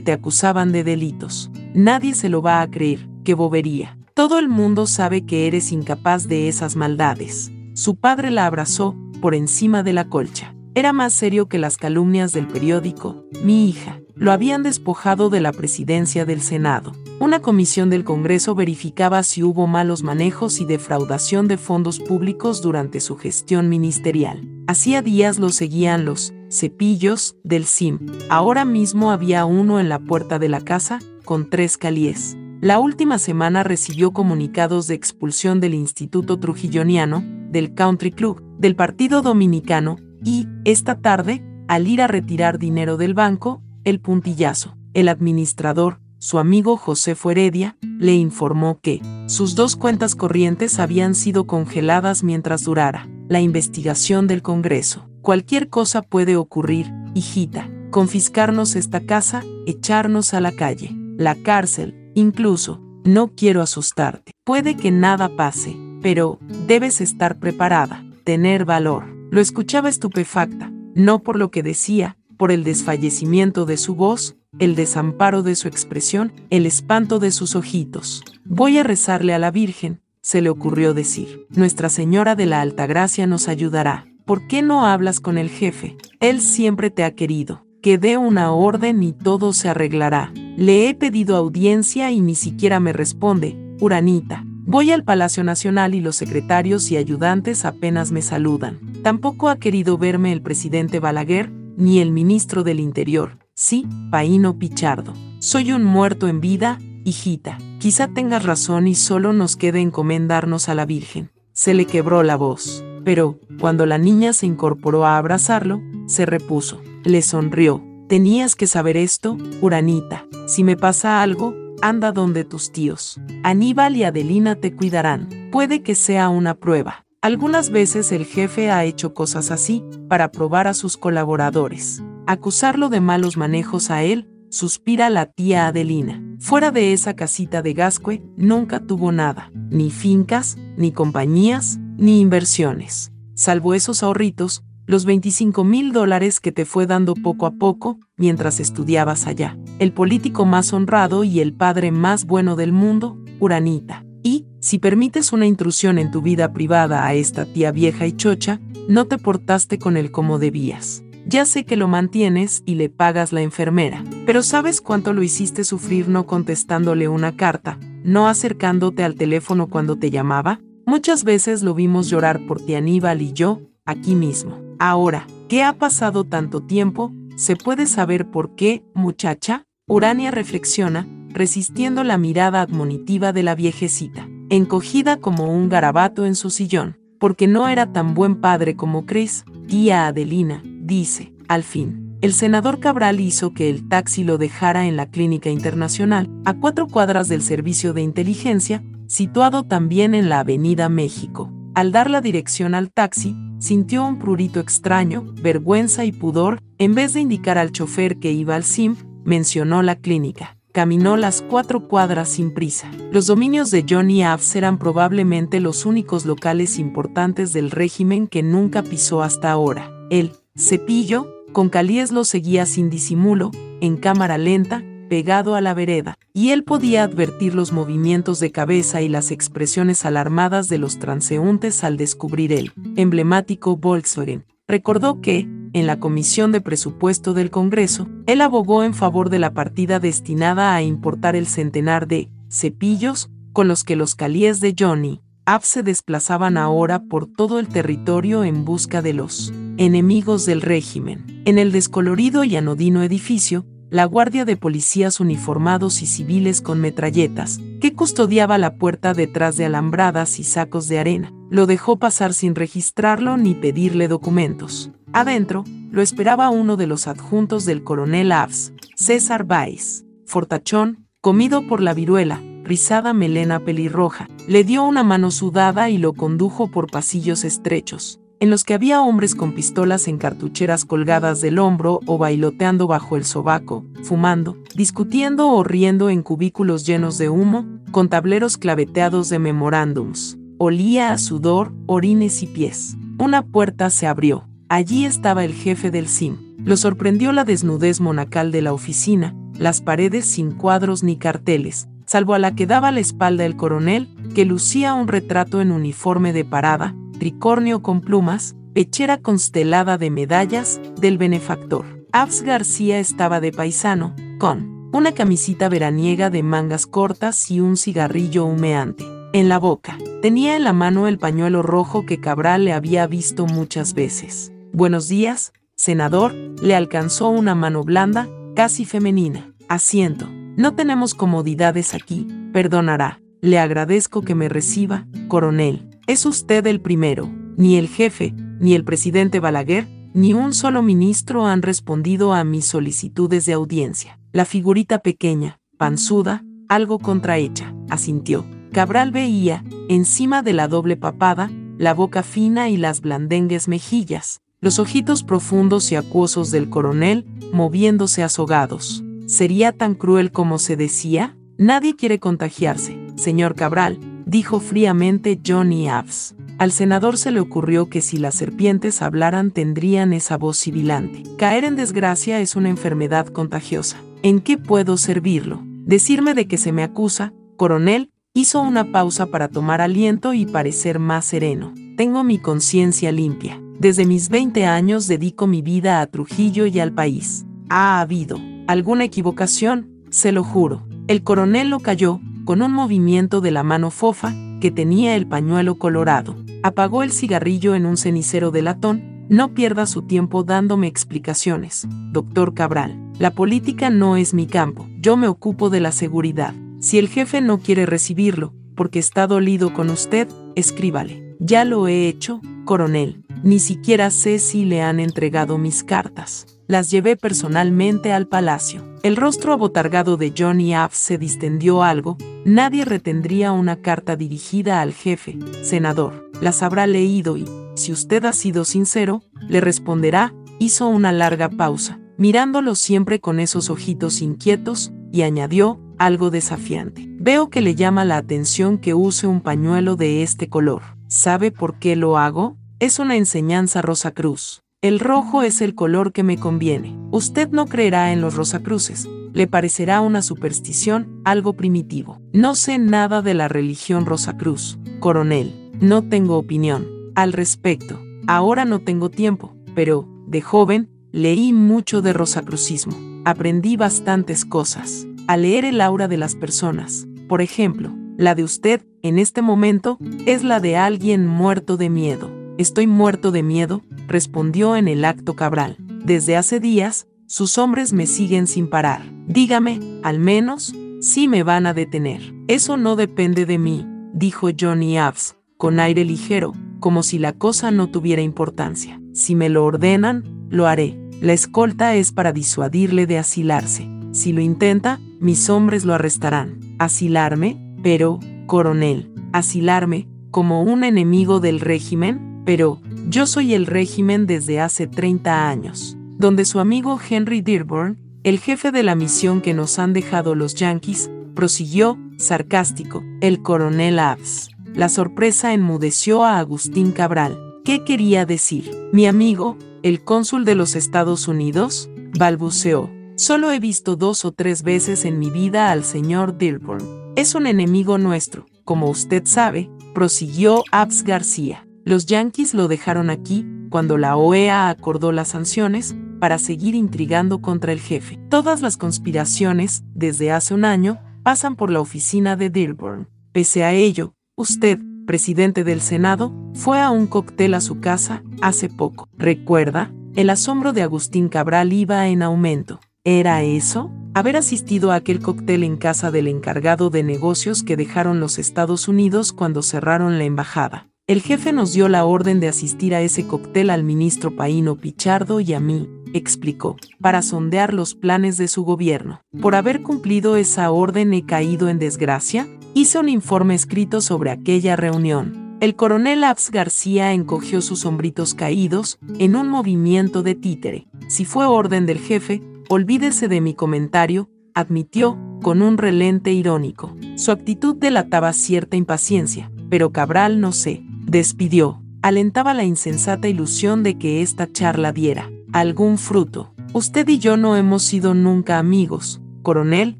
te 0.00 0.12
acusaban 0.12 0.72
de 0.72 0.84
delitos. 0.84 1.50
Nadie 1.74 2.14
se 2.14 2.28
lo 2.28 2.42
va 2.42 2.60
a 2.60 2.70
creer, 2.70 3.08
qué 3.24 3.34
bobería. 3.34 3.98
Todo 4.14 4.38
el 4.38 4.48
mundo 4.48 4.86
sabe 4.86 5.24
que 5.24 5.46
eres 5.46 5.72
incapaz 5.72 6.28
de 6.28 6.48
esas 6.48 6.76
maldades. 6.76 7.50
Su 7.74 7.96
padre 7.96 8.30
la 8.30 8.46
abrazó, 8.46 8.94
por 9.22 9.34
encima 9.34 9.82
de 9.82 9.94
la 9.94 10.08
colcha. 10.08 10.54
Era 10.74 10.92
más 10.92 11.14
serio 11.14 11.48
que 11.48 11.58
las 11.58 11.78
calumnias 11.78 12.32
del 12.32 12.46
periódico. 12.46 13.24
Mi 13.42 13.68
hija, 13.68 14.00
lo 14.14 14.32
habían 14.32 14.62
despojado 14.62 15.30
de 15.30 15.40
la 15.40 15.52
presidencia 15.52 16.24
del 16.24 16.40
Senado. 16.40 16.92
Una 17.20 17.40
comisión 17.40 17.90
del 17.90 18.04
Congreso 18.04 18.54
verificaba 18.54 19.22
si 19.22 19.42
hubo 19.42 19.66
malos 19.66 20.02
manejos 20.02 20.60
y 20.60 20.64
defraudación 20.64 21.48
de 21.48 21.56
fondos 21.56 22.00
públicos 22.00 22.62
durante 22.62 23.00
su 23.00 23.16
gestión 23.16 23.68
ministerial. 23.68 24.48
Hacía 24.66 25.02
días 25.02 25.38
lo 25.38 25.50
seguían 25.50 26.04
los 26.04 26.34
cepillos 26.50 27.36
del 27.44 27.64
SIM. 27.64 27.98
Ahora 28.28 28.64
mismo 28.64 29.10
había 29.10 29.44
uno 29.44 29.80
en 29.80 29.88
la 29.88 29.98
puerta 29.98 30.38
de 30.38 30.48
la 30.48 30.60
casa, 30.60 30.98
con 31.24 31.48
tres 31.48 31.78
calíes. 31.78 32.36
La 32.60 32.78
última 32.78 33.18
semana 33.18 33.64
recibió 33.64 34.12
comunicados 34.12 34.86
de 34.86 34.94
expulsión 34.94 35.60
del 35.60 35.74
Instituto 35.74 36.38
Trujilloniano, 36.38 37.24
del 37.50 37.74
Country 37.74 38.12
Club, 38.12 38.42
del 38.58 38.76
Partido 38.76 39.22
Dominicano 39.22 39.96
y, 40.24 40.46
esta 40.64 41.00
tarde, 41.00 41.44
al 41.66 41.88
ir 41.88 42.02
a 42.02 42.06
retirar 42.06 42.58
dinero 42.58 42.96
del 42.96 43.14
banco, 43.14 43.62
el 43.84 44.00
puntillazo. 44.00 44.76
El 44.94 45.08
administrador, 45.08 46.00
su 46.18 46.38
amigo 46.38 46.76
José 46.76 47.14
Fueredia, 47.14 47.76
le 47.98 48.14
informó 48.14 48.80
que 48.80 49.00
sus 49.26 49.54
dos 49.54 49.76
cuentas 49.76 50.14
corrientes 50.14 50.78
habían 50.78 51.14
sido 51.14 51.46
congeladas 51.46 52.22
mientras 52.22 52.64
durara 52.64 53.08
la 53.28 53.40
investigación 53.40 54.26
del 54.26 54.42
Congreso. 54.42 55.08
Cualquier 55.22 55.68
cosa 55.68 56.02
puede 56.02 56.36
ocurrir, 56.36 56.92
hijita, 57.14 57.70
confiscarnos 57.90 58.76
esta 58.76 59.00
casa, 59.00 59.42
echarnos 59.66 60.34
a 60.34 60.40
la 60.40 60.52
calle, 60.52 60.90
la 61.16 61.34
cárcel, 61.36 62.02
Incluso, 62.14 62.80
no 63.04 63.28
quiero 63.28 63.62
asustarte. 63.62 64.32
Puede 64.44 64.76
que 64.76 64.90
nada 64.90 65.34
pase, 65.34 65.76
pero 66.02 66.38
debes 66.66 67.00
estar 67.00 67.38
preparada, 67.38 68.04
tener 68.24 68.64
valor. 68.64 69.06
Lo 69.30 69.40
escuchaba 69.40 69.88
estupefacta, 69.88 70.70
no 70.94 71.20
por 71.20 71.38
lo 71.38 71.50
que 71.50 71.62
decía, 71.62 72.18
por 72.42 72.50
el 72.50 72.64
desfallecimiento 72.64 73.66
de 73.66 73.76
su 73.76 73.94
voz, 73.94 74.34
el 74.58 74.74
desamparo 74.74 75.44
de 75.44 75.54
su 75.54 75.68
expresión, 75.68 76.32
el 76.50 76.66
espanto 76.66 77.20
de 77.20 77.30
sus 77.30 77.54
ojitos. 77.54 78.24
Voy 78.44 78.78
a 78.78 78.82
rezarle 78.82 79.32
a 79.32 79.38
la 79.38 79.52
Virgen, 79.52 80.00
se 80.22 80.42
le 80.42 80.50
ocurrió 80.50 80.92
decir. 80.92 81.46
Nuestra 81.50 81.88
Señora 81.88 82.34
de 82.34 82.46
la 82.46 82.60
Altagracia 82.60 83.28
nos 83.28 83.46
ayudará. 83.46 84.08
¿Por 84.24 84.48
qué 84.48 84.60
no 84.60 84.84
hablas 84.84 85.20
con 85.20 85.38
el 85.38 85.50
jefe? 85.50 85.96
Él 86.18 86.40
siempre 86.40 86.90
te 86.90 87.04
ha 87.04 87.14
querido 87.14 87.64
que 87.80 87.96
dé 87.96 88.16
una 88.16 88.50
orden 88.50 89.04
y 89.04 89.12
todo 89.12 89.52
se 89.52 89.68
arreglará. 89.68 90.32
Le 90.56 90.88
he 90.88 90.94
pedido 90.96 91.36
audiencia 91.36 92.10
y 92.10 92.20
ni 92.20 92.34
siquiera 92.34 92.80
me 92.80 92.92
responde, 92.92 93.56
Uranita. 93.78 94.42
Voy 94.44 94.90
al 94.90 95.04
Palacio 95.04 95.44
Nacional 95.44 95.94
y 95.94 96.00
los 96.00 96.16
secretarios 96.16 96.90
y 96.90 96.96
ayudantes 96.96 97.64
apenas 97.64 98.10
me 98.10 98.20
saludan. 98.20 98.80
Tampoco 99.04 99.48
ha 99.48 99.60
querido 99.60 99.96
verme 99.96 100.32
el 100.32 100.42
presidente 100.42 100.98
Balaguer 100.98 101.61
ni 101.76 102.00
el 102.00 102.10
ministro 102.10 102.62
del 102.62 102.80
Interior. 102.80 103.38
Sí, 103.54 103.86
Paino 104.10 104.58
Pichardo. 104.58 105.12
Soy 105.38 105.72
un 105.72 105.84
muerto 105.84 106.28
en 106.28 106.40
vida, 106.40 106.78
hijita. 107.04 107.58
Quizá 107.78 108.08
tengas 108.08 108.44
razón 108.44 108.86
y 108.88 108.94
solo 108.94 109.32
nos 109.32 109.56
quede 109.56 109.80
encomendarnos 109.80 110.68
a 110.68 110.74
la 110.74 110.86
Virgen. 110.86 111.30
Se 111.52 111.74
le 111.74 111.86
quebró 111.86 112.22
la 112.22 112.36
voz. 112.36 112.84
Pero, 113.04 113.38
cuando 113.60 113.84
la 113.86 113.98
niña 113.98 114.32
se 114.32 114.46
incorporó 114.46 115.04
a 115.04 115.18
abrazarlo, 115.18 115.82
se 116.06 116.24
repuso. 116.26 116.80
Le 117.04 117.22
sonrió. 117.22 117.84
Tenías 118.08 118.54
que 118.54 118.66
saber 118.66 118.96
esto, 118.96 119.36
Uranita. 119.60 120.26
Si 120.46 120.64
me 120.64 120.76
pasa 120.76 121.22
algo, 121.22 121.54
anda 121.82 122.12
donde 122.12 122.44
tus 122.44 122.70
tíos. 122.70 123.20
Aníbal 123.42 123.96
y 123.96 124.04
Adelina 124.04 124.54
te 124.54 124.74
cuidarán. 124.74 125.28
Puede 125.50 125.82
que 125.82 125.94
sea 125.94 126.28
una 126.28 126.54
prueba. 126.54 127.04
Algunas 127.22 127.70
veces 127.70 128.10
el 128.10 128.24
jefe 128.24 128.72
ha 128.72 128.84
hecho 128.84 129.14
cosas 129.14 129.52
así, 129.52 129.84
para 130.08 130.32
probar 130.32 130.66
a 130.66 130.74
sus 130.74 130.96
colaboradores. 130.96 132.02
Acusarlo 132.26 132.88
de 132.88 133.00
malos 133.00 133.36
manejos 133.36 133.92
a 133.92 134.02
él, 134.02 134.28
suspira 134.50 135.08
la 135.08 135.26
tía 135.26 135.68
Adelina. 135.68 136.20
Fuera 136.40 136.72
de 136.72 136.92
esa 136.92 137.14
casita 137.14 137.62
de 137.62 137.74
Gascue, 137.74 138.24
nunca 138.36 138.80
tuvo 138.80 139.12
nada, 139.12 139.52
ni 139.70 139.92
fincas, 139.92 140.58
ni 140.76 140.90
compañías, 140.90 141.78
ni 141.96 142.20
inversiones. 142.20 143.12
Salvo 143.34 143.74
esos 143.74 144.02
ahorritos, 144.02 144.64
los 144.86 145.04
25 145.04 145.62
mil 145.62 145.92
dólares 145.92 146.40
que 146.40 146.50
te 146.50 146.64
fue 146.64 146.88
dando 146.88 147.14
poco 147.14 147.46
a 147.46 147.52
poco 147.52 148.00
mientras 148.16 148.58
estudiabas 148.58 149.28
allá. 149.28 149.56
El 149.78 149.92
político 149.92 150.44
más 150.44 150.72
honrado 150.72 151.22
y 151.22 151.38
el 151.38 151.54
padre 151.54 151.92
más 151.92 152.24
bueno 152.24 152.56
del 152.56 152.72
mundo, 152.72 153.16
Uranita. 153.38 154.04
Y, 154.22 154.46
si 154.60 154.78
permites 154.78 155.32
una 155.32 155.46
intrusión 155.46 155.98
en 155.98 156.10
tu 156.10 156.22
vida 156.22 156.52
privada 156.52 157.04
a 157.06 157.14
esta 157.14 157.44
tía 157.44 157.72
vieja 157.72 158.06
y 158.06 158.12
chocha, 158.12 158.60
no 158.88 159.06
te 159.06 159.18
portaste 159.18 159.78
con 159.78 159.96
él 159.96 160.10
como 160.10 160.38
debías. 160.38 161.02
Ya 161.26 161.44
sé 161.44 161.64
que 161.64 161.76
lo 161.76 161.86
mantienes 161.86 162.62
y 162.66 162.74
le 162.74 162.88
pagas 162.88 163.32
la 163.32 163.42
enfermera, 163.42 164.02
pero 164.26 164.42
¿sabes 164.42 164.80
cuánto 164.80 165.12
lo 165.12 165.22
hiciste 165.22 165.62
sufrir 165.62 166.08
no 166.08 166.26
contestándole 166.26 167.06
una 167.06 167.36
carta, 167.36 167.78
no 168.02 168.28
acercándote 168.28 169.04
al 169.04 169.14
teléfono 169.14 169.68
cuando 169.68 169.96
te 169.96 170.10
llamaba? 170.10 170.60
Muchas 170.84 171.22
veces 171.22 171.62
lo 171.62 171.74
vimos 171.74 172.10
llorar 172.10 172.44
por 172.46 172.60
ti 172.60 172.74
Aníbal 172.74 173.22
y 173.22 173.32
yo, 173.32 173.60
aquí 173.84 174.16
mismo. 174.16 174.60
Ahora, 174.80 175.26
¿qué 175.48 175.62
ha 175.62 175.74
pasado 175.74 176.24
tanto 176.24 176.60
tiempo? 176.60 177.12
¿Se 177.36 177.54
puede 177.54 177.86
saber 177.86 178.30
por 178.30 178.56
qué, 178.56 178.84
muchacha? 178.94 179.64
Urania 179.86 180.32
reflexiona, 180.32 181.06
resistiendo 181.32 182.04
la 182.04 182.18
mirada 182.18 182.60
admonitiva 182.60 183.32
de 183.32 183.42
la 183.42 183.54
viejecita, 183.54 184.28
encogida 184.50 185.16
como 185.16 185.52
un 185.52 185.68
garabato 185.68 186.26
en 186.26 186.34
su 186.34 186.50
sillón, 186.50 186.98
porque 187.18 187.46
no 187.46 187.68
era 187.68 187.92
tan 187.92 188.14
buen 188.14 188.40
padre 188.40 188.76
como 188.76 189.06
Chris, 189.06 189.44
tía 189.66 190.06
Adelina, 190.06 190.62
dice, 190.64 191.32
al 191.48 191.62
fin. 191.62 192.16
El 192.20 192.32
senador 192.32 192.78
Cabral 192.78 193.18
hizo 193.18 193.52
que 193.52 193.68
el 193.68 193.88
taxi 193.88 194.22
lo 194.22 194.38
dejara 194.38 194.86
en 194.86 194.96
la 194.96 195.06
clínica 195.06 195.50
internacional, 195.50 196.30
a 196.44 196.54
cuatro 196.54 196.86
cuadras 196.86 197.28
del 197.28 197.42
servicio 197.42 197.94
de 197.94 198.02
inteligencia, 198.02 198.82
situado 199.08 199.64
también 199.64 200.14
en 200.14 200.28
la 200.28 200.40
Avenida 200.40 200.88
México. 200.88 201.52
Al 201.74 201.90
dar 201.90 202.10
la 202.10 202.20
dirección 202.20 202.74
al 202.74 202.92
taxi, 202.92 203.36
sintió 203.58 204.06
un 204.06 204.18
prurito 204.18 204.60
extraño, 204.60 205.24
vergüenza 205.42 206.04
y 206.04 206.12
pudor, 206.12 206.60
en 206.78 206.94
vez 206.94 207.14
de 207.14 207.20
indicar 207.20 207.58
al 207.58 207.72
chofer 207.72 208.18
que 208.18 208.30
iba 208.30 208.54
al 208.54 208.64
SIM, 208.64 208.96
mencionó 209.24 209.82
la 209.82 209.96
clínica. 209.96 210.56
Caminó 210.72 211.18
las 211.18 211.42
cuatro 211.42 211.86
cuadras 211.86 212.30
sin 212.30 212.54
prisa. 212.54 212.90
Los 213.10 213.26
dominios 213.26 213.70
de 213.70 213.84
Johnny 213.86 214.22
Abs 214.22 214.56
eran 214.56 214.78
probablemente 214.78 215.60
los 215.60 215.84
únicos 215.84 216.24
locales 216.24 216.78
importantes 216.78 217.52
del 217.52 217.70
régimen 217.70 218.26
que 218.26 218.42
nunca 218.42 218.82
pisó 218.82 219.22
hasta 219.22 219.50
ahora. 219.50 219.92
El 220.08 220.32
cepillo, 220.56 221.44
con 221.52 221.68
Calíes 221.68 222.10
lo 222.10 222.24
seguía 222.24 222.64
sin 222.64 222.88
disimulo, 222.88 223.50
en 223.82 223.98
cámara 223.98 224.38
lenta, 224.38 224.82
pegado 225.10 225.56
a 225.56 225.60
la 225.60 225.74
vereda, 225.74 226.16
y 226.32 226.52
él 226.52 226.64
podía 226.64 227.04
advertir 227.04 227.54
los 227.54 227.70
movimientos 227.70 228.40
de 228.40 228.50
cabeza 228.50 229.02
y 229.02 229.10
las 229.10 229.30
expresiones 229.30 230.06
alarmadas 230.06 230.70
de 230.70 230.78
los 230.78 230.98
transeúntes 230.98 231.84
al 231.84 231.98
descubrir 231.98 232.50
el 232.50 232.72
emblemático 232.96 233.76
Volkswagen. 233.76 234.46
Recordó 234.66 235.20
que, 235.20 235.46
en 235.72 235.86
la 235.86 235.98
Comisión 235.98 236.52
de 236.52 236.60
Presupuesto 236.60 237.34
del 237.34 237.50
Congreso, 237.50 238.08
él 238.26 238.40
abogó 238.40 238.84
en 238.84 238.94
favor 238.94 239.30
de 239.30 239.38
la 239.38 239.52
partida 239.54 240.00
destinada 240.00 240.74
a 240.74 240.82
importar 240.82 241.36
el 241.36 241.46
centenar 241.46 242.06
de 242.06 242.30
cepillos 242.50 243.30
con 243.52 243.68
los 243.68 243.84
que 243.84 243.96
los 243.96 244.14
calíes 244.14 244.60
de 244.60 244.74
Johnny 244.78 245.20
App 245.44 245.64
se 245.64 245.82
desplazaban 245.82 246.56
ahora 246.56 247.00
por 247.00 247.26
todo 247.26 247.58
el 247.58 247.66
territorio 247.66 248.44
en 248.44 248.64
busca 248.64 249.02
de 249.02 249.12
los 249.12 249.52
enemigos 249.76 250.46
del 250.46 250.60
régimen. 250.62 251.42
En 251.44 251.58
el 251.58 251.72
descolorido 251.72 252.44
y 252.44 252.54
anodino 252.54 253.02
edificio, 253.02 253.66
la 253.90 254.04
guardia 254.04 254.44
de 254.44 254.56
policías 254.56 255.18
uniformados 255.18 256.00
y 256.00 256.06
civiles 256.06 256.60
con 256.60 256.80
metralletas, 256.80 257.60
que 257.80 257.92
custodiaba 257.92 258.56
la 258.56 258.76
puerta 258.76 259.14
detrás 259.14 259.56
de 259.56 259.64
alambradas 259.64 260.38
y 260.38 260.44
sacos 260.44 260.86
de 260.86 261.00
arena, 261.00 261.32
lo 261.50 261.66
dejó 261.66 261.98
pasar 261.98 262.34
sin 262.34 262.54
registrarlo 262.54 263.36
ni 263.36 263.54
pedirle 263.54 264.06
documentos. 264.06 264.92
Adentro, 265.14 265.64
lo 265.90 266.00
esperaba 266.00 266.48
uno 266.48 266.78
de 266.78 266.86
los 266.86 267.06
adjuntos 267.06 267.66
del 267.66 267.84
coronel 267.84 268.32
Avs, 268.32 268.72
César 268.96 269.44
Baez, 269.44 270.06
fortachón, 270.24 271.06
comido 271.20 271.66
por 271.66 271.82
la 271.82 271.92
viruela, 271.92 272.40
rizada 272.64 273.12
melena 273.12 273.60
pelirroja, 273.60 274.28
le 274.48 274.64
dio 274.64 274.84
una 274.84 275.02
mano 275.02 275.30
sudada 275.30 275.90
y 275.90 275.98
lo 275.98 276.14
condujo 276.14 276.70
por 276.70 276.90
pasillos 276.90 277.44
estrechos, 277.44 278.20
en 278.40 278.48
los 278.48 278.64
que 278.64 278.72
había 278.72 279.02
hombres 279.02 279.34
con 279.34 279.52
pistolas 279.52 280.08
en 280.08 280.16
cartucheras 280.16 280.86
colgadas 280.86 281.42
del 281.42 281.58
hombro 281.58 282.00
o 282.06 282.16
bailoteando 282.16 282.86
bajo 282.86 283.16
el 283.16 283.26
sobaco, 283.26 283.84
fumando, 284.02 284.56
discutiendo 284.74 285.48
o 285.48 285.62
riendo 285.62 286.08
en 286.08 286.22
cubículos 286.22 286.86
llenos 286.86 287.18
de 287.18 287.28
humo, 287.28 287.66
con 287.90 288.08
tableros 288.08 288.56
claveteados 288.56 289.28
de 289.28 289.38
memorándums. 289.38 290.38
Olía 290.56 291.12
a 291.12 291.18
sudor, 291.18 291.74
orines 291.86 292.42
y 292.42 292.46
pies. 292.46 292.96
Una 293.18 293.42
puerta 293.42 293.90
se 293.90 294.06
abrió. 294.06 294.48
Allí 294.74 295.04
estaba 295.04 295.44
el 295.44 295.52
jefe 295.52 295.90
del 295.90 296.08
SIM. 296.08 296.38
Lo 296.64 296.78
sorprendió 296.78 297.30
la 297.32 297.44
desnudez 297.44 298.00
monacal 298.00 298.50
de 298.52 298.62
la 298.62 298.72
oficina, 298.72 299.36
las 299.58 299.82
paredes 299.82 300.24
sin 300.24 300.52
cuadros 300.52 301.02
ni 301.02 301.18
carteles, 301.18 301.88
salvo 302.06 302.32
a 302.32 302.38
la 302.38 302.54
que 302.54 302.66
daba 302.66 302.90
la 302.90 303.00
espalda 303.00 303.44
el 303.44 303.54
coronel, 303.54 304.08
que 304.34 304.46
lucía 304.46 304.94
un 304.94 305.08
retrato 305.08 305.60
en 305.60 305.72
uniforme 305.72 306.32
de 306.32 306.46
parada, 306.46 306.96
tricornio 307.18 307.82
con 307.82 308.00
plumas, 308.00 308.56
pechera 308.72 309.18
constelada 309.18 309.98
de 309.98 310.08
medallas, 310.08 310.80
del 310.98 311.18
benefactor. 311.18 312.06
Abs 312.10 312.40
García 312.40 312.98
estaba 312.98 313.40
de 313.40 313.52
paisano, 313.52 314.16
con 314.38 314.88
una 314.94 315.12
camisita 315.12 315.68
veraniega 315.68 316.30
de 316.30 316.42
mangas 316.42 316.86
cortas 316.86 317.50
y 317.50 317.60
un 317.60 317.76
cigarrillo 317.76 318.46
humeante. 318.46 319.04
En 319.34 319.50
la 319.50 319.58
boca, 319.58 319.98
tenía 320.22 320.56
en 320.56 320.64
la 320.64 320.72
mano 320.72 321.08
el 321.08 321.18
pañuelo 321.18 321.60
rojo 321.60 322.06
que 322.06 322.20
Cabral 322.20 322.64
le 322.64 322.72
había 322.72 323.06
visto 323.06 323.44
muchas 323.44 323.92
veces. 323.92 324.51
Buenos 324.74 325.06
días, 325.06 325.52
senador, 325.76 326.32
le 326.32 326.74
alcanzó 326.74 327.28
una 327.28 327.54
mano 327.54 327.84
blanda, 327.84 328.26
casi 328.56 328.86
femenina. 328.86 329.52
Asiento. 329.68 330.26
No 330.56 330.74
tenemos 330.74 331.14
comodidades 331.14 331.92
aquí, 331.92 332.26
perdonará. 332.54 333.20
Le 333.42 333.58
agradezco 333.58 334.22
que 334.22 334.34
me 334.34 334.48
reciba, 334.48 335.06
coronel. 335.28 335.90
Es 336.06 336.24
usted 336.24 336.66
el 336.66 336.80
primero. 336.80 337.30
Ni 337.58 337.76
el 337.76 337.86
jefe, 337.86 338.32
ni 338.60 338.74
el 338.74 338.82
presidente 338.82 339.40
Balaguer, 339.40 339.86
ni 340.14 340.32
un 340.32 340.54
solo 340.54 340.80
ministro 340.80 341.46
han 341.46 341.60
respondido 341.60 342.32
a 342.32 342.42
mis 342.42 342.64
solicitudes 342.64 343.44
de 343.44 343.52
audiencia. 343.52 344.18
La 344.32 344.46
figurita 344.46 345.00
pequeña, 345.00 345.60
panzuda, 345.76 346.44
algo 346.70 346.98
contrahecha, 346.98 347.74
asintió. 347.90 348.46
Cabral 348.72 349.10
veía, 349.10 349.64
encima 349.90 350.42
de 350.42 350.54
la 350.54 350.66
doble 350.66 350.96
papada, 350.96 351.50
la 351.76 351.92
boca 351.92 352.22
fina 352.22 352.70
y 352.70 352.78
las 352.78 353.02
blandengues 353.02 353.68
mejillas, 353.68 354.40
los 354.62 354.78
ojitos 354.78 355.24
profundos 355.24 355.90
y 355.90 355.96
acuosos 355.96 356.52
del 356.52 356.70
coronel, 356.70 357.26
moviéndose 357.52 358.22
azogados. 358.22 359.02
¿Sería 359.26 359.72
tan 359.72 359.94
cruel 359.94 360.30
como 360.30 360.58
se 360.58 360.76
decía? 360.76 361.36
Nadie 361.58 361.96
quiere 361.96 362.20
contagiarse, 362.20 362.96
señor 363.16 363.56
Cabral, 363.56 363.98
dijo 364.24 364.60
fríamente 364.60 365.40
Johnny 365.44 365.88
Abs. 365.88 366.36
Al 366.58 366.70
senador 366.70 367.18
se 367.18 367.32
le 367.32 367.40
ocurrió 367.40 367.88
que 367.88 368.00
si 368.00 368.18
las 368.18 368.36
serpientes 368.36 369.02
hablaran 369.02 369.50
tendrían 369.50 370.12
esa 370.12 370.38
voz 370.38 370.58
sibilante. 370.58 371.24
Caer 371.38 371.64
en 371.64 371.74
desgracia 371.74 372.40
es 372.40 372.54
una 372.54 372.68
enfermedad 372.68 373.26
contagiosa. 373.26 373.96
¿En 374.22 374.40
qué 374.40 374.58
puedo 374.58 374.96
servirlo? 374.96 375.60
Decirme 375.64 376.34
de 376.34 376.46
que 376.46 376.56
se 376.56 376.70
me 376.70 376.84
acusa, 376.84 377.32
coronel, 377.56 378.10
hizo 378.32 378.60
una 378.60 378.92
pausa 378.92 379.26
para 379.26 379.48
tomar 379.48 379.80
aliento 379.80 380.34
y 380.34 380.46
parecer 380.46 381.00
más 381.00 381.24
sereno. 381.24 381.74
Tengo 381.96 382.22
mi 382.22 382.38
conciencia 382.38 383.10
limpia. 383.10 383.61
Desde 383.78 384.06
mis 384.06 384.28
20 384.28 384.64
años 384.66 385.08
dedico 385.08 385.46
mi 385.46 385.62
vida 385.62 386.00
a 386.00 386.06
Trujillo 386.06 386.66
y 386.66 386.78
al 386.78 386.92
país. 386.92 387.44
¿Ha 387.68 388.00
habido 388.00 388.38
alguna 388.66 389.04
equivocación? 389.04 389.90
Se 390.10 390.32
lo 390.32 390.44
juro. 390.44 390.86
El 391.08 391.22
coronel 391.22 391.70
lo 391.70 391.80
cayó, 391.80 392.20
con 392.44 392.62
un 392.62 392.72
movimiento 392.72 393.40
de 393.40 393.50
la 393.50 393.62
mano 393.62 393.90
fofa, 393.90 394.34
que 394.60 394.70
tenía 394.70 395.16
el 395.16 395.26
pañuelo 395.26 395.76
colorado. 395.76 396.36
Apagó 396.62 397.02
el 397.02 397.12
cigarrillo 397.12 397.74
en 397.74 397.86
un 397.86 397.96
cenicero 397.96 398.50
de 398.50 398.62
latón. 398.62 399.26
No 399.28 399.54
pierda 399.54 399.86
su 399.86 400.02
tiempo 400.02 400.44
dándome 400.44 400.86
explicaciones, 400.86 401.86
doctor 402.12 402.54
Cabral. 402.54 403.12
La 403.18 403.30
política 403.30 403.90
no 403.90 404.16
es 404.16 404.34
mi 404.34 404.46
campo. 404.46 404.86
Yo 404.98 405.16
me 405.16 405.28
ocupo 405.28 405.70
de 405.70 405.80
la 405.80 405.92
seguridad. 405.92 406.54
Si 406.80 406.98
el 406.98 407.08
jefe 407.08 407.40
no 407.40 407.58
quiere 407.58 407.86
recibirlo, 407.86 408.52
porque 408.76 408.98
está 408.98 409.26
dolido 409.26 409.72
con 409.72 409.90
usted, 409.90 410.28
escríbale. 410.54 411.36
Ya 411.38 411.64
lo 411.64 411.88
he 411.88 412.08
hecho, 412.08 412.40
coronel. 412.64 413.21
Ni 413.42 413.58
siquiera 413.58 414.10
sé 414.10 414.38
si 414.38 414.64
le 414.64 414.82
han 414.82 415.00
entregado 415.00 415.58
mis 415.58 415.82
cartas. 415.82 416.46
Las 416.68 416.90
llevé 416.90 417.16
personalmente 417.16 418.12
al 418.12 418.28
palacio. 418.28 418.84
El 419.02 419.16
rostro 419.16 419.52
abotargado 419.52 420.16
de 420.16 420.32
Johnny 420.36 420.74
Aff 420.74 420.94
se 420.94 421.18
distendió 421.18 421.82
algo. 421.82 422.16
Nadie 422.44 422.84
retendría 422.84 423.50
una 423.50 423.76
carta 423.76 424.14
dirigida 424.14 424.80
al 424.80 424.92
jefe, 424.92 425.38
senador. 425.62 426.30
Las 426.40 426.62
habrá 426.62 426.86
leído 426.86 427.36
y, 427.36 427.46
si 427.74 427.90
usted 427.92 428.24
ha 428.24 428.32
sido 428.32 428.64
sincero, 428.64 429.22
le 429.48 429.60
responderá, 429.60 430.32
hizo 430.60 430.86
una 430.86 431.10
larga 431.10 431.48
pausa, 431.48 431.98
mirándolo 432.16 432.76
siempre 432.76 433.20
con 433.20 433.40
esos 433.40 433.70
ojitos 433.70 434.22
inquietos, 434.22 434.92
y 435.10 435.22
añadió, 435.22 435.80
algo 435.98 436.30
desafiante. 436.30 437.06
Veo 437.18 437.50
que 437.50 437.60
le 437.60 437.74
llama 437.74 438.04
la 438.04 438.16
atención 438.16 438.78
que 438.78 438.94
use 438.94 439.26
un 439.26 439.40
pañuelo 439.40 439.96
de 439.96 440.22
este 440.22 440.48
color. 440.48 440.82
¿Sabe 441.06 441.50
por 441.50 441.78
qué 441.78 441.96
lo 441.96 442.18
hago? 442.18 442.56
Es 442.82 442.98
una 442.98 443.14
enseñanza 443.14 443.80
Rosa 443.80 444.10
Cruz. 444.10 444.64
El 444.80 444.98
rojo 444.98 445.44
es 445.44 445.60
el 445.60 445.76
color 445.76 446.12
que 446.12 446.24
me 446.24 446.36
conviene. 446.36 446.98
Usted 447.12 447.48
no 447.50 447.66
creerá 447.66 448.12
en 448.12 448.20
los 448.20 448.34
rosacruces. 448.34 449.08
Le 449.32 449.46
parecerá 449.46 450.00
una 450.00 450.20
superstición, 450.20 451.20
algo 451.24 451.52
primitivo. 451.52 452.20
No 452.32 452.56
sé 452.56 452.80
nada 452.80 453.22
de 453.22 453.34
la 453.34 453.46
religión 453.46 454.04
Rosacruz, 454.04 454.80
coronel. 454.98 455.70
No 455.80 456.02
tengo 456.02 456.36
opinión 456.36 456.88
al 457.14 457.32
respecto. 457.32 458.02
Ahora 458.26 458.64
no 458.64 458.80
tengo 458.80 459.10
tiempo, 459.10 459.54
pero, 459.76 460.08
de 460.26 460.40
joven, 460.40 460.90
leí 461.12 461.52
mucho 461.52 462.02
de 462.02 462.12
rosacrucismo. 462.12 462.96
Aprendí 463.24 463.76
bastantes 463.76 464.44
cosas. 464.44 465.06
A 465.28 465.36
leer 465.36 465.64
el 465.64 465.80
aura 465.82 466.08
de 466.08 466.16
las 466.16 466.34
personas. 466.34 467.06
Por 467.28 467.42
ejemplo, 467.42 467.94
la 468.18 468.34
de 468.34 468.42
usted, 468.42 468.84
en 469.02 469.20
este 469.20 469.40
momento, 469.40 469.98
es 470.26 470.42
la 470.42 470.58
de 470.58 470.76
alguien 470.76 471.28
muerto 471.28 471.76
de 471.76 471.88
miedo. 471.88 472.41
Estoy 472.58 472.86
muerto 472.86 473.30
de 473.30 473.42
miedo, 473.42 473.82
respondió 474.08 474.76
en 474.76 474.86
el 474.86 475.04
acto 475.04 475.34
Cabral. 475.34 475.76
Desde 476.04 476.36
hace 476.36 476.60
días, 476.60 477.06
sus 477.26 477.56
hombres 477.56 477.92
me 477.92 478.06
siguen 478.06 478.46
sin 478.46 478.68
parar. 478.68 479.02
Dígame, 479.26 479.80
al 480.02 480.18
menos, 480.18 480.74
si 481.00 481.28
me 481.28 481.42
van 481.42 481.66
a 481.66 481.72
detener. 481.72 482.20
Eso 482.48 482.76
no 482.76 482.94
depende 482.94 483.46
de 483.46 483.58
mí, 483.58 483.86
dijo 484.12 484.48
Johnny 484.58 484.98
Abs, 484.98 485.36
con 485.56 485.80
aire 485.80 486.04
ligero, 486.04 486.52
como 486.78 487.02
si 487.02 487.18
la 487.18 487.32
cosa 487.32 487.70
no 487.70 487.88
tuviera 487.88 488.20
importancia. 488.20 489.00
Si 489.14 489.34
me 489.34 489.48
lo 489.48 489.64
ordenan, 489.64 490.46
lo 490.50 490.66
haré. 490.66 490.98
La 491.22 491.32
escolta 491.32 491.94
es 491.94 492.12
para 492.12 492.32
disuadirle 492.32 493.06
de 493.06 493.16
asilarse. 493.18 493.88
Si 494.12 494.32
lo 494.32 494.42
intenta, 494.42 495.00
mis 495.20 495.48
hombres 495.48 495.86
lo 495.86 495.94
arrestarán. 495.94 496.60
¿Asilarme? 496.78 497.76
Pero, 497.82 498.20
coronel, 498.46 499.10
asilarme, 499.32 500.08
como 500.30 500.62
un 500.62 500.84
enemigo 500.84 501.40
del 501.40 501.60
régimen, 501.60 502.31
pero 502.44 502.80
yo 503.08 503.26
soy 503.26 503.54
el 503.54 503.66
régimen 503.66 504.26
desde 504.26 504.60
hace 504.60 504.86
30 504.86 505.48
años, 505.48 505.96
donde 506.18 506.44
su 506.44 506.60
amigo 506.60 506.98
Henry 507.08 507.40
Dearborn, 507.40 507.98
el 508.24 508.38
jefe 508.38 508.70
de 508.70 508.82
la 508.82 508.94
misión 508.94 509.40
que 509.40 509.54
nos 509.54 509.78
han 509.78 509.92
dejado 509.92 510.34
los 510.34 510.54
yanquis, 510.54 511.10
prosiguió, 511.34 511.98
sarcástico, 512.18 513.02
el 513.20 513.42
coronel 513.42 513.98
Abs. 513.98 514.50
La 514.74 514.88
sorpresa 514.88 515.52
enmudeció 515.52 516.24
a 516.24 516.38
Agustín 516.38 516.92
Cabral. 516.92 517.38
¿Qué 517.64 517.84
quería 517.84 518.24
decir? 518.24 518.70
Mi 518.92 519.06
amigo, 519.06 519.56
el 519.82 520.02
cónsul 520.02 520.44
de 520.44 520.54
los 520.54 520.76
Estados 520.76 521.28
Unidos, 521.28 521.90
balbuceó. 522.18 522.90
Solo 523.16 523.50
he 523.52 523.60
visto 523.60 523.96
dos 523.96 524.24
o 524.24 524.32
tres 524.32 524.62
veces 524.62 525.04
en 525.04 525.18
mi 525.18 525.30
vida 525.30 525.70
al 525.70 525.84
señor 525.84 526.38
Dearborn. 526.38 527.12
Es 527.16 527.34
un 527.34 527.46
enemigo 527.46 527.98
nuestro, 527.98 528.46
como 528.64 528.88
usted 528.88 529.24
sabe, 529.26 529.70
prosiguió 529.94 530.64
Abs 530.72 531.02
García. 531.02 531.66
Los 531.84 532.06
yanquis 532.06 532.54
lo 532.54 532.68
dejaron 532.68 533.10
aquí 533.10 533.46
cuando 533.70 533.98
la 533.98 534.16
OEA 534.16 534.68
acordó 534.68 535.12
las 535.12 535.28
sanciones 535.28 535.96
para 536.20 536.38
seguir 536.38 536.74
intrigando 536.74 537.40
contra 537.40 537.72
el 537.72 537.80
jefe. 537.80 538.18
Todas 538.28 538.62
las 538.62 538.76
conspiraciones, 538.76 539.82
desde 539.94 540.30
hace 540.30 540.54
un 540.54 540.64
año, 540.64 540.98
pasan 541.22 541.56
por 541.56 541.70
la 541.70 541.80
oficina 541.80 542.36
de 542.36 542.50
Dearborn. 542.50 543.08
Pese 543.32 543.64
a 543.64 543.72
ello, 543.72 544.14
Usted, 544.34 544.78
presidente 545.06 545.62
del 545.62 545.82
Senado, 545.82 546.32
fue 546.54 546.80
a 546.80 546.90
un 546.90 547.06
cóctel 547.06 547.52
a 547.52 547.60
su 547.60 547.80
casa 547.80 548.22
hace 548.40 548.70
poco. 548.70 549.08
¿Recuerda? 549.18 549.92
El 550.14 550.30
asombro 550.30 550.72
de 550.72 550.82
Agustín 550.82 551.28
Cabral 551.28 551.74
iba 551.74 552.08
en 552.08 552.22
aumento. 552.22 552.80
¿Era 553.04 553.42
eso? 553.42 553.90
Haber 554.14 554.36
asistido 554.36 554.90
a 554.90 554.96
aquel 554.96 555.20
cóctel 555.20 555.64
en 555.64 555.76
casa 555.76 556.10
del 556.10 556.28
encargado 556.28 556.88
de 556.88 557.02
negocios 557.02 557.62
que 557.62 557.76
dejaron 557.76 558.20
los 558.20 558.38
Estados 558.38 558.88
Unidos 558.88 559.34
cuando 559.34 559.62
cerraron 559.62 560.16
la 560.16 560.24
embajada. 560.24 560.88
El 561.12 561.20
jefe 561.20 561.52
nos 561.52 561.74
dio 561.74 561.90
la 561.90 562.06
orden 562.06 562.40
de 562.40 562.48
asistir 562.48 562.94
a 562.94 563.02
ese 563.02 563.26
cóctel 563.26 563.68
al 563.68 563.84
ministro 563.84 564.34
Paino 564.34 564.76
Pichardo 564.76 565.40
y 565.40 565.52
a 565.52 565.60
mí, 565.60 565.86
explicó, 566.14 566.78
para 567.02 567.20
sondear 567.20 567.74
los 567.74 567.94
planes 567.94 568.38
de 568.38 568.48
su 568.48 568.64
gobierno. 568.64 569.20
Por 569.42 569.54
haber 569.54 569.82
cumplido 569.82 570.36
esa 570.36 570.70
orden 570.70 571.12
he 571.12 571.26
caído 571.26 571.68
en 571.68 571.78
desgracia, 571.78 572.48
Hice 572.72 572.98
un 572.98 573.10
informe 573.10 573.54
escrito 573.54 574.00
sobre 574.00 574.30
aquella 574.30 574.74
reunión. 574.74 575.58
El 575.60 575.76
coronel 575.76 576.24
Abs 576.24 576.50
García 576.50 577.12
encogió 577.12 577.60
sus 577.60 577.84
hombritos 577.84 578.32
caídos 578.32 578.98
en 579.18 579.36
un 579.36 579.50
movimiento 579.50 580.22
de 580.22 580.34
títere. 580.34 580.86
Si 581.08 581.26
fue 581.26 581.44
orden 581.44 581.84
del 581.84 581.98
jefe, 581.98 582.40
olvídese 582.70 583.28
de 583.28 583.42
mi 583.42 583.52
comentario, 583.52 584.30
admitió, 584.54 585.18
con 585.42 585.60
un 585.60 585.76
relente 585.76 586.32
irónico. 586.32 586.96
Su 587.16 587.32
actitud 587.32 587.76
delataba 587.76 588.32
cierta 588.32 588.78
impaciencia, 588.78 589.52
pero 589.68 589.92
Cabral 589.92 590.40
no 590.40 590.52
se 590.52 590.82
despidió. 591.12 591.82
Alentaba 592.00 592.54
la 592.54 592.64
insensata 592.64 593.28
ilusión 593.28 593.82
de 593.82 593.98
que 593.98 594.22
esta 594.22 594.50
charla 594.50 594.92
diera 594.92 595.30
algún 595.52 595.98
fruto. 595.98 596.54
Usted 596.72 597.06
y 597.06 597.18
yo 597.18 597.36
no 597.36 597.54
hemos 597.56 597.82
sido 597.82 598.14
nunca 598.14 598.58
amigos, 598.58 599.20
coronel, 599.42 599.98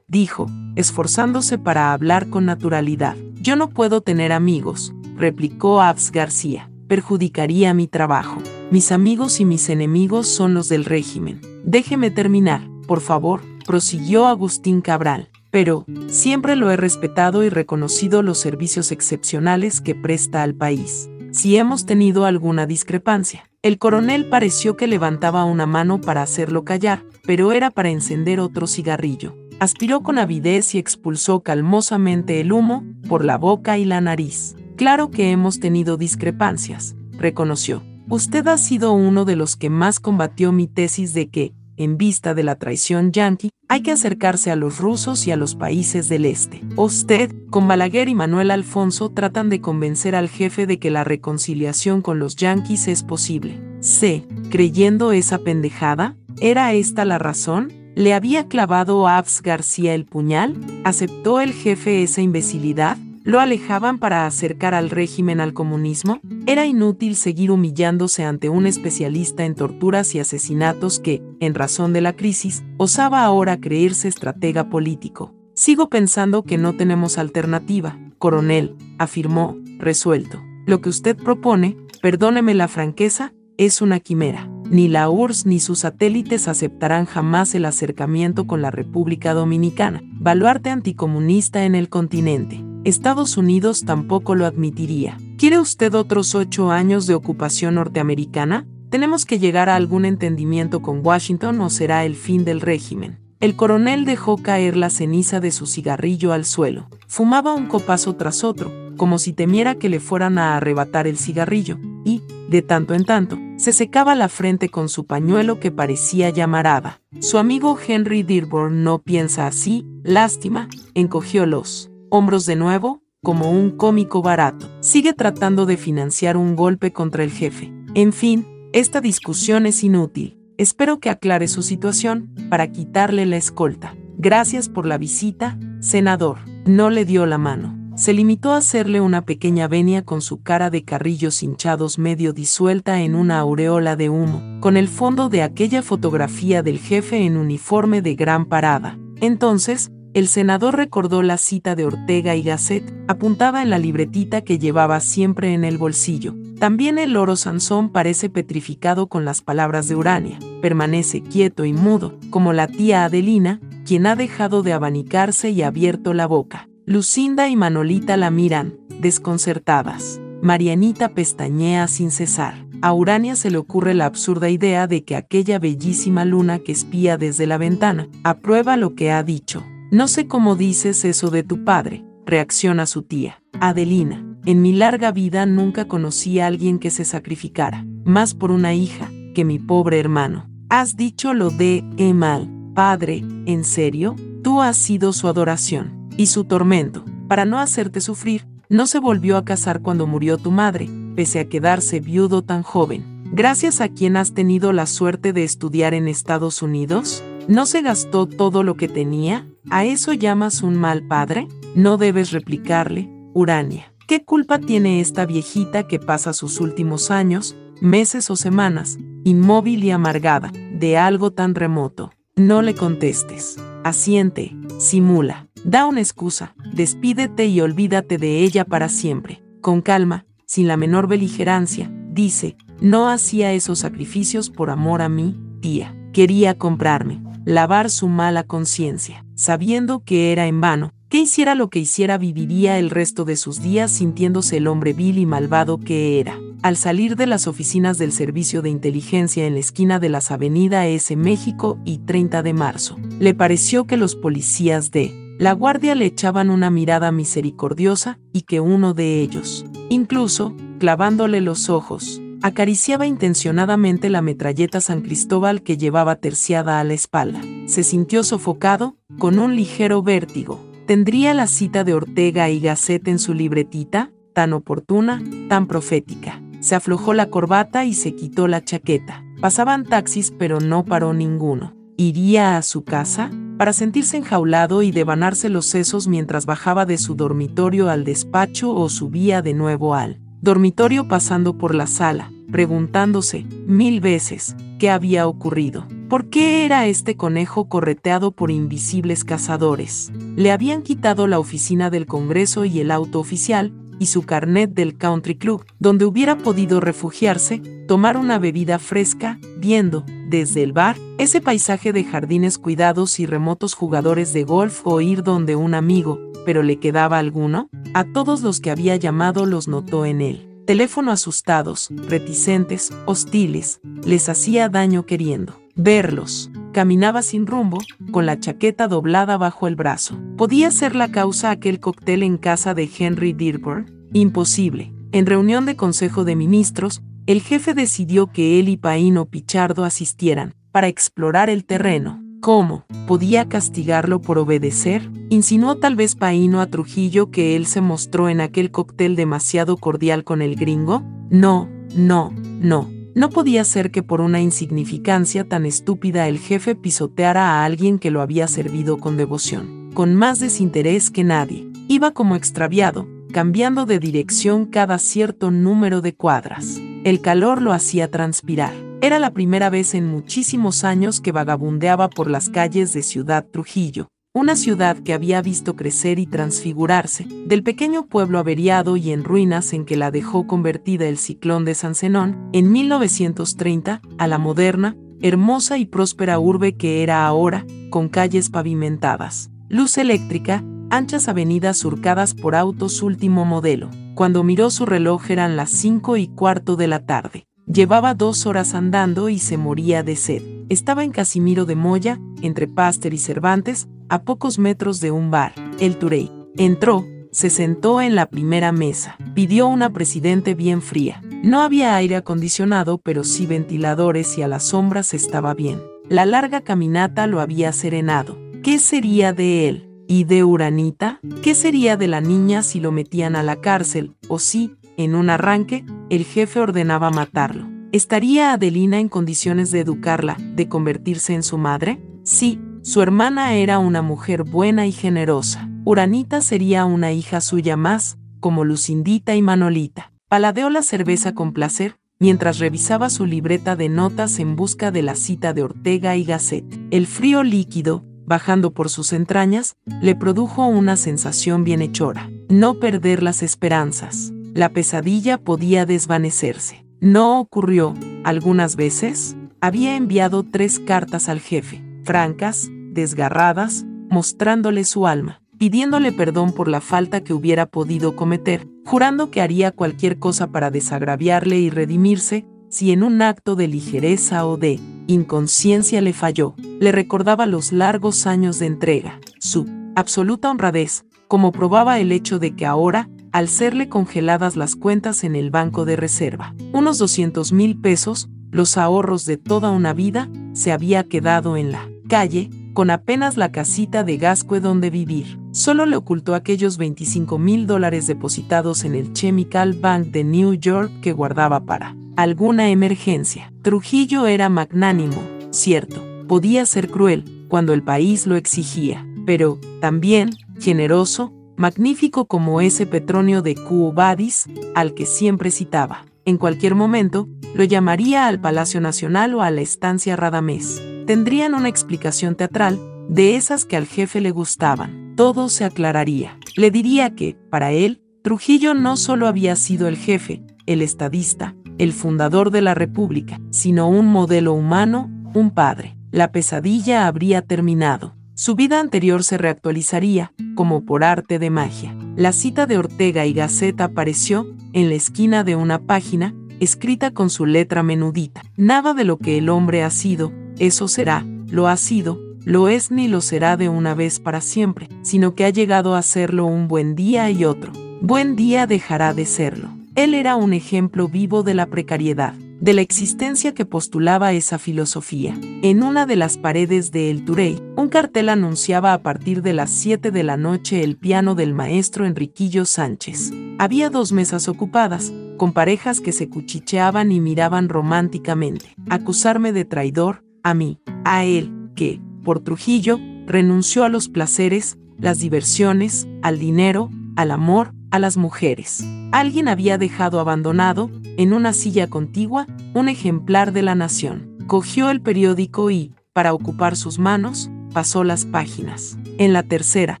dijo, 0.06 0.46
esforzándose 0.76 1.58
para 1.58 1.92
hablar 1.92 2.28
con 2.30 2.46
naturalidad. 2.46 3.16
Yo 3.40 3.56
no 3.56 3.68
puedo 3.70 4.00
tener 4.00 4.30
amigos, 4.30 4.94
replicó 5.16 5.82
Abs 5.82 6.12
García. 6.12 6.70
Perjudicaría 6.86 7.74
mi 7.74 7.88
trabajo. 7.88 8.40
Mis 8.70 8.92
amigos 8.92 9.40
y 9.40 9.44
mis 9.44 9.68
enemigos 9.70 10.28
son 10.28 10.54
los 10.54 10.68
del 10.68 10.84
régimen. 10.84 11.40
Déjeme 11.64 12.12
terminar, 12.12 12.68
por 12.86 13.00
favor, 13.00 13.40
prosiguió 13.66 14.28
Agustín 14.28 14.80
Cabral. 14.80 15.31
Pero, 15.52 15.84
siempre 16.08 16.56
lo 16.56 16.70
he 16.70 16.78
respetado 16.78 17.44
y 17.44 17.50
reconocido 17.50 18.22
los 18.22 18.38
servicios 18.38 18.90
excepcionales 18.90 19.82
que 19.82 19.94
presta 19.94 20.42
al 20.42 20.54
país. 20.54 21.10
Si 21.30 21.58
hemos 21.58 21.84
tenido 21.84 22.24
alguna 22.24 22.66
discrepancia, 22.66 23.50
el 23.60 23.78
coronel 23.78 24.24
pareció 24.24 24.78
que 24.78 24.86
levantaba 24.86 25.44
una 25.44 25.66
mano 25.66 26.00
para 26.00 26.22
hacerlo 26.22 26.64
callar, 26.64 27.04
pero 27.26 27.52
era 27.52 27.70
para 27.70 27.90
encender 27.90 28.40
otro 28.40 28.66
cigarrillo. 28.66 29.36
Aspiró 29.60 30.02
con 30.02 30.18
avidez 30.18 30.74
y 30.74 30.78
expulsó 30.78 31.40
calmosamente 31.40 32.40
el 32.40 32.50
humo 32.50 32.82
por 33.06 33.22
la 33.22 33.36
boca 33.36 33.76
y 33.76 33.84
la 33.84 34.00
nariz. 34.00 34.56
Claro 34.76 35.10
que 35.10 35.32
hemos 35.32 35.60
tenido 35.60 35.98
discrepancias, 35.98 36.96
reconoció. 37.18 37.82
Usted 38.08 38.48
ha 38.48 38.56
sido 38.56 38.94
uno 38.94 39.26
de 39.26 39.36
los 39.36 39.56
que 39.56 39.68
más 39.68 40.00
combatió 40.00 40.50
mi 40.50 40.66
tesis 40.66 41.12
de 41.12 41.28
que, 41.28 41.52
en 41.82 41.98
vista 41.98 42.34
de 42.34 42.42
la 42.42 42.56
traición 42.56 43.12
yanqui, 43.12 43.50
hay 43.68 43.82
que 43.82 43.92
acercarse 43.92 44.50
a 44.50 44.56
los 44.56 44.78
rusos 44.78 45.26
y 45.26 45.30
a 45.30 45.36
los 45.36 45.54
países 45.54 46.08
del 46.08 46.24
este. 46.24 46.60
Usted, 46.76 47.34
con 47.50 47.68
Balaguer 47.68 48.08
y 48.08 48.14
Manuel 48.14 48.50
Alfonso 48.50 49.10
tratan 49.10 49.48
de 49.48 49.60
convencer 49.60 50.14
al 50.14 50.28
jefe 50.28 50.66
de 50.66 50.78
que 50.78 50.90
la 50.90 51.04
reconciliación 51.04 52.02
con 52.02 52.18
los 52.18 52.36
yanquis 52.36 52.88
es 52.88 53.02
posible. 53.02 53.60
Sé, 53.80 54.26
creyendo 54.50 55.12
esa 55.12 55.38
pendejada, 55.38 56.16
¿era 56.40 56.72
esta 56.72 57.04
la 57.04 57.18
razón? 57.18 57.72
¿Le 57.94 58.14
había 58.14 58.48
clavado 58.48 59.06
a 59.06 59.18
Abs 59.18 59.42
García 59.42 59.94
el 59.94 60.06
puñal? 60.06 60.56
¿Aceptó 60.84 61.40
el 61.40 61.52
jefe 61.52 62.02
esa 62.02 62.22
imbecilidad? 62.22 62.96
¿Lo 63.24 63.38
alejaban 63.38 63.98
para 63.98 64.26
acercar 64.26 64.74
al 64.74 64.90
régimen 64.90 65.40
al 65.40 65.52
comunismo? 65.52 66.20
Era 66.46 66.66
inútil 66.66 67.14
seguir 67.14 67.52
humillándose 67.52 68.24
ante 68.24 68.48
un 68.48 68.66
especialista 68.66 69.44
en 69.44 69.54
torturas 69.54 70.12
y 70.16 70.18
asesinatos 70.18 70.98
que, 70.98 71.22
en 71.38 71.54
razón 71.54 71.92
de 71.92 72.00
la 72.00 72.14
crisis, 72.14 72.64
osaba 72.78 73.22
ahora 73.22 73.60
creerse 73.60 74.08
estratega 74.08 74.68
político. 74.68 75.32
Sigo 75.54 75.88
pensando 75.88 76.42
que 76.42 76.58
no 76.58 76.74
tenemos 76.74 77.16
alternativa, 77.16 77.96
coronel, 78.18 78.74
afirmó, 78.98 79.56
resuelto. 79.78 80.42
Lo 80.66 80.80
que 80.80 80.88
usted 80.88 81.16
propone, 81.16 81.76
perdóneme 82.02 82.54
la 82.54 82.66
franqueza, 82.66 83.34
es 83.56 83.80
una 83.82 84.00
quimera. 84.00 84.50
Ni 84.68 84.88
la 84.88 85.08
URSS 85.08 85.46
ni 85.46 85.60
sus 85.60 85.80
satélites 85.80 86.48
aceptarán 86.48 87.04
jamás 87.06 87.54
el 87.54 87.66
acercamiento 87.66 88.48
con 88.48 88.62
la 88.62 88.72
República 88.72 89.32
Dominicana, 89.32 90.00
baluarte 90.02 90.70
anticomunista 90.70 91.64
en 91.64 91.76
el 91.76 91.88
continente. 91.88 92.64
Estados 92.84 93.36
Unidos 93.36 93.84
tampoco 93.84 94.34
lo 94.34 94.44
admitiría. 94.44 95.16
¿Quiere 95.38 95.60
usted 95.60 95.94
otros 95.94 96.34
ocho 96.34 96.72
años 96.72 97.06
de 97.06 97.14
ocupación 97.14 97.76
norteamericana? 97.76 98.66
¿Tenemos 98.90 99.24
que 99.24 99.38
llegar 99.38 99.68
a 99.68 99.76
algún 99.76 100.04
entendimiento 100.04 100.82
con 100.82 101.00
Washington 101.06 101.60
o 101.60 101.70
será 101.70 102.04
el 102.04 102.16
fin 102.16 102.44
del 102.44 102.60
régimen? 102.60 103.20
El 103.38 103.54
coronel 103.54 104.04
dejó 104.04 104.36
caer 104.36 104.76
la 104.76 104.90
ceniza 104.90 105.38
de 105.38 105.52
su 105.52 105.66
cigarrillo 105.66 106.32
al 106.32 106.44
suelo. 106.44 106.88
Fumaba 107.06 107.54
un 107.54 107.66
copazo 107.66 108.14
tras 108.16 108.42
otro, 108.42 108.72
como 108.96 109.18
si 109.18 109.32
temiera 109.32 109.76
que 109.76 109.88
le 109.88 110.00
fueran 110.00 110.36
a 110.38 110.56
arrebatar 110.56 111.06
el 111.06 111.18
cigarrillo, 111.18 111.78
y, 112.04 112.22
de 112.48 112.62
tanto 112.62 112.94
en 112.94 113.04
tanto, 113.04 113.38
se 113.58 113.72
secaba 113.72 114.16
la 114.16 114.28
frente 114.28 114.70
con 114.70 114.88
su 114.88 115.06
pañuelo 115.06 115.60
que 115.60 115.70
parecía 115.70 116.30
llamarada. 116.30 117.00
Su 117.20 117.38
amigo 117.38 117.78
Henry 117.86 118.24
Dearborn 118.24 118.82
no 118.82 118.98
piensa 118.98 119.46
así, 119.46 119.86
lástima, 120.02 120.68
encogió 120.94 121.46
los 121.46 121.91
hombros 122.12 122.44
de 122.44 122.56
nuevo, 122.56 123.02
como 123.22 123.50
un 123.50 123.70
cómico 123.70 124.20
barato. 124.20 124.68
Sigue 124.80 125.14
tratando 125.14 125.64
de 125.64 125.78
financiar 125.78 126.36
un 126.36 126.54
golpe 126.56 126.92
contra 126.92 127.24
el 127.24 127.30
jefe. 127.30 127.72
En 127.94 128.12
fin, 128.12 128.46
esta 128.74 129.00
discusión 129.00 129.64
es 129.64 129.82
inútil. 129.82 130.38
Espero 130.58 131.00
que 131.00 131.08
aclare 131.08 131.48
su 131.48 131.62
situación 131.62 132.34
para 132.50 132.70
quitarle 132.70 133.24
la 133.24 133.38
escolta. 133.38 133.96
Gracias 134.18 134.68
por 134.68 134.84
la 134.84 134.98
visita, 134.98 135.58
senador. 135.80 136.40
No 136.66 136.90
le 136.90 137.06
dio 137.06 137.24
la 137.24 137.38
mano. 137.38 137.78
se 137.94 138.14
limitó 138.14 138.52
a 138.52 138.56
hacerle 138.56 139.02
una 139.02 139.22
pequeña 139.22 139.68
venia 139.68 140.02
con 140.02 140.22
su 140.22 140.42
cara 140.42 140.70
de 140.70 140.82
carrillos 140.82 141.42
hinchados 141.42 141.98
medio 141.98 142.32
disuelta 142.32 143.02
en 143.02 143.14
una 143.14 143.38
aureola 143.38 143.96
de 143.96 144.08
humo, 144.08 144.42
con 144.60 144.78
el 144.78 144.88
fondo 144.88 145.28
de 145.28 145.42
aquella 145.42 145.82
fotografía 145.82 146.62
del 146.62 146.78
jefe 146.78 147.24
en 147.24 147.36
uniforme 147.36 148.00
de 148.00 148.14
gran 148.14 148.46
parada. 148.46 148.98
Entonces, 149.20 149.92
el 150.14 150.28
senador 150.28 150.76
recordó 150.76 151.22
la 151.22 151.38
cita 151.38 151.74
de 151.74 151.86
Ortega 151.86 152.36
y 152.36 152.42
Gasset, 152.42 152.92
apuntada 153.08 153.62
en 153.62 153.70
la 153.70 153.78
libretita 153.78 154.42
que 154.42 154.58
llevaba 154.58 155.00
siempre 155.00 155.54
en 155.54 155.64
el 155.64 155.78
bolsillo. 155.78 156.34
También 156.58 156.98
el 156.98 157.14
loro 157.14 157.34
Sansón 157.34 157.88
parece 157.90 158.28
petrificado 158.28 159.06
con 159.06 159.24
las 159.24 159.40
palabras 159.40 159.88
de 159.88 159.96
Urania. 159.96 160.38
Permanece 160.60 161.22
quieto 161.22 161.64
y 161.64 161.72
mudo, 161.72 162.18
como 162.30 162.52
la 162.52 162.68
tía 162.68 163.04
Adelina, 163.04 163.60
quien 163.86 164.06
ha 164.06 164.14
dejado 164.14 164.62
de 164.62 164.72
abanicarse 164.72 165.50
y 165.50 165.62
abierto 165.62 166.14
la 166.14 166.26
boca. 166.26 166.68
Lucinda 166.84 167.48
y 167.48 167.56
Manolita 167.56 168.16
la 168.16 168.30
miran, 168.30 168.76
desconcertadas. 169.00 170.20
Marianita 170.42 171.10
pestañea 171.14 171.88
sin 171.88 172.10
cesar. 172.10 172.66
A 172.82 172.92
Urania 172.92 173.36
se 173.36 173.50
le 173.50 173.58
ocurre 173.58 173.94
la 173.94 174.06
absurda 174.06 174.50
idea 174.50 174.86
de 174.88 175.04
que 175.04 175.16
aquella 175.16 175.58
bellísima 175.58 176.24
luna 176.24 176.58
que 176.58 176.72
espía 176.72 177.16
desde 177.16 177.46
la 177.46 177.56
ventana 177.56 178.08
aprueba 178.24 178.76
lo 178.76 178.94
que 178.94 179.12
ha 179.12 179.22
dicho. 179.22 179.64
No 179.92 180.08
sé 180.08 180.26
cómo 180.26 180.56
dices 180.56 181.04
eso 181.04 181.28
de 181.28 181.42
tu 181.42 181.64
padre, 181.64 182.02
reacciona 182.24 182.86
su 182.86 183.02
tía. 183.02 183.42
Adelina, 183.60 184.24
en 184.46 184.62
mi 184.62 184.72
larga 184.72 185.12
vida 185.12 185.44
nunca 185.44 185.86
conocí 185.86 186.40
a 186.40 186.46
alguien 186.46 186.78
que 186.78 186.88
se 186.88 187.04
sacrificara, 187.04 187.84
más 188.02 188.32
por 188.32 188.52
una 188.52 188.72
hija, 188.72 189.10
que 189.34 189.44
mi 189.44 189.58
pobre 189.58 190.00
hermano. 190.00 190.48
Has 190.70 190.96
dicho 190.96 191.34
lo 191.34 191.50
de 191.50 191.84
Emal, 191.98 192.48
padre, 192.74 193.18
¿en 193.44 193.64
serio? 193.64 194.16
Tú 194.42 194.62
has 194.62 194.78
sido 194.78 195.12
su 195.12 195.28
adoración 195.28 196.08
y 196.16 196.28
su 196.28 196.44
tormento. 196.44 197.04
Para 197.28 197.44
no 197.44 197.58
hacerte 197.58 198.00
sufrir, 198.00 198.46
no 198.70 198.86
se 198.86 198.98
volvió 198.98 199.36
a 199.36 199.44
casar 199.44 199.82
cuando 199.82 200.06
murió 200.06 200.38
tu 200.38 200.52
madre, 200.52 200.88
pese 201.14 201.38
a 201.38 201.50
quedarse 201.50 202.00
viudo 202.00 202.40
tan 202.40 202.62
joven. 202.62 203.04
Gracias 203.30 203.82
a 203.82 203.90
quien 203.90 204.16
has 204.16 204.32
tenido 204.32 204.72
la 204.72 204.86
suerte 204.86 205.34
de 205.34 205.44
estudiar 205.44 205.92
en 205.92 206.08
Estados 206.08 206.62
Unidos, 206.62 207.22
¿no 207.46 207.66
se 207.66 207.82
gastó 207.82 208.26
todo 208.26 208.62
lo 208.62 208.78
que 208.78 208.88
tenía? 208.88 209.51
¿A 209.70 209.84
eso 209.84 210.12
llamas 210.12 210.62
un 210.62 210.76
mal 210.76 211.06
padre? 211.06 211.48
No 211.74 211.96
debes 211.96 212.32
replicarle, 212.32 213.08
Urania. 213.32 213.94
¿Qué 214.08 214.24
culpa 214.24 214.58
tiene 214.58 215.00
esta 215.00 215.24
viejita 215.24 215.86
que 215.86 215.98
pasa 215.98 216.32
sus 216.32 216.60
últimos 216.60 217.10
años, 217.10 217.56
meses 217.80 218.28
o 218.30 218.36
semanas, 218.36 218.98
inmóvil 219.24 219.84
y 219.84 219.90
amargada, 219.90 220.50
de 220.72 220.98
algo 220.98 221.32
tan 221.32 221.54
remoto? 221.54 222.12
No 222.34 222.60
le 222.60 222.74
contestes. 222.74 223.56
Asiente, 223.84 224.56
simula, 224.78 225.48
da 225.64 225.86
una 225.86 226.00
excusa, 226.00 226.54
despídete 226.74 227.46
y 227.46 227.60
olvídate 227.60 228.18
de 228.18 228.40
ella 228.40 228.64
para 228.64 228.88
siempre. 228.88 229.42
Con 229.60 229.80
calma, 229.80 230.26
sin 230.44 230.66
la 230.66 230.76
menor 230.76 231.06
beligerancia, 231.06 231.90
dice, 232.10 232.56
no 232.80 233.08
hacía 233.08 233.52
esos 233.52 233.78
sacrificios 233.78 234.50
por 234.50 234.70
amor 234.70 235.02
a 235.02 235.08
mí, 235.08 235.40
tía. 235.60 235.96
Quería 236.12 236.58
comprarme, 236.58 237.22
lavar 237.44 237.90
su 237.90 238.08
mala 238.08 238.44
conciencia 238.44 239.24
sabiendo 239.42 240.04
que 240.04 240.30
era 240.30 240.46
en 240.46 240.60
vano, 240.60 240.92
que 241.08 241.18
hiciera 241.18 241.56
lo 241.56 241.68
que 241.68 241.80
hiciera 241.80 242.16
viviría 242.16 242.78
el 242.78 242.90
resto 242.90 243.24
de 243.24 243.34
sus 243.34 243.60
días 243.60 243.90
sintiéndose 243.90 244.58
el 244.58 244.68
hombre 244.68 244.92
vil 244.92 245.18
y 245.18 245.26
malvado 245.26 245.78
que 245.78 246.20
era. 246.20 246.38
Al 246.62 246.76
salir 246.76 247.16
de 247.16 247.26
las 247.26 247.48
oficinas 247.48 247.98
del 247.98 248.12
Servicio 248.12 248.62
de 248.62 248.70
Inteligencia 248.70 249.44
en 249.44 249.54
la 249.54 249.58
esquina 249.60 249.98
de 249.98 250.10
las 250.10 250.30
Avenida 250.30 250.86
S 250.86 251.16
México 251.16 251.76
y 251.84 251.98
30 251.98 252.44
de 252.44 252.52
marzo, 252.52 252.98
le 253.18 253.34
pareció 253.34 253.84
que 253.84 253.96
los 253.96 254.14
policías 254.14 254.92
de 254.92 255.12
la 255.40 255.54
guardia 255.54 255.96
le 255.96 256.06
echaban 256.06 256.50
una 256.50 256.70
mirada 256.70 257.10
misericordiosa 257.10 258.20
y 258.32 258.42
que 258.42 258.60
uno 258.60 258.94
de 258.94 259.20
ellos, 259.22 259.66
incluso, 259.88 260.54
clavándole 260.78 261.40
los 261.40 261.68
ojos, 261.68 262.22
acariciaba 262.42 263.06
intencionadamente 263.06 264.10
la 264.10 264.22
metralleta 264.22 264.80
San 264.80 265.02
Cristóbal 265.02 265.62
que 265.62 265.76
llevaba 265.76 266.16
terciada 266.16 266.80
a 266.80 266.84
la 266.84 266.94
espalda. 266.94 267.40
Se 267.66 267.84
sintió 267.84 268.24
sofocado, 268.24 268.96
con 269.18 269.38
un 269.38 269.56
ligero 269.56 270.02
vértigo. 270.02 270.60
¿Tendría 270.86 271.32
la 271.34 271.46
cita 271.46 271.84
de 271.84 271.94
Ortega 271.94 272.50
y 272.50 272.60
Gasset 272.60 273.06
en 273.08 273.18
su 273.18 273.34
libretita? 273.34 274.10
Tan 274.34 274.52
oportuna, 274.52 275.22
tan 275.48 275.66
profética. 275.66 276.42
Se 276.60 276.74
aflojó 276.74 277.14
la 277.14 277.30
corbata 277.30 277.84
y 277.84 277.94
se 277.94 278.14
quitó 278.14 278.48
la 278.48 278.64
chaqueta. 278.64 279.24
Pasaban 279.40 279.84
taxis 279.84 280.32
pero 280.36 280.60
no 280.60 280.84
paró 280.84 281.12
ninguno. 281.12 281.74
¿Iría 281.96 282.56
a 282.56 282.62
su 282.62 282.84
casa? 282.84 283.30
Para 283.58 283.72
sentirse 283.72 284.16
enjaulado 284.16 284.82
y 284.82 284.90
devanarse 284.90 285.48
los 285.48 285.66
sesos 285.66 286.08
mientras 286.08 286.46
bajaba 286.46 286.86
de 286.86 286.98
su 286.98 287.14
dormitorio 287.14 287.90
al 287.90 288.04
despacho 288.04 288.74
o 288.74 288.88
subía 288.88 289.42
de 289.42 289.54
nuevo 289.54 289.94
al 289.94 290.21
dormitorio 290.42 291.06
pasando 291.06 291.56
por 291.56 291.74
la 291.74 291.86
sala, 291.86 292.32
preguntándose 292.50 293.46
mil 293.66 294.00
veces 294.00 294.56
qué 294.78 294.90
había 294.90 295.28
ocurrido. 295.28 295.86
¿Por 296.08 296.28
qué 296.28 296.66
era 296.66 296.86
este 296.88 297.16
conejo 297.16 297.68
correteado 297.68 298.32
por 298.32 298.50
invisibles 298.50 299.24
cazadores? 299.24 300.12
Le 300.36 300.50
habían 300.50 300.82
quitado 300.82 301.28
la 301.28 301.38
oficina 301.38 301.88
del 301.88 302.06
Congreso 302.06 302.64
y 302.64 302.80
el 302.80 302.90
auto 302.90 303.20
oficial, 303.20 303.72
y 304.00 304.06
su 304.06 304.22
carnet 304.22 304.74
del 304.74 304.98
country 304.98 305.36
club, 305.36 305.64
donde 305.78 306.04
hubiera 306.04 306.36
podido 306.36 306.80
refugiarse, 306.80 307.62
tomar 307.86 308.16
una 308.16 308.40
bebida 308.40 308.80
fresca, 308.80 309.38
viendo, 309.58 310.04
desde 310.28 310.64
el 310.64 310.72
bar, 310.72 310.96
ese 311.18 311.40
paisaje 311.40 311.92
de 311.92 312.02
jardines 312.02 312.58
cuidados 312.58 313.20
y 313.20 313.26
remotos 313.26 313.74
jugadores 313.74 314.32
de 314.32 314.42
golf 314.42 314.80
o 314.84 315.00
ir 315.00 315.22
donde 315.22 315.54
un 315.54 315.74
amigo, 315.74 316.31
pero 316.44 316.62
le 316.62 316.78
quedaba 316.78 317.18
alguno, 317.18 317.68
a 317.94 318.04
todos 318.04 318.42
los 318.42 318.60
que 318.60 318.70
había 318.70 318.96
llamado 318.96 319.46
los 319.46 319.68
notó 319.68 320.04
en 320.04 320.20
él. 320.20 320.48
Teléfono 320.66 321.10
asustados, 321.10 321.88
reticentes, 322.08 322.92
hostiles, 323.06 323.80
les 324.04 324.28
hacía 324.28 324.68
daño 324.68 325.06
queriendo 325.06 325.62
verlos. 325.74 326.50
Caminaba 326.72 327.22
sin 327.22 327.46
rumbo, 327.46 327.78
con 328.10 328.26
la 328.26 328.40
chaqueta 328.40 328.88
doblada 328.88 329.36
bajo 329.36 329.66
el 329.66 329.76
brazo. 329.76 330.18
¿Podía 330.36 330.70
ser 330.70 330.94
la 330.94 331.10
causa 331.10 331.50
aquel 331.50 331.80
cóctel 331.80 332.22
en 332.22 332.38
casa 332.38 332.74
de 332.74 332.90
Henry 332.98 333.32
Dearborn? 333.32 334.08
Imposible. 334.12 334.92
En 335.12 335.26
reunión 335.26 335.66
de 335.66 335.76
Consejo 335.76 336.24
de 336.24 336.36
Ministros, 336.36 337.02
el 337.26 337.42
jefe 337.42 337.74
decidió 337.74 338.28
que 338.28 338.58
él 338.58 338.68
y 338.68 338.76
Paino 338.76 339.26
Pichardo 339.26 339.84
asistieran, 339.84 340.54
para 340.72 340.88
explorar 340.88 341.50
el 341.50 341.64
terreno. 341.64 342.21
¿Cómo? 342.42 342.84
¿Podía 343.06 343.48
castigarlo 343.48 344.20
por 344.20 344.36
obedecer? 344.36 345.08
Insinuó 345.28 345.76
tal 345.76 345.94
vez 345.94 346.16
Paino 346.16 346.60
a 346.60 346.66
Trujillo 346.66 347.30
que 347.30 347.54
él 347.54 347.66
se 347.66 347.80
mostró 347.80 348.28
en 348.28 348.40
aquel 348.40 348.72
cóctel 348.72 349.14
demasiado 349.14 349.76
cordial 349.76 350.24
con 350.24 350.42
el 350.42 350.56
gringo? 350.56 351.04
No, 351.30 351.68
no, 351.94 352.34
no. 352.60 352.90
No 353.14 353.30
podía 353.30 353.62
ser 353.62 353.92
que 353.92 354.02
por 354.02 354.20
una 354.20 354.40
insignificancia 354.40 355.48
tan 355.48 355.66
estúpida 355.66 356.26
el 356.26 356.40
jefe 356.40 356.74
pisoteara 356.74 357.48
a 357.48 357.64
alguien 357.64 358.00
que 358.00 358.10
lo 358.10 358.20
había 358.20 358.48
servido 358.48 358.98
con 358.98 359.16
devoción, 359.16 359.92
con 359.94 360.16
más 360.16 360.40
desinterés 360.40 361.12
que 361.12 361.22
nadie. 361.22 361.68
Iba 361.86 362.10
como 362.10 362.34
extraviado, 362.34 363.06
cambiando 363.32 363.86
de 363.86 364.00
dirección 364.00 364.66
cada 364.66 364.98
cierto 364.98 365.52
número 365.52 366.00
de 366.00 366.16
cuadras. 366.16 366.80
El 367.04 367.20
calor 367.20 367.62
lo 367.62 367.72
hacía 367.72 368.10
transpirar. 368.10 368.91
Era 369.02 369.18
la 369.18 369.32
primera 369.32 369.68
vez 369.68 369.94
en 369.94 370.06
muchísimos 370.06 370.84
años 370.84 371.20
que 371.20 371.32
vagabundeaba 371.32 372.08
por 372.08 372.30
las 372.30 372.48
calles 372.48 372.92
de 372.92 373.02
Ciudad 373.02 373.44
Trujillo, 373.44 374.06
una 374.32 374.54
ciudad 374.54 374.96
que 374.96 375.12
había 375.12 375.42
visto 375.42 375.74
crecer 375.74 376.20
y 376.20 376.26
transfigurarse, 376.26 377.26
del 377.46 377.64
pequeño 377.64 378.06
pueblo 378.06 378.38
averiado 378.38 378.96
y 378.96 379.10
en 379.10 379.24
ruinas 379.24 379.72
en 379.72 379.86
que 379.86 379.96
la 379.96 380.12
dejó 380.12 380.46
convertida 380.46 381.08
el 381.08 381.18
ciclón 381.18 381.64
de 381.64 381.74
San 381.74 381.96
Zenón, 381.96 382.48
en 382.52 382.70
1930, 382.70 384.02
a 384.18 384.26
la 384.28 384.38
moderna, 384.38 384.96
hermosa 385.20 385.78
y 385.78 385.84
próspera 385.84 386.38
urbe 386.38 386.76
que 386.76 387.02
era 387.02 387.26
ahora, 387.26 387.66
con 387.90 388.08
calles 388.08 388.50
pavimentadas, 388.50 389.50
luz 389.68 389.98
eléctrica, 389.98 390.62
anchas 390.90 391.26
avenidas 391.26 391.76
surcadas 391.76 392.34
por 392.34 392.54
autos 392.54 393.02
último 393.02 393.44
modelo. 393.44 393.90
Cuando 394.14 394.44
miró 394.44 394.70
su 394.70 394.86
reloj 394.86 395.28
eran 395.28 395.56
las 395.56 395.70
cinco 395.70 396.16
y 396.16 396.28
cuarto 396.28 396.76
de 396.76 396.86
la 396.86 397.04
tarde. 397.04 397.48
Llevaba 397.72 398.12
dos 398.14 398.44
horas 398.44 398.74
andando 398.74 399.30
y 399.30 399.38
se 399.38 399.56
moría 399.56 400.02
de 400.02 400.14
sed. 400.14 400.42
Estaba 400.68 401.04
en 401.04 401.10
Casimiro 401.10 401.64
de 401.64 401.74
Moya, 401.74 402.20
entre 402.42 402.68
Páster 402.68 403.14
y 403.14 403.18
Cervantes, 403.18 403.88
a 404.10 404.22
pocos 404.24 404.58
metros 404.58 405.00
de 405.00 405.10
un 405.10 405.30
bar, 405.30 405.54
el 405.78 405.96
Turey. 405.96 406.30
Entró, 406.58 407.06
se 407.30 407.48
sentó 407.48 408.02
en 408.02 408.14
la 408.14 408.26
primera 408.26 408.72
mesa, 408.72 409.16
pidió 409.34 409.68
una 409.68 409.90
presidente 409.90 410.54
bien 410.54 410.82
fría. 410.82 411.22
No 411.42 411.62
había 411.62 411.96
aire 411.96 412.16
acondicionado, 412.16 412.98
pero 412.98 413.24
sí 413.24 413.46
ventiladores 413.46 414.36
y 414.36 414.42
a 414.42 414.48
las 414.48 414.64
sombras 414.64 415.14
estaba 415.14 415.54
bien. 415.54 415.80
La 416.10 416.26
larga 416.26 416.60
caminata 416.60 417.26
lo 417.26 417.40
había 417.40 417.72
serenado. 417.72 418.36
¿Qué 418.62 418.78
sería 418.78 419.32
de 419.32 419.68
él? 419.68 419.88
¿Y 420.08 420.24
de 420.24 420.44
Uranita? 420.44 421.20
¿Qué 421.42 421.54
sería 421.54 421.96
de 421.96 422.08
la 422.08 422.20
niña 422.20 422.62
si 422.62 422.80
lo 422.80 422.92
metían 422.92 423.34
a 423.34 423.42
la 423.42 423.62
cárcel? 423.62 424.14
O 424.28 424.38
si, 424.38 424.76
en 424.98 425.14
un 425.14 425.30
arranque, 425.30 425.86
el 426.12 426.26
jefe 426.26 426.60
ordenaba 426.60 427.10
matarlo. 427.10 427.70
¿Estaría 427.90 428.52
Adelina 428.52 429.00
en 429.00 429.08
condiciones 429.08 429.70
de 429.70 429.80
educarla, 429.80 430.36
de 430.54 430.68
convertirse 430.68 431.32
en 431.32 431.42
su 431.42 431.56
madre? 431.56 432.02
Sí, 432.22 432.60
Su 432.82 433.00
hermana 433.00 433.54
era 433.54 433.78
una 433.78 434.02
mujer 434.02 434.42
buena 434.42 434.88
y 434.88 434.92
generosa. 434.92 435.70
Uranita 435.84 436.40
sería 436.40 436.84
una 436.84 437.12
hija 437.12 437.40
suya 437.40 437.76
más, 437.76 438.18
como 438.40 438.64
Lucindita 438.64 439.36
y 439.36 439.40
Manolita. 439.40 440.12
Paladeó 440.28 440.68
la 440.68 440.82
cerveza 440.82 441.32
con 441.32 441.52
placer, 441.52 441.96
mientras 442.18 442.58
revisaba 442.58 443.08
su 443.08 443.24
libreta 443.24 443.76
de 443.76 443.88
notas 443.88 444.40
en 444.40 444.56
busca 444.56 444.90
de 444.90 445.02
la 445.02 445.14
cita 445.14 445.52
de 445.52 445.62
Ortega 445.62 446.16
y 446.16 446.24
Gasset. 446.24 446.64
El 446.90 447.06
frío 447.06 447.44
líquido, 447.44 448.04
bajando 448.26 448.72
por 448.74 448.90
sus 448.90 449.12
entrañas, 449.12 449.76
le 450.02 450.16
produjo 450.16 450.66
una 450.66 450.96
sensación 450.96 451.62
bienhechora. 451.62 452.28
No 452.48 452.80
perder 452.80 453.22
las 453.22 453.44
esperanzas. 453.44 454.32
La 454.54 454.68
pesadilla 454.68 455.38
podía 455.38 455.86
desvanecerse. 455.86 456.84
No 457.00 457.40
ocurrió, 457.40 457.94
algunas 458.22 458.76
veces, 458.76 459.34
había 459.62 459.96
enviado 459.96 460.42
tres 460.42 460.78
cartas 460.78 461.30
al 461.30 461.40
jefe, 461.40 461.82
francas, 462.04 462.68
desgarradas, 462.90 463.86
mostrándole 464.10 464.84
su 464.84 465.06
alma, 465.06 465.40
pidiéndole 465.56 466.12
perdón 466.12 466.52
por 466.52 466.68
la 466.68 466.82
falta 466.82 467.24
que 467.24 467.32
hubiera 467.32 467.64
podido 467.64 468.14
cometer, 468.14 468.68
jurando 468.84 469.30
que 469.30 469.40
haría 469.40 469.70
cualquier 469.70 470.18
cosa 470.18 470.48
para 470.48 470.70
desagraviarle 470.70 471.58
y 471.58 471.70
redimirse, 471.70 472.44
si 472.68 472.92
en 472.92 473.04
un 473.04 473.22
acto 473.22 473.56
de 473.56 473.68
ligereza 473.68 474.46
o 474.46 474.58
de 474.58 474.78
inconsciencia 475.06 476.02
le 476.02 476.12
falló, 476.12 476.54
le 476.78 476.92
recordaba 476.92 477.46
los 477.46 477.72
largos 477.72 478.26
años 478.26 478.58
de 478.58 478.66
entrega, 478.66 479.18
su 479.38 479.66
absoluta 479.96 480.50
honradez, 480.50 481.06
como 481.26 481.52
probaba 481.52 481.98
el 482.00 482.12
hecho 482.12 482.38
de 482.38 482.54
que 482.54 482.66
ahora, 482.66 483.08
al 483.32 483.48
serle 483.48 483.88
congeladas 483.88 484.56
las 484.56 484.76
cuentas 484.76 485.24
en 485.24 485.34
el 485.34 485.50
banco 485.50 485.84
de 485.84 485.96
reserva, 485.96 486.54
unos 486.72 486.98
200 486.98 487.52
mil 487.52 487.80
pesos, 487.80 488.28
los 488.50 488.76
ahorros 488.76 489.24
de 489.24 489.38
toda 489.38 489.70
una 489.70 489.94
vida, 489.94 490.28
se 490.52 490.70
había 490.70 491.04
quedado 491.04 491.56
en 491.56 491.72
la 491.72 491.88
calle, 492.08 492.50
con 492.74 492.90
apenas 492.90 493.36
la 493.36 493.50
casita 493.50 494.04
de 494.04 494.18
Gascue 494.18 494.60
donde 494.60 494.90
vivir. 494.90 495.38
Solo 495.52 495.86
le 495.86 495.96
ocultó 495.96 496.34
aquellos 496.34 496.76
25 496.78 497.38
mil 497.38 497.66
dólares 497.66 498.06
depositados 498.06 498.84
en 498.84 498.94
el 498.94 499.12
Chemical 499.12 499.74
Bank 499.74 500.08
de 500.08 500.24
New 500.24 500.54
York 500.54 500.90
que 501.00 501.12
guardaba 501.12 501.64
para 501.64 501.96
alguna 502.16 502.70
emergencia. 502.70 503.52
Trujillo 503.62 504.26
era 504.26 504.48
magnánimo, 504.48 505.22
cierto, 505.50 506.02
podía 506.28 506.66
ser 506.66 506.90
cruel 506.90 507.46
cuando 507.48 507.72
el 507.72 507.82
país 507.82 508.26
lo 508.26 508.36
exigía, 508.36 509.06
pero 509.26 509.58
también 509.80 510.30
generoso, 510.60 511.32
magnífico 511.56 512.26
como 512.26 512.60
ese 512.60 512.86
Petronio 512.86 513.42
de 513.42 513.54
Cuobadis 513.54 514.46
al 514.74 514.94
que 514.94 515.06
siempre 515.06 515.50
citaba. 515.50 516.06
En 516.24 516.38
cualquier 516.38 516.74
momento, 516.74 517.28
lo 517.54 517.64
llamaría 517.64 518.26
al 518.26 518.40
Palacio 518.40 518.80
Nacional 518.80 519.34
o 519.34 519.42
a 519.42 519.50
la 519.50 519.60
estancia 519.60 520.16
Radamés. 520.16 520.80
Tendrían 521.06 521.54
una 521.54 521.68
explicación 521.68 522.36
teatral, 522.36 522.78
de 523.08 523.36
esas 523.36 523.64
que 523.64 523.76
al 523.76 523.86
jefe 523.86 524.20
le 524.20 524.30
gustaban. 524.30 525.14
Todo 525.16 525.48
se 525.48 525.64
aclararía. 525.64 526.38
Le 526.56 526.70
diría 526.70 527.14
que, 527.14 527.36
para 527.50 527.72
él, 527.72 528.00
Trujillo 528.22 528.74
no 528.74 528.96
solo 528.96 529.26
había 529.26 529.56
sido 529.56 529.88
el 529.88 529.96
jefe, 529.96 530.42
el 530.66 530.80
estadista, 530.80 531.56
el 531.78 531.92
fundador 531.92 532.50
de 532.50 532.62
la 532.62 532.74
República, 532.74 533.40
sino 533.50 533.88
un 533.88 534.06
modelo 534.06 534.52
humano, 534.52 535.10
un 535.34 535.50
padre. 535.50 535.96
La 536.12 536.30
pesadilla 536.30 537.06
habría 537.06 537.42
terminado. 537.42 538.14
Su 538.34 538.54
vida 538.54 538.80
anterior 538.80 539.24
se 539.24 539.36
reactualizaría, 539.36 540.32
como 540.54 540.86
por 540.86 541.04
arte 541.04 541.38
de 541.38 541.50
magia. 541.50 541.94
La 542.16 542.32
cita 542.32 542.64
de 542.64 542.78
Ortega 542.78 543.26
y 543.26 543.34
Gaceta 543.34 543.84
apareció, 543.84 544.46
en 544.72 544.88
la 544.88 544.94
esquina 544.94 545.44
de 545.44 545.54
una 545.54 545.80
página, 545.80 546.34
escrita 546.58 547.10
con 547.10 547.28
su 547.28 547.44
letra 547.44 547.82
menudita. 547.82 548.42
Nada 548.56 548.94
de 548.94 549.04
lo 549.04 549.18
que 549.18 549.36
el 549.36 549.50
hombre 549.50 549.82
ha 549.82 549.90
sido, 549.90 550.32
eso 550.58 550.88
será, 550.88 551.26
lo 551.48 551.68
ha 551.68 551.76
sido, 551.76 552.18
lo 552.44 552.68
es 552.68 552.90
ni 552.90 553.06
lo 553.06 553.20
será 553.20 553.58
de 553.58 553.68
una 553.68 553.94
vez 553.94 554.18
para 554.18 554.40
siempre, 554.40 554.88
sino 555.02 555.34
que 555.34 555.44
ha 555.44 555.50
llegado 555.50 555.94
a 555.94 556.00
serlo 556.00 556.46
un 556.46 556.68
buen 556.68 556.94
día 556.94 557.30
y 557.30 557.44
otro. 557.44 557.72
Buen 558.00 558.34
día 558.34 558.66
dejará 558.66 559.12
de 559.12 559.26
serlo. 559.26 559.68
Él 559.94 560.14
era 560.14 560.36
un 560.36 560.54
ejemplo 560.54 561.06
vivo 561.06 561.42
de 561.42 561.52
la 561.52 561.66
precariedad, 561.66 562.34
de 562.62 562.74
la 562.74 562.80
existencia 562.80 563.54
que 563.54 563.66
postulaba 563.66 564.32
esa 564.32 564.56
filosofía. 564.56 565.36
En 565.62 565.82
una 565.82 566.06
de 566.06 566.14
las 566.14 566.38
paredes 566.38 566.92
de 566.92 567.10
El 567.10 567.24
Turey, 567.24 567.60
un 567.76 567.88
cartel 567.88 568.28
anunciaba 568.28 568.92
a 568.92 569.02
partir 569.02 569.42
de 569.42 569.52
las 569.52 569.68
7 569.70 570.12
de 570.12 570.22
la 570.22 570.36
noche 570.36 570.84
el 570.84 570.96
piano 570.96 571.34
del 571.34 571.54
maestro 571.54 572.06
Enriquillo 572.06 572.64
Sánchez. 572.64 573.32
Había 573.58 573.90
dos 573.90 574.12
mesas 574.12 574.46
ocupadas, 574.46 575.12
con 575.38 575.52
parejas 575.52 576.00
que 576.00 576.12
se 576.12 576.28
cuchicheaban 576.28 577.10
y 577.10 577.18
miraban 577.18 577.68
románticamente. 577.68 578.76
Acusarme 578.88 579.52
de 579.52 579.64
traidor, 579.64 580.24
a 580.44 580.54
mí, 580.54 580.78
a 581.04 581.24
él, 581.24 581.52
que, 581.74 582.00
por 582.22 582.44
Trujillo, 582.44 583.00
renunció 583.26 583.82
a 583.82 583.88
los 583.88 584.08
placeres, 584.08 584.78
las 584.98 585.18
diversiones, 585.18 586.06
al 586.22 586.38
dinero, 586.38 586.90
al 587.16 587.30
amor, 587.30 587.74
a 587.90 587.98
las 587.98 588.16
mujeres. 588.16 588.84
Alguien 589.12 589.48
había 589.48 589.78
dejado 589.78 590.20
abandonado, 590.20 590.90
en 591.16 591.32
una 591.32 591.52
silla 591.52 591.88
contigua, 591.88 592.46
un 592.74 592.88
ejemplar 592.88 593.52
de 593.52 593.62
la 593.62 593.74
Nación. 593.74 594.36
Cogió 594.46 594.90
el 594.90 595.00
periódico 595.00 595.70
y, 595.70 595.94
para 596.12 596.32
ocupar 596.32 596.76
sus 596.76 596.98
manos, 596.98 597.50
pasó 597.72 598.04
las 598.04 598.24
páginas. 598.24 598.96
En 599.18 599.32
la 599.32 599.42
tercera, 599.42 600.00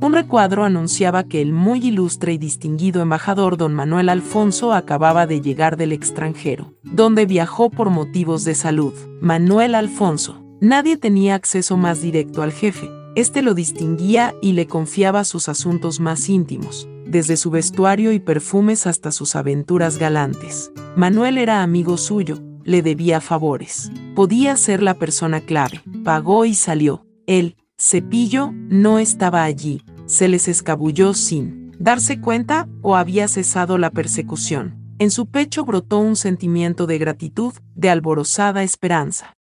un 0.00 0.12
recuadro 0.12 0.64
anunciaba 0.64 1.24
que 1.24 1.40
el 1.40 1.52
muy 1.52 1.78
ilustre 1.78 2.32
y 2.32 2.38
distinguido 2.38 3.00
embajador 3.00 3.56
don 3.56 3.74
Manuel 3.74 4.08
Alfonso 4.08 4.72
acababa 4.72 5.26
de 5.26 5.40
llegar 5.40 5.76
del 5.76 5.92
extranjero, 5.92 6.74
donde 6.82 7.26
viajó 7.26 7.70
por 7.70 7.90
motivos 7.90 8.44
de 8.44 8.54
salud. 8.54 8.92
Manuel 9.20 9.74
Alfonso. 9.74 10.44
Nadie 10.60 10.96
tenía 10.96 11.36
acceso 11.36 11.76
más 11.76 12.02
directo 12.02 12.42
al 12.42 12.52
jefe. 12.52 12.88
Este 13.14 13.42
lo 13.42 13.54
distinguía 13.54 14.34
y 14.40 14.52
le 14.52 14.66
confiaba 14.66 15.24
sus 15.24 15.48
asuntos 15.48 16.00
más 16.00 16.28
íntimos, 16.28 16.88
desde 17.06 17.36
su 17.36 17.50
vestuario 17.50 18.12
y 18.12 18.20
perfumes 18.20 18.86
hasta 18.86 19.12
sus 19.12 19.36
aventuras 19.36 19.98
galantes. 19.98 20.70
Manuel 20.96 21.38
era 21.38 21.62
amigo 21.62 21.96
suyo, 21.96 22.40
le 22.64 22.82
debía 22.82 23.20
favores. 23.20 23.90
Podía 24.14 24.56
ser 24.56 24.82
la 24.82 24.94
persona 24.94 25.40
clave. 25.40 25.80
Pagó 26.04 26.44
y 26.44 26.54
salió. 26.54 27.06
Él, 27.26 27.56
Cepillo, 27.78 28.50
no 28.52 28.98
estaba 28.98 29.44
allí. 29.44 29.82
Se 30.06 30.28
les 30.28 30.48
escabulló 30.48 31.14
sin 31.14 31.72
darse 31.78 32.20
cuenta 32.20 32.68
o 32.82 32.96
había 32.96 33.28
cesado 33.28 33.78
la 33.78 33.90
persecución. 33.90 34.74
En 34.98 35.10
su 35.10 35.26
pecho 35.26 35.64
brotó 35.64 35.98
un 35.98 36.16
sentimiento 36.16 36.86
de 36.86 36.98
gratitud, 36.98 37.54
de 37.74 37.88
alborozada 37.88 38.64
esperanza. 38.64 39.37